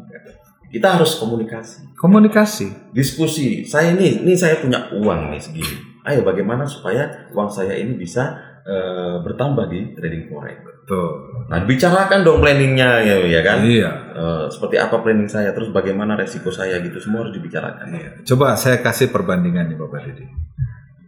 Kita 0.70 0.98
harus 0.98 1.18
komunikasi. 1.18 1.98
Komunikasi. 1.98 2.94
diskusi 2.94 3.66
saya 3.66 3.94
ini 3.98 4.22
ini 4.22 4.34
saya 4.38 4.62
punya 4.62 4.94
uang 4.94 5.34
nih 5.34 5.42
segini 5.42 5.94
ayo 6.04 6.22
bagaimana 6.24 6.68
supaya 6.68 7.32
uang 7.32 7.48
saya 7.48 7.76
ini 7.80 7.96
bisa 7.96 8.36
eh, 8.64 9.16
bertambah 9.24 9.66
di 9.68 9.92
trading 9.96 10.32
forex 10.32 10.58
Tuh. 10.84 11.48
nah 11.48 11.64
bicarakan 11.64 12.28
dong 12.28 12.44
planningnya 12.44 13.08
ya, 13.08 13.16
ya 13.24 13.40
kan 13.40 13.64
Iya. 13.64 13.92
Eh, 14.14 14.46
seperti 14.52 14.76
apa 14.80 15.00
planning 15.00 15.32
saya 15.32 15.56
terus 15.56 15.72
bagaimana 15.72 16.20
resiko 16.20 16.52
saya 16.52 16.84
gitu 16.84 17.00
semua 17.00 17.24
harus 17.24 17.36
dibicarakan 17.36 17.88
Iya. 17.88 18.10
Coba 18.28 18.60
saya 18.60 18.84
kasih 18.84 19.08
perbandingan 19.12 19.72
nih 19.72 19.78
Bapak 19.80 20.04
Didi. 20.04 20.28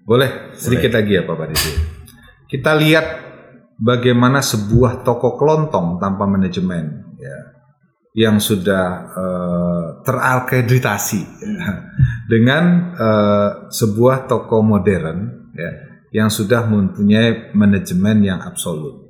Boleh 0.08 0.56
sedikit 0.56 0.96
lagi 0.96 1.20
ya 1.20 1.24
Bapak 1.28 1.52
Didi. 1.52 1.72
Kita 2.48 2.72
lihat 2.78 3.06
bagaimana 3.76 4.40
sebuah 4.40 5.04
toko 5.04 5.36
kelontong 5.36 6.00
tanpa 6.00 6.24
manajemen 6.24 7.16
ya 7.20 7.38
yang 8.16 8.40
sudah 8.40 9.12
eh, 9.12 9.86
teralkreditasi 10.08 11.22
ya, 11.44 11.72
dengan 12.32 12.96
eh, 12.96 13.50
sebuah 13.68 14.32
toko 14.32 14.64
modern 14.64 15.52
ya 15.52 15.85
yang 16.16 16.32
sudah 16.32 16.64
mempunyai 16.64 17.52
manajemen 17.52 18.24
yang 18.24 18.40
absolut. 18.40 19.06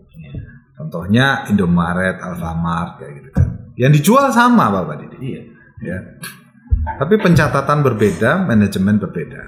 Contohnya 0.75 1.47
Indomaret, 1.47 2.17
Alfamart 2.19 2.99
kayak 2.99 3.13
gitu 3.21 3.29
kan. 3.31 3.47
Yang 3.77 3.91
dijual 4.01 4.33
sama 4.33 4.73
Bapak 4.73 5.05
Didi. 5.05 5.17
Iya. 5.21 5.41
Ya. 5.85 5.97
Tapi 6.97 7.15
pencatatan 7.21 7.85
berbeda, 7.85 8.43
manajemen 8.43 8.97
berbeda. 8.97 9.41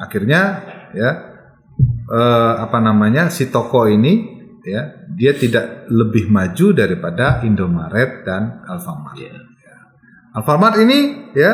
Akhirnya 0.00 0.40
ya 0.96 1.10
eh, 2.08 2.54
apa 2.64 2.78
namanya 2.80 3.28
si 3.28 3.52
toko 3.52 3.84
ini 3.86 4.40
ya 4.64 5.06
dia 5.14 5.32
tidak 5.36 5.86
lebih 5.92 6.32
maju 6.32 6.66
daripada 6.72 7.44
Indomaret 7.44 8.24
dan 8.24 8.64
Alfamart. 8.66 9.20
Iya. 9.20 9.36
Ya. 9.36 9.74
Alfamart 10.34 10.80
ini 10.80 11.30
ya 11.36 11.52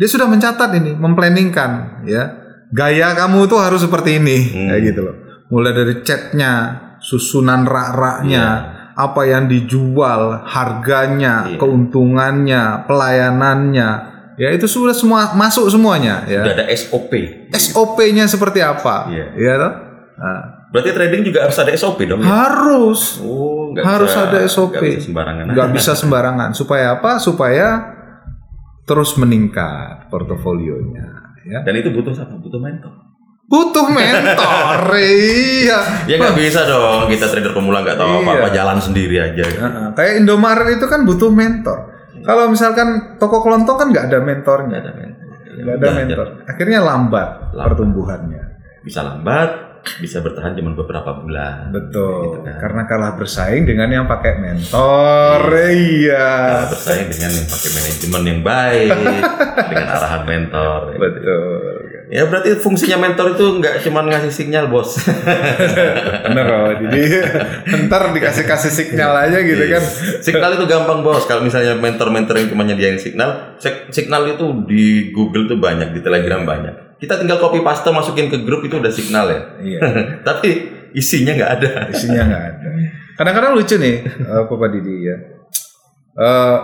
dia 0.00 0.08
sudah 0.08 0.24
mencatat 0.24 0.70
ini, 0.72 0.96
memplanningkan 0.96 2.02
ya 2.08 2.41
gaya 2.72 3.12
kamu 3.12 3.46
tuh 3.46 3.60
harus 3.60 3.80
seperti 3.80 4.16
ini 4.16 4.38
Hmm. 4.48 4.68
kayak 4.68 4.82
gitu 4.84 5.00
loh. 5.02 5.14
Mulai 5.48 5.72
dari 5.72 5.94
catnya, 6.00 6.52
susunan 6.98 7.62
rak-raknya, 7.62 8.46
apa 8.92 9.22
yang 9.24 9.44
dijual, 9.46 10.40
harganya, 10.42 11.44
Iya. 11.46 11.56
keuntungannya, 11.56 12.62
pelayanannya, 12.84 13.88
ya 14.34 14.48
itu 14.50 14.64
sudah 14.64 14.92
semua 14.92 15.32
masuk 15.32 15.68
semuanya 15.68 16.24
ya. 16.24 16.40
Udah 16.40 16.54
ada 16.54 16.66
SOP. 16.68 17.12
SOP-nya 17.52 18.24
seperti 18.24 18.60
apa? 18.60 19.08
Iya. 19.08 19.26
Ya 19.34 19.54
toh? 19.56 19.72
Nah, 20.14 20.40
Berarti 20.72 20.88
trading 20.90 21.20
juga 21.22 21.44
harus 21.44 21.58
ada 21.58 21.68
SOP 21.70 22.08
dong 22.08 22.24
ya? 22.24 22.32
harus 22.32 23.20
Oh, 23.20 23.76
harus 23.76 24.08
bisa- 24.08 24.24
ada 24.24 24.38
SOP. 24.40 24.72
nggak 24.72 24.88
bisa 24.88 25.04
sembarangan. 25.04 25.44
nggak 25.46 25.68
bisa 25.70 25.92
sembarangan. 25.92 26.50
Supaya 26.52 26.86
apa? 26.96 27.20
Supaya 27.20 27.66
terus 28.82 29.12
meningkat 29.14 30.08
portofolionya. 30.08 31.21
Ya. 31.44 31.58
Dan 31.60 31.74
itu 31.76 31.90
butuh 31.90 32.12
siapa? 32.12 32.34
Butuh 32.34 32.58
mentor. 32.58 32.92
Butuh 33.44 33.84
mentor, 33.98 34.78
iya. 34.96 36.06
Ya 36.06 36.14
nggak 36.16 36.36
bisa 36.36 36.64
dong. 36.64 37.04
Kita 37.06 37.26
trader 37.26 37.52
pemula 37.52 37.80
nggak 37.80 37.96
tahu 37.96 38.22
apa-apa 38.22 38.48
Iya. 38.48 38.54
jalan 38.54 38.78
sendiri 38.78 39.16
aja. 39.18 39.44
Heeh, 39.44 39.86
Kayak 39.92 40.12
Indomaret 40.18 40.68
itu 40.72 40.86
kan 40.86 41.02
butuh 41.02 41.28
mentor. 41.28 41.78
Kalau 42.22 42.46
misalkan 42.46 42.88
toko 43.16 43.40
kelontong 43.40 43.76
kan 43.76 43.86
nggak 43.88 44.04
ada 44.06 44.18
mentornya, 44.20 44.68
Nggak 44.70 44.80
ada 44.80 44.92
mentor. 44.94 45.28
nggak 45.52 45.74
ada 45.74 45.88
mentor. 45.92 46.26
Akhirnya 46.46 46.78
lambat, 46.80 47.28
Lambat. 47.50 47.64
pertumbuhannya. 47.66 48.42
Bisa 48.80 49.00
lambat, 49.02 49.50
bisa 49.98 50.22
bertahan 50.22 50.54
cuma 50.54 50.72
beberapa 50.72 51.10
bulan. 51.18 51.74
Betul. 51.74 52.22
Gitu 52.30 52.38
kan. 52.46 52.56
Karena 52.58 52.82
kalah 52.86 53.12
bersaing 53.18 53.66
dengan 53.66 53.88
yang 53.90 54.06
pakai 54.06 54.38
mentor. 54.38 55.40
Iya. 55.52 56.30
Kita 56.30 56.66
bersaing 56.70 57.08
dengan 57.10 57.30
yang 57.34 57.46
pakai 57.50 57.70
manajemen 57.74 58.22
yang 58.22 58.40
baik, 58.46 58.90
dengan 59.70 59.86
arahan 59.90 60.22
mentor. 60.22 60.80
Betul. 60.96 61.74
Ya 62.12 62.28
berarti 62.28 62.60
fungsinya 62.60 63.00
mentor 63.00 63.32
itu 63.32 63.46
nggak 63.56 63.80
cuma 63.88 64.04
ngasih 64.04 64.28
sinyal 64.28 64.68
bos. 64.68 65.00
Bener 66.28 66.44
loh. 66.44 66.72
Jadi 66.76 67.02
ntar 67.88 68.12
dikasih 68.12 68.44
kasih 68.44 68.68
sinyal 68.68 69.12
aja 69.16 69.38
gitu 69.40 69.64
kan. 69.64 69.82
signal 70.20 70.52
itu 70.52 70.68
gampang 70.68 71.00
bos. 71.00 71.24
Kalau 71.24 71.40
misalnya 71.40 71.72
mentor-mentor 71.72 72.36
yang 72.36 72.48
cuma 72.52 72.68
nyediain 72.68 73.00
signal, 73.00 73.56
sik- 73.56 73.88
signal 73.88 74.28
itu 74.28 74.44
di 74.68 75.08
Google 75.08 75.48
tuh 75.48 75.56
banyak, 75.56 75.96
di 75.96 76.00
Telegram 76.04 76.44
banyak. 76.44 76.74
Kita 77.02 77.18
tinggal 77.18 77.42
copy 77.42 77.66
paste 77.66 77.90
masukin 77.90 78.30
ke 78.30 78.38
grup 78.46 78.62
itu 78.62 78.78
udah 78.78 78.94
signal 78.94 79.26
ya. 79.26 79.40
Iya. 79.58 79.80
Tapi 80.30 80.48
isinya 80.94 81.34
nggak 81.34 81.50
ada. 81.58 81.70
Isinya 81.90 82.22
nggak 82.22 82.44
ada. 82.54 82.68
Kadang-kadang 83.18 83.58
lucu 83.58 83.74
nih, 83.74 84.06
eh, 84.06 84.42
Papa 84.46 84.66
Didi 84.70 84.94
ya. 85.02 85.16
Eh, 86.14 86.58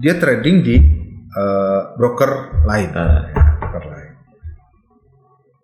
dia 0.00 0.14
trading 0.16 0.56
di 0.64 0.76
eh, 1.30 1.80
broker 1.94 2.64
lain. 2.64 2.90
Ah. 2.96 3.28
broker 3.60 3.84
lain. 3.84 4.12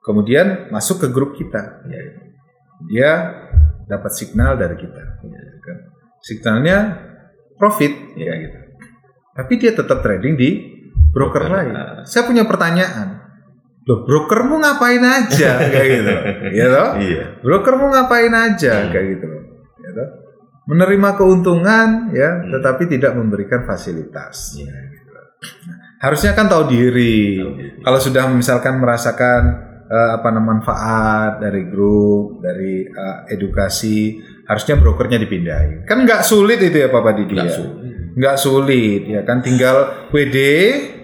Kemudian 0.05 0.69
masuk 0.69 1.03
ke 1.03 1.09
grup 1.09 1.33
kita. 1.35 1.83
Dia 2.87 3.33
dapat 3.89 4.13
signal 4.13 4.61
dari 4.61 4.77
kita. 4.77 5.25
gitu 5.25 5.59
kan. 5.65 5.79
Signalnya 6.21 6.79
profit 7.57 8.13
ya 8.15 8.33
gitu. 8.45 8.59
Tapi 9.33 9.53
dia 9.57 9.73
tetap 9.73 10.05
trading 10.05 10.37
di 10.37 10.51
broker 11.11 11.49
Broker, 11.49 11.65
lain. 11.65 11.73
ah. 11.75 12.05
Saya 12.05 12.29
punya 12.29 12.45
pertanyaan. 12.45 13.26
Loh, 13.87 14.03
brokermu 14.03 14.59
ngapain 14.59 14.99
aja 14.99 15.51
kayak 15.72 15.89
gitu. 15.89 16.12
Ya 16.53 16.66
toh? 16.68 16.89
Iya. 16.99 17.24
Brokermu 17.39 17.87
ngapain 17.89 18.34
aja 18.34 18.72
Hmm. 18.82 18.91
kayak 18.91 19.07
gitu. 19.14 19.26
Ya 19.78 19.91
toh? 19.95 20.09
Menerima 20.66 21.11
keuntungan 21.14 22.11
ya, 22.11 22.30
Hmm. 22.43 22.51
tetapi 22.51 22.91
tidak 22.91 23.14
memberikan 23.14 23.62
fasilitas. 23.62 24.59
Iya. 24.59 24.74
Nah, 25.70 25.78
harusnya 26.03 26.34
kan 26.34 26.47
tahu 26.47 26.66
diri. 26.66 27.39
Tahu 27.39 27.51
diri. 27.55 27.70
Kalau 27.80 27.99
sudah 28.01 28.24
misalkan 28.28 28.74
merasakan 28.76 29.43
eh, 29.87 30.11
apa 30.18 30.34
namanya 30.34 30.51
manfaat 30.59 31.39
dari 31.39 31.70
grup, 31.70 32.43
dari 32.43 32.82
eh, 32.82 33.18
edukasi, 33.30 34.18
harusnya 34.43 34.74
brokernya 34.76 35.14
dipindahin. 35.16 35.87
Kan 35.87 36.03
nggak 36.03 36.26
sulit 36.26 36.59
itu 36.59 36.74
ya 36.74 36.91
Papa 36.91 37.14
Didi 37.14 37.39
Nggak 37.39 37.47
ya. 37.47 37.55
sulit. 37.55 37.95
Nggak 38.18 38.37
sulit 38.37 39.03
ya 39.07 39.20
kan 39.22 39.39
tinggal 39.39 39.76
WD 40.11 40.37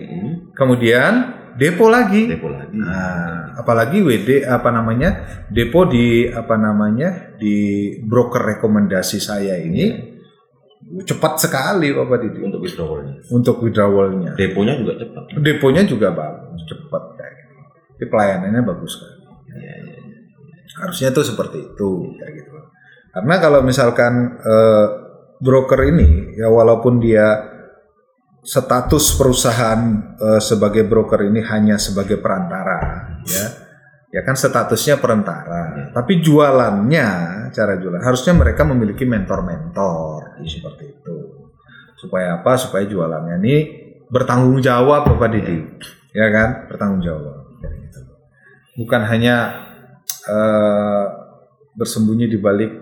Hmm. 0.02 0.32
kemudian 0.50 1.12
depo 1.54 1.88
lagi. 1.88 2.28
Depo 2.28 2.48
lagi. 2.48 2.74
Nah, 2.76 3.56
apalagi 3.56 4.00
WD 4.00 4.44
apa 4.44 4.68
namanya 4.72 5.10
depo 5.48 5.84
di 5.84 6.24
apa 6.26 6.54
namanya 6.56 7.36
di 7.36 7.56
broker 8.02 8.42
rekomendasi 8.56 9.18
saya 9.20 9.56
ini 9.60 10.12
cepat 10.82 11.38
sekali 11.40 11.94
Bapak 11.94 12.18
Didi 12.20 12.42
Untuk 12.44 12.60
withdrawalnya. 12.60 13.14
untuk 13.32 13.56
withdrawalnya. 13.64 14.30
Deponya 14.36 14.74
juga 14.76 14.92
cepat. 14.98 15.22
Deponya 15.40 15.82
juga 15.88 16.08
bagus, 16.12 16.60
cepat 16.68 17.02
kayak 17.16 17.32
gitu. 17.38 17.52
Jadi 17.96 18.06
pelayanannya 18.10 18.62
bagus 18.66 18.90
sekali. 18.98 19.16
Iya, 19.56 19.74
iya. 19.78 19.96
Harusnya 20.82 21.08
tuh 21.14 21.24
seperti 21.24 21.58
itu 21.62 21.90
kayak 22.18 22.32
gitu. 22.34 22.50
Karena 23.12 23.34
kalau 23.40 23.60
misalkan 23.62 24.36
eh, 24.40 24.86
broker 25.38 25.80
ini 25.86 26.36
ya 26.36 26.48
walaupun 26.48 26.98
dia 26.98 27.51
status 28.42 29.14
perusahaan 29.14 29.80
eh, 30.18 30.42
sebagai 30.42 30.82
broker 30.84 31.30
ini 31.30 31.40
hanya 31.46 31.78
sebagai 31.78 32.18
perantara 32.18 32.78
ya. 33.26 33.46
Ya 34.12 34.20
kan 34.28 34.36
statusnya 34.36 35.00
perantara, 35.00 35.88
tapi 35.96 36.20
jualannya 36.20 37.08
cara 37.48 37.80
jualan 37.80 38.04
harusnya 38.04 38.36
mereka 38.36 38.60
memiliki 38.60 39.08
mentor-mentor 39.08 40.36
seperti 40.44 41.00
itu. 41.00 41.48
Supaya 41.96 42.36
apa? 42.36 42.60
Supaya 42.60 42.84
jualannya 42.84 43.40
ini 43.40 43.54
bertanggung 44.12 44.60
jawab 44.60 45.08
Bapak 45.08 45.32
Didi. 45.32 45.64
Ya 46.12 46.28
kan? 46.28 46.68
Bertanggung 46.68 47.00
jawab. 47.00 47.56
Gitu. 47.56 48.00
Bukan 48.84 49.00
hanya 49.00 49.64
eh, 50.28 51.04
bersembunyi 51.72 52.28
di 52.28 52.36
balik 52.36 52.72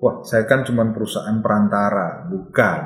wah 0.00 0.24
saya 0.24 0.48
kan 0.48 0.64
cuma 0.64 0.88
perusahaan 0.88 1.36
perantara 1.44 2.24
bukan 2.30 2.80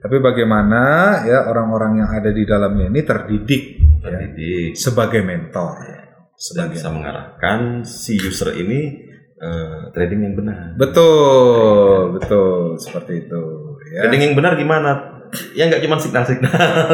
tapi 0.00 0.16
bagaimana 0.18 0.82
ya 1.22 1.44
orang-orang 1.46 1.98
yang 1.98 2.10
ada 2.10 2.28
di 2.28 2.42
dalamnya 2.42 2.88
ini 2.88 3.00
terdidik 3.02 3.62
ya, 4.00 4.08
Terdidik. 4.10 4.72
sebagai 4.72 5.20
mentor 5.20 5.76
Dan 5.76 6.34
sebagai 6.34 6.72
bisa 6.74 6.88
mengarahkan 6.88 7.58
si 7.82 8.16
user 8.16 8.56
ini 8.56 8.96
eh, 9.34 9.78
trading 9.90 10.20
yang 10.22 10.34
benar. 10.34 10.72
betul 10.74 12.12
betul 12.14 12.74
seperti 12.74 13.24
itu 13.24 13.42
ya 13.90 14.04
Trading 14.04 14.22
yang 14.22 14.34
benar 14.34 14.56
gimana? 14.56 15.20
Ya 15.52 15.64
nggak 15.64 15.78
cuma 15.80 15.94
signal-signal. 15.94 16.50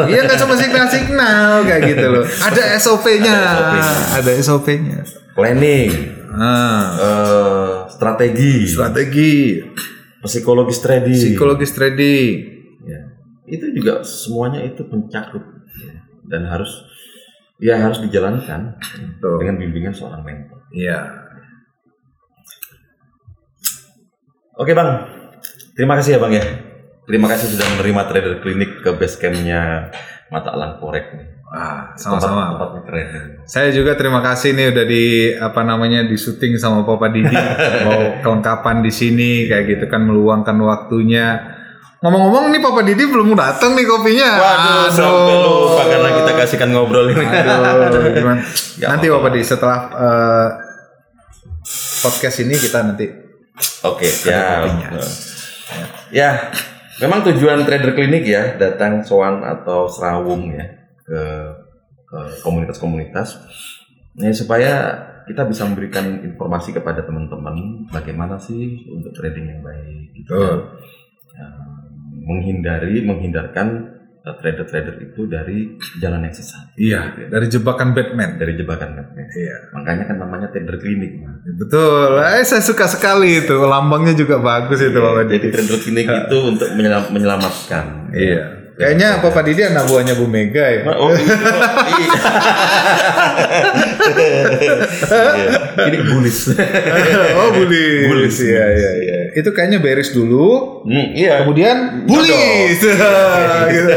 iya 0.07 0.21
nggak 0.23 0.37
cuma 0.37 0.55
signal-signal 0.55 1.65
kayak 1.65 1.83
gitu 1.89 2.07
loh 2.11 2.25
ada 2.47 2.63
SOP-nya 2.77 3.39
Ada 4.13 4.31
SOP-nya. 4.37 4.99
SOP-nya 5.01 5.25
Planning, 5.33 5.91
ah, 6.33 6.85
eh, 6.97 7.73
strategi, 7.89 8.65
strategi 8.67 9.61
psikologis 10.19 10.81
trading. 10.81 11.13
psikologis 11.15 11.71
trading 11.71 12.35
Ya. 12.37 12.56
Juga 13.87 14.03
semuanya 14.03 14.67
itu 14.67 14.83
mencakup 14.83 15.47
dan 16.27 16.43
harus 16.51 16.83
ya 17.63 17.79
harus 17.79 18.03
dijalankan 18.03 18.75
Tuh. 19.23 19.39
dengan 19.39 19.63
bimbingan 19.63 19.95
seorang 19.95 20.27
mentor. 20.27 20.59
iya 20.75 21.23
Oke 24.57 24.73
bang, 24.73 25.05
terima 25.77 26.01
kasih 26.01 26.17
ya 26.17 26.19
bang 26.19 26.33
ya. 26.33 26.45
Terima 27.05 27.29
kasih 27.29 27.53
sudah 27.53 27.77
menerima 27.77 28.03
trader 28.09 28.35
klinik 28.41 28.81
ke 28.81 28.91
base 28.97 29.21
campnya 29.21 29.93
Mata 30.27 30.51
Alang 30.51 30.81
Korek 30.81 31.13
nih. 31.13 31.29
ah 31.47 31.93
Tempat- 31.95 32.25
sama-sama 32.25 32.57
Tempatnya 32.57 32.81
keren. 32.83 33.07
Saya 33.45 33.69
juga 33.71 33.95
terima 33.95 34.19
kasih 34.19 34.57
nih 34.57 34.73
udah 34.75 34.85
di 34.89 35.05
apa 35.37 35.61
namanya 35.63 36.03
di 36.03 36.17
syuting 36.17 36.57
sama 36.59 36.83
Papa 36.83 37.13
Didi 37.13 37.37
mau 37.87 38.19
kelengkapan 38.19 38.81
di 38.83 38.91
sini 38.91 39.45
kayak 39.47 39.65
gitu 39.71 39.85
kan 39.87 40.03
meluangkan 40.03 40.57
waktunya. 40.59 41.55
Ngomong-ngomong 42.07 42.55
nih 42.55 42.63
Papa 42.63 42.87
Didi 42.87 43.03
belum 43.03 43.35
datang 43.35 43.75
nih 43.75 43.83
kopinya. 43.83 44.31
Waduh, 44.39 44.87
sampai 44.95 45.37
lupa 45.43 45.83
karena 45.91 46.11
kita 46.23 46.31
kasihkan 46.39 46.71
ngobrol 46.71 47.11
ini. 47.11 47.27
Aduh, 47.27 48.07
gimana? 48.15 48.47
Gak 48.79 48.89
Nanti. 48.95 49.11
Papa 49.11 49.29
Didi 49.35 49.43
setelah 49.43 49.79
eh, 49.91 50.49
podcast 52.07 52.37
ini 52.47 52.55
kita 52.55 52.79
nanti 52.87 53.11
Oke, 53.83 54.07
ya. 54.23 54.63
kopinya. 54.63 54.89
Ya, 56.15 56.55
memang 57.03 57.27
tujuan 57.27 57.67
trader 57.67 57.99
klinik 57.99 58.23
ya 58.23 58.55
datang 58.55 59.03
soan 59.03 59.43
atau 59.43 59.91
serawung 59.91 60.55
ya 60.55 60.63
ke 61.03 61.21
ke 62.07 62.19
komunitas-komunitas 62.47 63.43
ya 64.15 64.31
supaya 64.31 64.95
kita 65.27 65.43
bisa 65.43 65.67
memberikan 65.67 66.23
informasi 66.23 66.71
kepada 66.71 67.03
teman-teman 67.03 67.83
bagaimana 67.91 68.39
sih 68.39 68.87
untuk 68.95 69.11
trading 69.11 69.59
yang 69.59 69.61
baik 69.67 70.15
gitu 70.15 70.31
kan. 70.39 70.61
Ya, 71.35 71.47
menghindari 72.27 73.01
menghindarkan 73.01 73.67
uh, 74.21 74.35
trader-trader 74.37 74.99
itu 75.01 75.25
dari 75.25 75.71
jalan 75.97 76.27
yang 76.27 76.35
sesat 76.35 76.75
Iya, 76.75 77.01
Gitu 77.07 77.19
ya. 77.23 77.29
dari 77.31 77.47
jebakan 77.47 77.95
Batman. 77.95 78.31
dari 78.35 78.53
jebakan 78.53 78.91
Batman. 78.93 79.27
Iya. 79.31 79.57
Makanya 79.73 80.05
kan 80.05 80.17
namanya 80.19 80.47
trader 80.51 80.77
klinik. 80.77 81.23
Mas. 81.23 81.39
Betul. 81.57 82.19
Eh, 82.19 82.43
saya 82.43 82.61
suka 82.61 82.85
sekali 82.85 83.41
itu. 83.41 83.55
Lambangnya 83.55 84.13
juga 84.13 84.37
bagus 84.37 84.83
itu 84.83 84.99
Bapak 84.99 85.31
Jadi 85.31 85.47
trader 85.49 85.79
klinik 85.79 86.07
itu 86.11 86.37
untuk 86.43 86.69
menyelam- 86.75 87.09
menyelamatkan. 87.09 88.11
Iya. 88.11 88.66
Kayaknya 88.77 89.25
Bapak 89.25 89.49
Didi 89.49 89.65
anak 89.65 89.89
buahnya 89.89 90.13
Bu 90.21 90.29
Mega 90.29 90.61
ya. 90.69 90.85
Oh, 91.01 91.09
iya. 91.09 91.33
Iya. 91.97 92.13
Ini 95.89 95.99
bulis. 96.13 96.53
oh, 97.41 97.49
bulis. 97.57 98.05
Bulis. 98.05 98.37
Iya, 98.45 98.65
iya, 98.77 98.91
iya. 99.01 99.19
Itu 99.33 99.57
kayaknya 99.57 99.81
beres 99.81 100.13
dulu. 100.13 100.85
Hmm, 100.85 101.17
iya. 101.17 101.41
Kemudian 101.41 102.05
bulis. 102.05 102.77
gitu. 102.77 103.91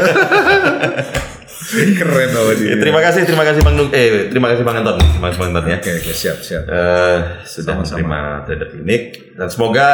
Keren 1.70 2.28
Bapak 2.34 2.54
Didi. 2.58 2.72
Ya, 2.72 2.76
terima 2.82 3.00
kasih, 3.04 3.22
terima 3.28 3.44
kasih 3.46 3.60
Bang 3.62 3.76
Dung. 3.78 3.92
Eh, 3.94 4.26
terima 4.32 4.48
kasih 4.50 4.64
Bang 4.66 4.80
Anton. 4.82 4.96
Terima 4.98 5.28
kasih 5.30 5.38
Bang 5.38 5.50
Anton 5.54 5.64
ya. 5.70 5.76
Oke, 5.78 5.90
oke, 6.02 6.12
siap, 6.16 6.38
siap. 6.42 6.64
Eh, 6.66 7.16
sudah 7.46 7.78
Sama-sama. 7.78 8.00
menerima 8.00 8.20
trader 8.48 8.68
klinik 8.74 9.02
dan 9.38 9.48
semoga 9.52 9.88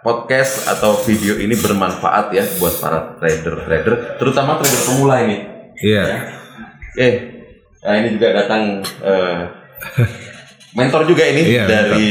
podcast 0.00 0.68
atau 0.68 0.96
video 1.04 1.36
ini 1.36 1.52
bermanfaat 1.56 2.32
ya 2.32 2.44
buat 2.56 2.80
para 2.80 3.20
trader-trader, 3.20 4.16
terutama 4.16 4.56
trader 4.56 4.82
pemula 4.88 5.16
ini. 5.24 5.36
Iya. 5.80 6.04
Eh, 6.96 7.14
nah 7.84 7.94
ini 8.00 8.08
juga 8.16 8.28
datang 8.36 8.84
eh, 8.84 9.40
mentor 10.76 11.06
juga 11.08 11.24
ini 11.26 11.42
Iya, 11.56 11.64
dari 11.68 12.08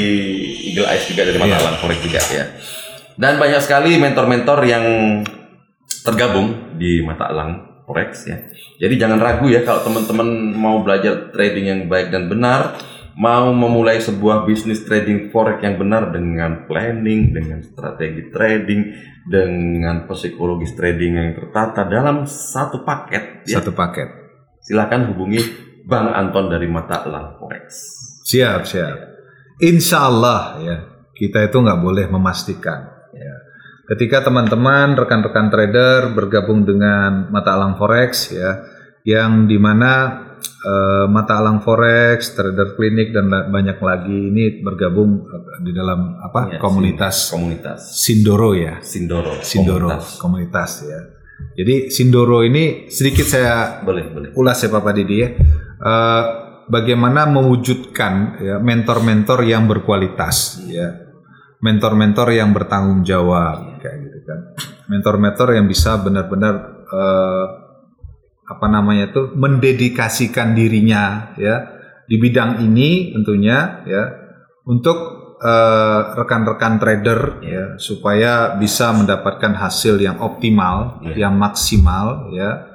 Eagle 0.71 0.87
Eyes 0.89 1.05
juga 1.09 1.21
dari 1.25 1.37
Mata. 1.37 1.57
Elang 1.57 1.77
Forex 1.81 1.99
juga 2.03 2.21
ya. 2.29 2.45
Dan 3.19 3.35
banyak 3.35 3.61
sekali 3.61 3.99
mentor-mentor 3.99 4.59
yang 4.63 4.85
tergabung 6.05 6.77
di 6.79 7.03
Mata 7.03 7.27
Elang 7.29 7.83
Forex 7.83 8.29
ya. 8.29 8.37
Jadi 8.79 8.95
jangan 8.95 9.19
ragu 9.19 9.49
ya 9.49 9.65
kalau 9.65 9.83
teman-teman 9.83 10.55
mau 10.55 10.79
belajar 10.85 11.33
trading 11.33 11.65
yang 11.67 11.81
baik 11.89 12.13
dan 12.13 12.29
benar, 12.31 12.79
mau 13.19 13.51
memulai 13.51 13.99
sebuah 13.99 14.47
bisnis 14.47 14.87
trading 14.87 15.27
forex 15.27 15.59
yang 15.59 15.75
benar 15.75 16.07
dengan 16.15 16.63
planning, 16.71 17.35
dengan 17.35 17.59
strategi 17.59 18.31
trading, 18.31 18.81
dengan 19.27 20.07
psikologis 20.07 20.71
trading 20.73 21.19
yang 21.19 21.29
tertata 21.35 21.83
dalam 21.83 22.23
satu 22.23 22.87
paket 22.87 23.43
ya 23.43 23.59
Satu 23.59 23.75
paket. 23.75 24.07
silakan 24.63 25.11
hubungi 25.11 25.43
Bang 25.83 26.15
Anton 26.15 26.47
dari 26.47 26.69
Mata 26.71 27.03
Elang 27.03 27.35
Forex. 27.41 27.65
Siap, 28.23 28.61
siap. 28.63 28.97
Insya 29.59 30.05
Allah 30.05 30.41
ya, 30.61 30.77
kita 31.17 31.49
itu 31.49 31.57
nggak 31.59 31.81
boleh 31.81 32.05
memastikan. 32.07 32.87
Ya. 33.11 33.35
Ketika 33.89 34.21
teman-teman, 34.21 34.93
rekan-rekan 34.93 35.49
trader 35.49 36.13
bergabung 36.13 36.61
dengan 36.61 37.33
Mata 37.33 37.57
Alang 37.57 37.75
Forex 37.75 38.29
ya, 38.29 38.61
yang 39.01 39.49
di 39.49 39.57
mana 39.57 40.28
eh, 40.41 41.05
Mata 41.07 41.37
Alang 41.37 41.59
Forex, 41.59 42.33
Trader 42.33 42.73
Klinik 42.73 43.11
dan 43.11 43.27
banyak 43.29 43.77
lagi 43.79 44.17
ini 44.31 44.59
bergabung 44.59 45.23
eh, 45.23 45.59
di 45.61 45.71
dalam 45.71 46.19
apa 46.19 46.55
Ya, 46.55 46.59
komunitas 46.59 47.29
Komunitas 47.29 47.79
Sindoro 47.99 48.51
ya, 48.53 48.79
Sindoro. 48.79 49.39
Sindoro 49.39 49.87
Komunitas. 49.91 50.17
komunitas 50.17 50.71
ya. 50.83 50.99
Jadi 51.55 51.87
Sindoro 51.87 52.43
ini 52.43 52.87
sedikit 52.87 53.23
saya 53.23 53.79
Boleh, 53.79 54.11
boleh. 54.11 54.29
ulas 54.35 54.59
ya 54.59 54.69
Bapak 54.69 54.93
Didi 54.93 55.15
ya. 55.19 55.29
Eh, 55.79 56.23
bagaimana 56.67 57.25
mewujudkan 57.25 58.13
ya, 58.39 58.55
mentor-mentor 58.59 59.41
yang 59.43 59.65
berkualitas 59.65 60.63
ya. 60.67 61.07
Mentor-mentor 61.59 62.31
yang 62.31 62.55
bertanggung 62.55 63.03
jawab 63.03 63.79
kayak 63.79 63.97
gitu 64.07 64.19
kan. 64.23 64.39
Mentor-mentor 64.87 65.59
yang 65.59 65.67
bisa 65.67 65.99
benar-benar 65.99 66.55
eh, 66.87 67.45
apa 68.49 68.65
namanya 68.65 69.13
tuh 69.13 69.37
mendedikasikan 69.37 70.57
dirinya 70.57 71.37
ya 71.37 71.69
di 72.09 72.17
bidang 72.17 72.65
ini 72.65 73.13
tentunya 73.13 73.85
ya 73.85 74.03
untuk 74.65 74.97
eh, 75.37 76.01
rekan-rekan 76.17 76.81
trader 76.81 77.19
ya 77.45 77.63
supaya 77.77 78.57
bisa 78.57 78.89
mendapatkan 78.91 79.53
hasil 79.53 80.01
yang 80.01 80.17
optimal, 80.17 80.99
Ya. 81.05 81.29
yang 81.29 81.37
maksimal 81.37 82.33
ya 82.33 82.65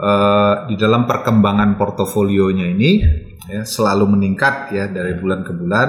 eh, 0.00 0.54
di 0.72 0.74
dalam 0.80 1.04
perkembangan 1.04 1.76
portofolionya 1.76 2.72
ini 2.72 2.90
ya, 3.52 3.62
selalu 3.68 4.16
meningkat 4.16 4.72
ya 4.72 4.88
dari 4.88 5.20
bulan 5.20 5.44
ke 5.44 5.52
bulan 5.52 5.88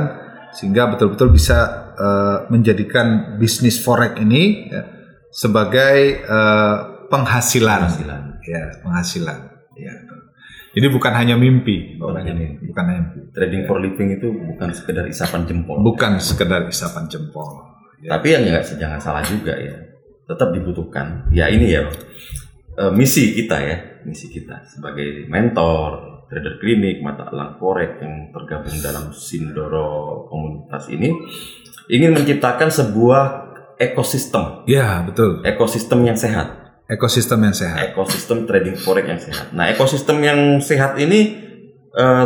sehingga 0.51 0.91
betul-betul 0.91 1.31
bisa 1.31 1.57
eh, 1.95 2.37
menjadikan 2.51 3.39
bisnis 3.39 3.79
forex 3.79 4.19
ini 4.19 4.67
ya, 4.67 4.83
sebagai 5.31 6.19
eh, 6.19 6.75
penghasilan, 7.07 7.87
Penghasilan. 7.87 8.23
Ya 8.45 8.61
penghasilan 8.81 9.39
ya. 9.77 9.93
Jadi 10.71 10.87
bukan 10.87 11.11
hanya 11.11 11.35
mimpi, 11.35 11.99
Bukan 11.99 12.15
hanya 12.23 12.31
mimpi. 12.31 12.63
bukan 12.71 12.83
hanya 12.87 13.01
mimpi. 13.11 13.19
Trading 13.35 13.61
for 13.67 13.77
living 13.83 14.09
itu 14.15 14.27
bukan 14.31 14.71
sekedar 14.71 15.03
isapan 15.03 15.43
jempol. 15.43 15.83
bukan 15.83 16.15
sekedar 16.17 16.63
isapan 16.63 17.11
jempol. 17.11 17.59
Ya. 17.99 18.15
Tapi 18.15 18.27
yang 18.31 18.47
nggak 18.47 18.79
jangan 18.79 18.99
salah 19.03 19.23
juga 19.27 19.51
ya. 19.59 19.75
Tetap 20.31 20.55
dibutuhkan. 20.55 21.27
Ya 21.35 21.51
ini 21.51 21.75
ya 21.75 21.83
eh, 22.79 22.91
misi 22.95 23.35
kita 23.35 23.59
ya, 23.59 23.77
misi 24.07 24.31
kita 24.31 24.63
sebagai 24.63 25.27
mentor, 25.27 26.23
trader 26.31 26.55
klinik, 26.63 27.03
mata 27.03 27.27
elang 27.27 27.59
forex 27.59 27.99
yang 27.99 28.31
tergabung 28.31 28.79
dalam 28.79 29.11
Sindoro 29.11 30.23
komunitas 30.31 30.87
ini 30.87 31.11
ingin 31.91 32.15
menciptakan 32.15 32.71
sebuah 32.71 33.23
ekosistem, 33.75 34.63
Ya 34.69 35.03
betul, 35.03 35.43
ekosistem 35.43 36.07
yang 36.07 36.15
sehat. 36.15 36.60
Ekosistem 36.91 37.39
yang 37.47 37.55
sehat. 37.55 37.95
ekosistem 37.95 38.43
trading 38.43 38.75
forex 38.75 39.05
yang 39.07 39.21
sehat. 39.21 39.55
Nah, 39.55 39.71
ekosistem 39.71 40.19
yang 40.19 40.59
sehat 40.59 40.99
ini 40.99 41.39
eh, 41.95 42.25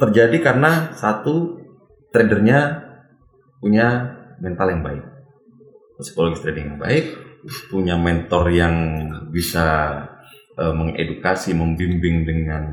terjadi 0.00 0.40
karena 0.40 0.96
satu 0.96 1.60
tradernya 2.08 2.88
punya 3.60 4.16
mental 4.40 4.72
yang 4.72 4.82
baik, 4.82 5.04
psikologis 6.00 6.40
trading 6.40 6.74
yang 6.74 6.80
baik, 6.80 7.14
punya 7.68 8.00
mentor 8.00 8.48
yang 8.48 8.74
bisa 9.28 10.00
eh, 10.56 10.74
mengedukasi, 10.74 11.52
membimbing 11.52 12.24
dengan 12.24 12.64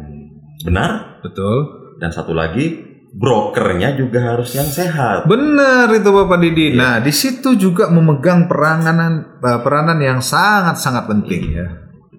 benar, 0.63 1.19
Betul. 1.19 1.55
dan 1.99 2.15
satu 2.15 2.31
lagi 2.31 2.88
brokernya 3.09 3.97
juga 3.97 4.35
harus 4.35 4.53
yang 4.53 4.69
sehat. 4.69 5.25
Benar 5.25 5.89
itu 5.91 6.09
Bapak 6.09 6.37
Didi. 6.39 6.73
Iya. 6.73 6.77
Nah, 6.77 6.95
di 7.01 7.09
situ 7.09 7.57
juga 7.57 7.89
memegang 7.89 8.45
peranan 8.45 9.39
eh, 9.41 9.59
peranan 9.59 9.97
yang 9.97 10.21
sangat-sangat 10.21 11.09
penting 11.09 11.43
ya. 11.49 11.67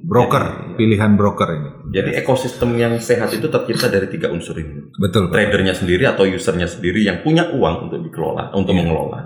Broker, 0.00 0.74
pilihan 0.80 1.12
broker 1.12 1.48
ini. 1.52 1.70
Jadi 1.92 2.16
ekosistem 2.16 2.72
yang 2.80 2.96
sehat 2.96 3.36
itu 3.36 3.52
tercipta 3.52 3.92
dari 3.92 4.08
tiga 4.08 4.32
unsur 4.32 4.56
ini. 4.56 4.88
Betul, 4.96 5.28
Pak. 5.28 5.36
tradernya 5.36 5.76
sendiri 5.76 6.08
atau 6.08 6.24
usernya 6.24 6.64
sendiri 6.64 7.04
yang 7.04 7.20
punya 7.20 7.52
uang 7.52 7.86
untuk 7.86 8.00
dikelola, 8.08 8.48
untuk 8.56 8.72
Iya. 8.72 8.80
mengelola, 8.80 9.20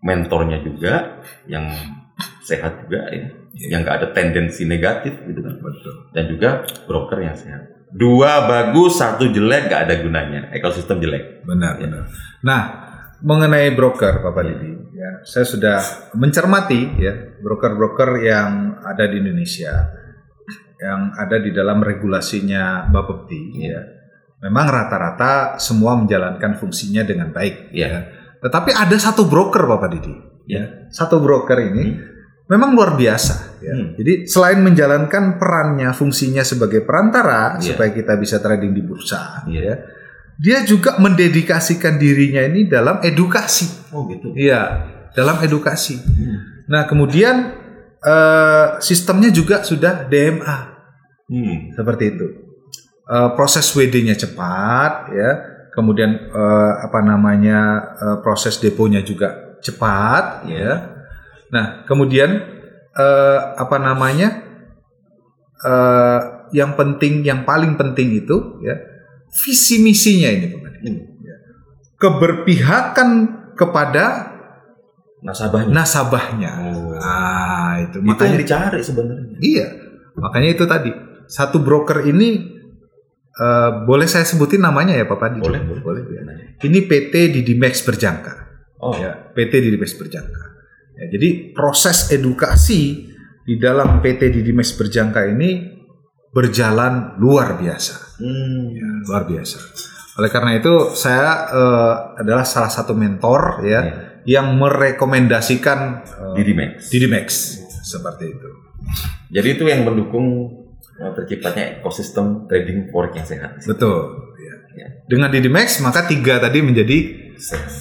mentornya 0.00 0.64
juga 0.64 1.20
yang 1.44 1.68
sehat 2.40 2.88
juga 2.88 3.04
ya, 3.12 3.26
yang 3.68 3.84
nggak 3.84 3.96
ada 4.00 4.08
tendensi 4.16 4.64
negatif 4.64 5.12
gitu 5.28 5.44
kan, 5.44 5.60
Betul. 5.60 5.92
dan 6.16 6.24
juga 6.24 6.48
broker 6.88 7.20
yang 7.20 7.36
sehat. 7.36 7.73
Dua 7.94 8.50
bagus, 8.50 8.98
satu 8.98 9.30
jelek, 9.30 9.70
nggak 9.70 9.82
ada 9.86 9.94
gunanya. 10.02 10.40
Ekosistem 10.50 10.98
jelek. 10.98 11.46
Benar, 11.46 11.78
Ya. 11.78 11.86
benar. 11.86 12.02
Nah, 12.42 12.62
mengenai 13.22 13.70
broker 13.70 14.18
Bapak 14.18 14.42
Didi, 14.42 14.74
ya, 14.92 15.22
saya 15.22 15.46
sudah 15.46 15.78
mencermati 16.12 16.98
ya 16.98 17.14
broker-broker 17.38 18.18
yang 18.18 18.82
ada 18.82 19.06
di 19.06 19.22
Indonesia 19.22 20.02
yang 20.74 21.14
ada 21.16 21.38
di 21.38 21.54
dalam 21.54 21.80
regulasinya 21.80 22.90
Bapepti 22.90 23.62
ya. 23.62 23.80
Memang 24.42 24.68
rata-rata 24.68 25.56
semua 25.56 25.96
menjalankan 25.96 26.58
fungsinya 26.58 27.00
dengan 27.06 27.32
baik 27.32 27.72
Ya. 27.72 27.88
ya. 27.88 28.00
Tetapi 28.42 28.76
ada 28.76 28.92
satu 28.98 29.24
broker 29.24 29.64
Bapak 29.64 29.88
Didi. 29.88 30.12
Ya. 30.44 30.90
Satu 30.92 31.22
broker 31.22 31.56
ini 31.62 31.84
Hmm. 31.88 32.13
Memang 32.44 32.76
luar 32.76 32.94
biasa 32.94 33.60
ya. 33.60 33.72
Hmm. 33.72 33.88
Jadi 33.96 34.28
selain 34.28 34.60
menjalankan 34.60 35.36
perannya, 35.36 35.90
fungsinya 35.92 36.44
sebagai 36.44 36.84
perantara 36.84 37.56
Iya. 37.56 37.72
supaya 37.72 37.90
kita 37.90 38.14
bisa 38.16 38.38
trading 38.38 38.72
di 38.72 38.82
bursa 38.84 39.44
Iya. 39.48 39.60
ya. 39.62 39.74
Dia 40.34 40.58
juga 40.66 40.98
mendedikasikan 40.98 41.94
dirinya 41.94 42.42
ini 42.42 42.66
dalam 42.66 42.98
edukasi. 43.00 43.70
Oh 43.94 44.04
gitu. 44.10 44.34
Iya, 44.34 44.82
dalam 45.14 45.38
edukasi. 45.40 45.94
Hmm. 45.96 46.66
Nah, 46.66 46.84
kemudian 46.84 47.62
eh, 48.04 48.66
sistemnya 48.84 49.32
juga 49.32 49.64
sudah 49.64 50.04
DMA 50.04 50.58
Hmm. 51.24 51.72
seperti 51.72 52.04
itu. 52.12 52.26
Eh, 53.04 53.28
proses 53.32 53.64
WD-nya 53.72 54.12
cepat 54.14 55.08
ya. 55.10 55.30
kemudian 55.72 56.06
eh, 56.30 56.72
apa 56.86 57.02
namanya 57.02 57.58
eh, 57.96 58.16
proses 58.22 58.60
deponya 58.60 59.02
juga 59.02 59.58
cepat, 59.58 60.46
ya. 60.46 60.93
Nah, 61.54 61.86
kemudian 61.86 62.30
eh, 62.90 63.40
apa 63.54 63.78
namanya 63.78 64.42
eh, 65.62 66.20
yang 66.50 66.74
penting, 66.74 67.22
yang 67.22 67.46
paling 67.46 67.78
penting 67.78 68.26
itu 68.26 68.58
ya 68.66 68.74
visi 69.30 69.78
misinya 69.78 70.30
ini, 70.34 70.46
Pak 70.50 70.58
Madi. 70.58 70.90
Ya. 71.22 71.36
Keberpihakan 71.98 73.10
kepada 73.54 74.34
Nasabahnya. 75.24 75.72
nasabahnya. 75.72 76.52
Oh. 76.74 76.98
Ah, 76.98 77.80
itu 77.80 78.02
itu 78.02 78.06
makanya 78.06 78.34
yang 78.34 78.42
dicari 78.42 78.80
sebenarnya. 78.82 79.36
Iya, 79.40 79.66
makanya 80.18 80.48
itu 80.52 80.64
tadi 80.66 80.90
satu 81.30 81.62
broker 81.62 82.04
ini 82.04 82.60
eh, 83.34 83.70
boleh 83.86 84.04
saya 84.10 84.26
sebutin 84.26 84.60
namanya 84.60 84.92
ya 84.98 85.06
Pak 85.06 85.18
Padi? 85.22 85.38
Boleh, 85.40 85.62
boleh. 85.62 85.80
boleh. 85.80 86.02
ya. 86.02 86.22
Ini 86.66 86.78
PT 86.84 87.34
Didimex 87.34 87.86
Berjangka. 87.86 88.42
Oh, 88.84 88.92
Ya, 89.00 89.32
PT 89.32 89.64
Didimex 89.64 89.96
Berjangka. 89.96 90.53
Ya, 90.94 91.04
jadi 91.10 91.50
proses 91.50 92.14
edukasi 92.14 93.10
di 93.44 93.54
dalam 93.58 93.98
PT 93.98 94.30
Didimex 94.30 94.78
Berjangka 94.78 95.26
ini 95.26 95.74
berjalan 96.34 97.18
luar 97.22 97.58
biasa, 97.58 98.18
Hmm. 98.18 98.70
ya, 98.74 98.88
luar 99.06 99.26
biasa. 99.26 99.58
Oleh 100.18 100.30
karena 100.30 100.54
itu 100.58 100.94
saya 100.94 101.50
eh, 101.50 101.94
adalah 102.22 102.46
salah 102.46 102.70
satu 102.70 102.94
mentor 102.94 103.66
ya 103.66 103.82
yang 104.22 104.54
merekomendasikan 104.54 105.78
eh, 106.02 106.34
Didimex. 106.38 106.90
Didimex 106.90 107.26
seperti 107.82 108.30
itu. 108.34 108.50
Jadi 109.34 109.48
itu 109.58 109.64
yang 109.66 109.82
mendukung 109.82 110.26
uh, 111.00 111.12
terciptanya 111.16 111.80
ekosistem 111.80 112.46
trading 112.46 112.86
forex 112.92 113.18
yang 113.18 113.26
sehat. 113.26 113.50
Betul. 113.66 114.30
ya. 114.38 114.54
Ya. 114.78 114.88
Dengan 115.10 115.28
Didimex 115.34 115.82
maka 115.82 116.06
tiga 116.06 116.38
tadi 116.38 116.62
menjadi. 116.62 117.23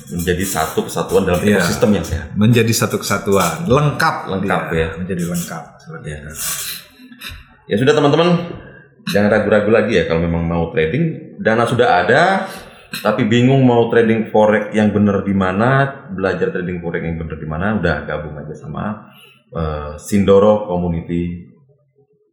Menjadi 0.10 0.44
satu 0.44 0.80
kesatuan 0.84 1.24
dalam 1.24 1.40
Iya. 1.40 1.58
ekosistem 1.58 1.90
yang 1.92 2.06
sehat. 2.06 2.28
menjadi 2.34 2.74
satu 2.74 2.98
kesatuan, 2.98 3.66
lengkap, 3.66 4.16
Lengkap, 4.30 4.62
dia. 4.70 4.80
ya. 4.80 4.88
menjadi 4.98 5.24
lengkap. 5.28 5.64
seperti 5.78 6.08
Ya. 6.10 6.20
ya 7.66 7.76
sudah 7.78 7.94
teman-teman, 7.94 8.30
jangan 9.06 9.30
ragu-ragu 9.30 9.70
lagi 9.70 9.94
ya 9.96 10.04
kalau 10.06 10.22
memang 10.22 10.44
mau 10.44 10.70
trading. 10.70 11.36
Dana 11.38 11.64
sudah 11.64 12.04
ada, 12.04 12.48
tapi 12.94 13.26
bingung 13.26 13.62
mau 13.62 13.90
trading 13.90 14.30
forex 14.30 14.72
yang 14.72 14.90
benar 14.90 15.22
di 15.22 15.34
mana, 15.34 15.70
belajar 16.10 16.50
trading 16.50 16.80
forex 16.80 17.02
yang 17.02 17.18
benar 17.18 17.36
di 17.36 17.48
mana, 17.48 17.66
udah 17.78 17.96
gabung 18.04 18.36
aja 18.38 18.54
sama 18.54 19.10
uh, 19.52 19.98
Sindoro 19.98 20.66
Community 20.66 21.53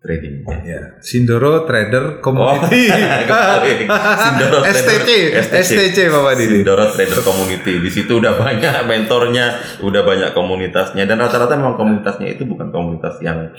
Trading. 0.00 0.48
Ya, 0.64 0.96
Sindoro 1.04 1.68
Trader 1.68 2.24
Community. 2.24 2.88
kembali. 3.28 3.84
Sindoro 4.16 4.58
Trader- 4.64 5.44
STC, 5.44 5.60
STC 5.60 5.96
Bapak 6.08 6.40
Didi. 6.40 6.64
Sindoro 6.64 6.88
Trader 6.88 7.20
Community. 7.20 7.84
Di 7.84 7.90
situ 7.92 8.16
udah 8.16 8.32
banyak 8.32 8.88
mentornya, 8.88 9.60
udah 9.84 10.00
banyak 10.00 10.32
komunitasnya 10.32 11.04
dan 11.04 11.20
rata-rata 11.20 11.52
memang 11.60 11.76
komunitasnya 11.76 12.32
itu 12.32 12.48
bukan 12.48 12.72
komunitas 12.72 13.20
yang 13.20 13.52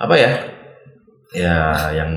apa 0.00 0.14
ya? 0.16 0.30
Ya, 1.36 1.56
yang 1.92 2.10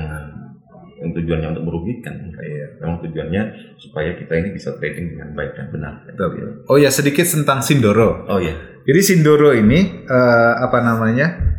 yang 0.96 1.12
tujuannya 1.12 1.52
untuk 1.52 1.68
merugikan. 1.68 2.16
Iya. 2.32 2.80
Memang 2.80 3.04
tujuannya 3.04 3.42
supaya 3.76 4.16
kita 4.16 4.40
ini 4.40 4.56
bisa 4.56 4.72
trading 4.80 5.12
dengan 5.12 5.36
baik 5.36 5.52
dan 5.52 5.68
benar. 5.68 6.00
Betul. 6.08 6.64
Oh 6.64 6.80
ya 6.80 6.88
sedikit 6.88 7.28
tentang 7.28 7.60
Sindoro. 7.60 8.24
Oh 8.24 8.40
iya. 8.40 8.56
Jadi 8.88 9.00
Sindoro 9.04 9.52
ini 9.52 10.08
eh, 10.08 10.52
apa 10.64 10.80
namanya? 10.80 11.56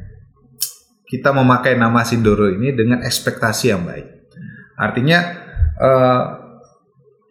Kita 1.08 1.32
memakai 1.32 1.80
nama 1.80 2.04
Sindoro 2.04 2.52
ini 2.52 2.76
dengan 2.76 3.00
ekspektasi 3.00 3.72
yang 3.72 3.88
baik. 3.88 4.08
Artinya 4.76 5.20
eh, 5.80 6.24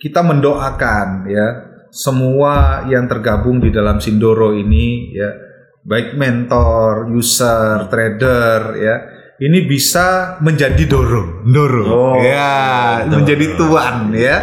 kita 0.00 0.20
mendoakan 0.24 1.28
ya 1.28 1.46
semua 1.92 2.84
yang 2.88 3.08
tergabung 3.08 3.60
di 3.60 3.72
dalam 3.72 4.00
Sindoro 4.00 4.52
ini 4.52 5.12
ya 5.16 5.30
baik 5.86 6.18
mentor, 6.18 7.08
user, 7.14 7.86
trader 7.88 8.60
ya 8.76 8.96
ini 9.36 9.68
bisa 9.68 10.36
menjadi 10.40 10.88
doro, 10.88 11.44
doro 11.44 11.84
Oh, 11.84 12.14
ya 12.20 13.04
menjadi 13.04 13.56
tuan 13.56 14.12
ya 14.12 14.36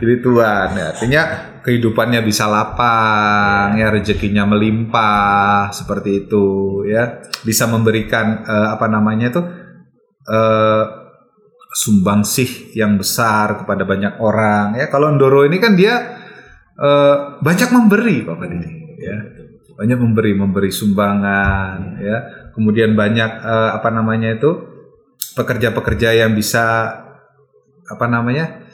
jadi 0.00 0.14
tuan 0.24 0.68
ya. 0.74 0.84
artinya 0.92 1.22
kehidupannya 1.68 2.24
bisa 2.24 2.48
lapang 2.48 3.76
ya 3.76 3.92
rezekinya 3.92 4.48
melimpah 4.48 5.68
seperti 5.68 6.24
itu 6.24 6.80
ya. 6.88 7.20
Bisa 7.44 7.68
memberikan 7.68 8.40
eh, 8.48 8.68
apa 8.72 8.88
namanya 8.88 9.28
tuh 9.28 9.44
eh, 10.24 10.84
sumbangsih 11.68 12.72
yang 12.72 12.96
besar 12.96 13.60
kepada 13.60 13.84
banyak 13.84 14.16
orang 14.16 14.80
ya. 14.80 14.88
Kalau 14.88 15.12
Ndoro 15.12 15.44
ini 15.44 15.60
kan 15.60 15.76
dia 15.76 16.00
eh, 16.80 17.16
banyak 17.44 17.68
memberi 17.68 18.24
Bapak 18.24 18.48
Didi 18.48 18.72
ya. 19.04 19.16
Banyak 19.76 19.98
memberi 20.00 20.32
memberi 20.32 20.72
sumbangan 20.72 22.00
ya. 22.00 22.16
Kemudian 22.56 22.96
banyak 22.96 23.30
eh, 23.44 23.70
apa 23.76 23.92
namanya 23.92 24.32
itu 24.32 24.56
pekerja-pekerja 25.36 26.16
yang 26.16 26.32
bisa 26.32 26.96
apa 27.88 28.06
namanya 28.08 28.64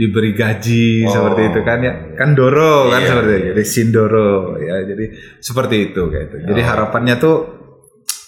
diberi 0.00 0.32
gaji 0.32 1.04
Oh, 1.04 1.12
seperti 1.12 1.42
itu 1.46 1.60
kan 1.60 1.78
ya 1.78 1.92
kan 2.16 2.32
Doro 2.32 2.88
kan 2.88 3.04
Iya, 3.04 3.08
seperti 3.10 3.28
itu 3.28 3.36
iya. 3.36 3.48
jadi 3.52 3.62
Sindoro 3.62 4.30
ya 4.56 4.76
jadi 4.82 5.04
seperti 5.38 5.76
itu 5.86 6.02
kayak 6.08 6.24
itu 6.26 6.36
jadi 6.46 6.60
Oh. 6.60 6.66
harapannya 6.66 7.14
tuh 7.16 7.36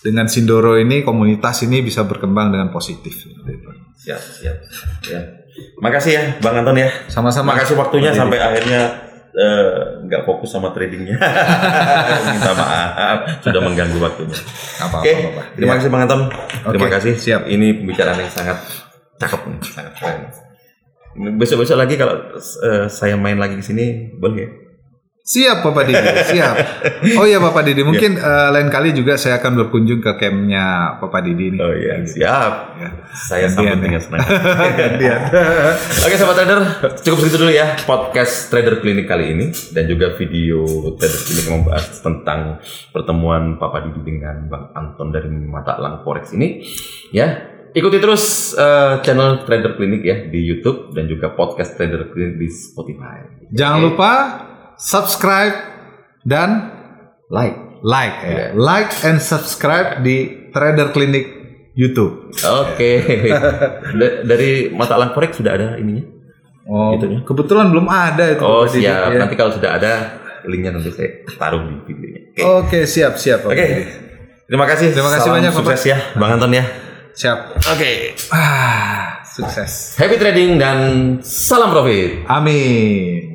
dengan 0.01 0.27
Sindoro 0.27 0.77
ini 0.77 1.01
komunitas 1.01 1.63
ini 1.63 1.81
bisa 1.81 2.03
berkembang 2.03 2.51
dengan 2.51 2.69
positif 2.69 3.15
seperti 3.15 3.51
itu. 3.55 3.69
Siap, 4.03 4.19
siap. 4.19 4.57
Ya. 5.07 5.21
Makasih 5.79 6.11
ya 6.11 6.23
Bang 6.39 6.59
Anton 6.59 6.75
ya. 6.75 6.91
sama-sama 7.07 7.55
Makasih 7.55 7.79
waktunya 7.79 8.11
sampai 8.11 8.37
akhirnya 8.37 8.99
eh, 9.31 9.71
nggak 10.03 10.27
fokus 10.27 10.51
sama 10.51 10.75
tradingnya. 10.75 11.15
Minta 12.29 12.53
maaf 12.53 13.19
sudah 13.41 13.61
mengganggu 13.63 13.97
waktunya. 13.97 14.37
Apa-apa, 14.77 15.01
Oke, 15.01 15.13
apa-apa. 15.15 15.43
terima 15.55 15.71
Ya. 15.71 15.77
kasih 15.79 15.89
Bang 15.89 16.03
Anton. 16.03 16.21
Terima 16.67 16.89
kasih. 16.91 17.13
siap. 17.15 17.43
Ini 17.47 17.67
pembicaraan 17.79 18.19
yang 18.19 18.29
sangat 18.29 18.59
cakep 19.17 19.41
sangat 19.65 19.93
keren. 19.97 20.21
Besok-besok 21.13 21.77
lagi 21.77 21.95
kalau 22.01 22.17
eh, 22.41 22.87
saya 22.89 23.15
main 23.21 23.37
lagi 23.37 23.61
ke 23.61 23.65
sini 23.65 24.13
boleh 24.17 24.39
ya? 24.41 24.51
Siap 25.23 25.63
Bapak 25.63 25.87
Didi, 25.87 26.03
siap. 26.35 26.55
Oh 27.15 27.23
iya 27.23 27.39
Bapak 27.39 27.63
Didi, 27.63 27.87
mungkin 27.87 28.19
eh, 28.19 28.49
lain 28.51 28.67
kali 28.67 28.91
juga 28.91 29.15
saya 29.15 29.39
akan 29.39 29.55
berkunjung 29.55 30.03
ke 30.03 30.19
campnya 30.19 30.99
Bapak 30.99 31.23
Didi 31.23 31.55
nih. 31.55 31.61
Oh 31.63 31.71
iya, 31.71 32.03
siap. 32.03 32.53
Ya. 32.75 32.89
Saya 33.15 33.47
Gantian 33.47 33.55
sambut 33.55 33.79
ya. 33.79 33.85
dengan 33.87 34.01
senang. 34.03 34.21
Gantian. 34.83 35.21
Oke 36.03 36.15
sahabat 36.19 36.37
trader, 36.43 36.61
cukup 37.07 37.19
segitu 37.23 37.39
dulu 37.39 37.53
ya 37.55 37.79
podcast 37.87 38.51
trader 38.51 38.83
klinik 38.83 39.07
kali 39.07 39.31
ini 39.31 39.55
dan 39.71 39.87
juga 39.87 40.11
video 40.19 40.67
trader 40.99 41.21
klinik 41.23 41.45
yang 41.47 41.57
membahas 41.63 41.87
tentang 42.03 42.41
pertemuan 42.91 43.63
Papa 43.63 43.79
Didi 43.87 44.03
dengan 44.03 44.51
Bang 44.51 44.75
Anton 44.75 45.15
dari 45.15 45.31
Mata 45.31 45.79
Elang 45.79 46.03
Forex 46.03 46.35
ini. 46.35 46.67
Ya, 47.15 47.52
ikuti 47.73 47.97
terus 47.99 48.53
eh, 48.53 49.01
channel 49.01 49.43
trader 49.43 49.75
klinik 49.75 50.03
ya 50.03 50.17
di 50.25 50.41
YouTube 50.41 50.93
dan 50.93 51.07
juga 51.07 51.33
podcast 51.33 51.75
trader 51.75 52.09
klinik 52.09 52.37
di 52.37 52.49
Spotify. 52.49 53.25
Jangan 53.51 53.79
Oke. 53.79 53.87
lupa 53.89 54.13
subscribe 54.77 55.57
dan 56.23 56.71
like. 57.29 57.57
like 57.83 58.17
ya. 58.23 58.31
Iya. 58.31 58.47
Like 58.55 58.93
and 59.03 59.19
subscribe 59.19 60.01
di 60.01 60.49
Trader 60.55 60.95
Clinic 60.95 61.27
YouTube. 61.75 62.31
Oke. 62.39 62.91
Da- 63.99 64.17
dari 64.23 64.71
Mata 64.71 64.95
Forex 65.11 65.41
sudah 65.41 65.53
ada 65.57 65.69
ininya. 65.77 66.05
Oh, 66.63 66.95
Gitu 66.95 67.11
ya. 67.11 67.19
kebetulan 67.27 67.75
belum 67.75 67.91
ada 67.91 68.25
itu. 68.31 68.43
Oh 68.47 68.63
Bapak 68.63 68.79
siap. 68.79 69.11
ya. 69.11 69.19
Nanti 69.19 69.35
kalau 69.35 69.51
sudah 69.51 69.83
ada 69.83 69.93
linknya 70.47 70.79
nanti 70.79 70.95
saya 70.95 71.27
taruh 71.35 71.67
di 71.67 71.75
videonya. 71.91 72.21
Oke. 72.39 72.43
Oke, 72.47 72.79
siap 72.87 73.19
siap. 73.19 73.43
Bapak 73.43 73.59
Oke. 73.59 73.67
Didi. 73.67 73.85
Terima 74.47 74.67
kasih. 74.69 74.87
Terima 74.93 75.11
kasih 75.11 75.27
Salam 75.27 75.37
banyak, 75.43 75.53
Bapak. 75.55 75.65
Sukses 75.75 75.83
ya, 75.89 75.99
Bang 76.15 76.31
Anton 76.39 76.53
ya. 76.53 76.65
Siap. 77.13 77.61
Oke. 77.73 78.17
Ah, 78.33 79.21
sukses. 79.37 79.97
Happy 79.97 80.17
trading 80.17 80.57
dan 80.61 80.79
salam 81.25 81.73
profit. 81.73 82.25
Amin. 82.29 83.32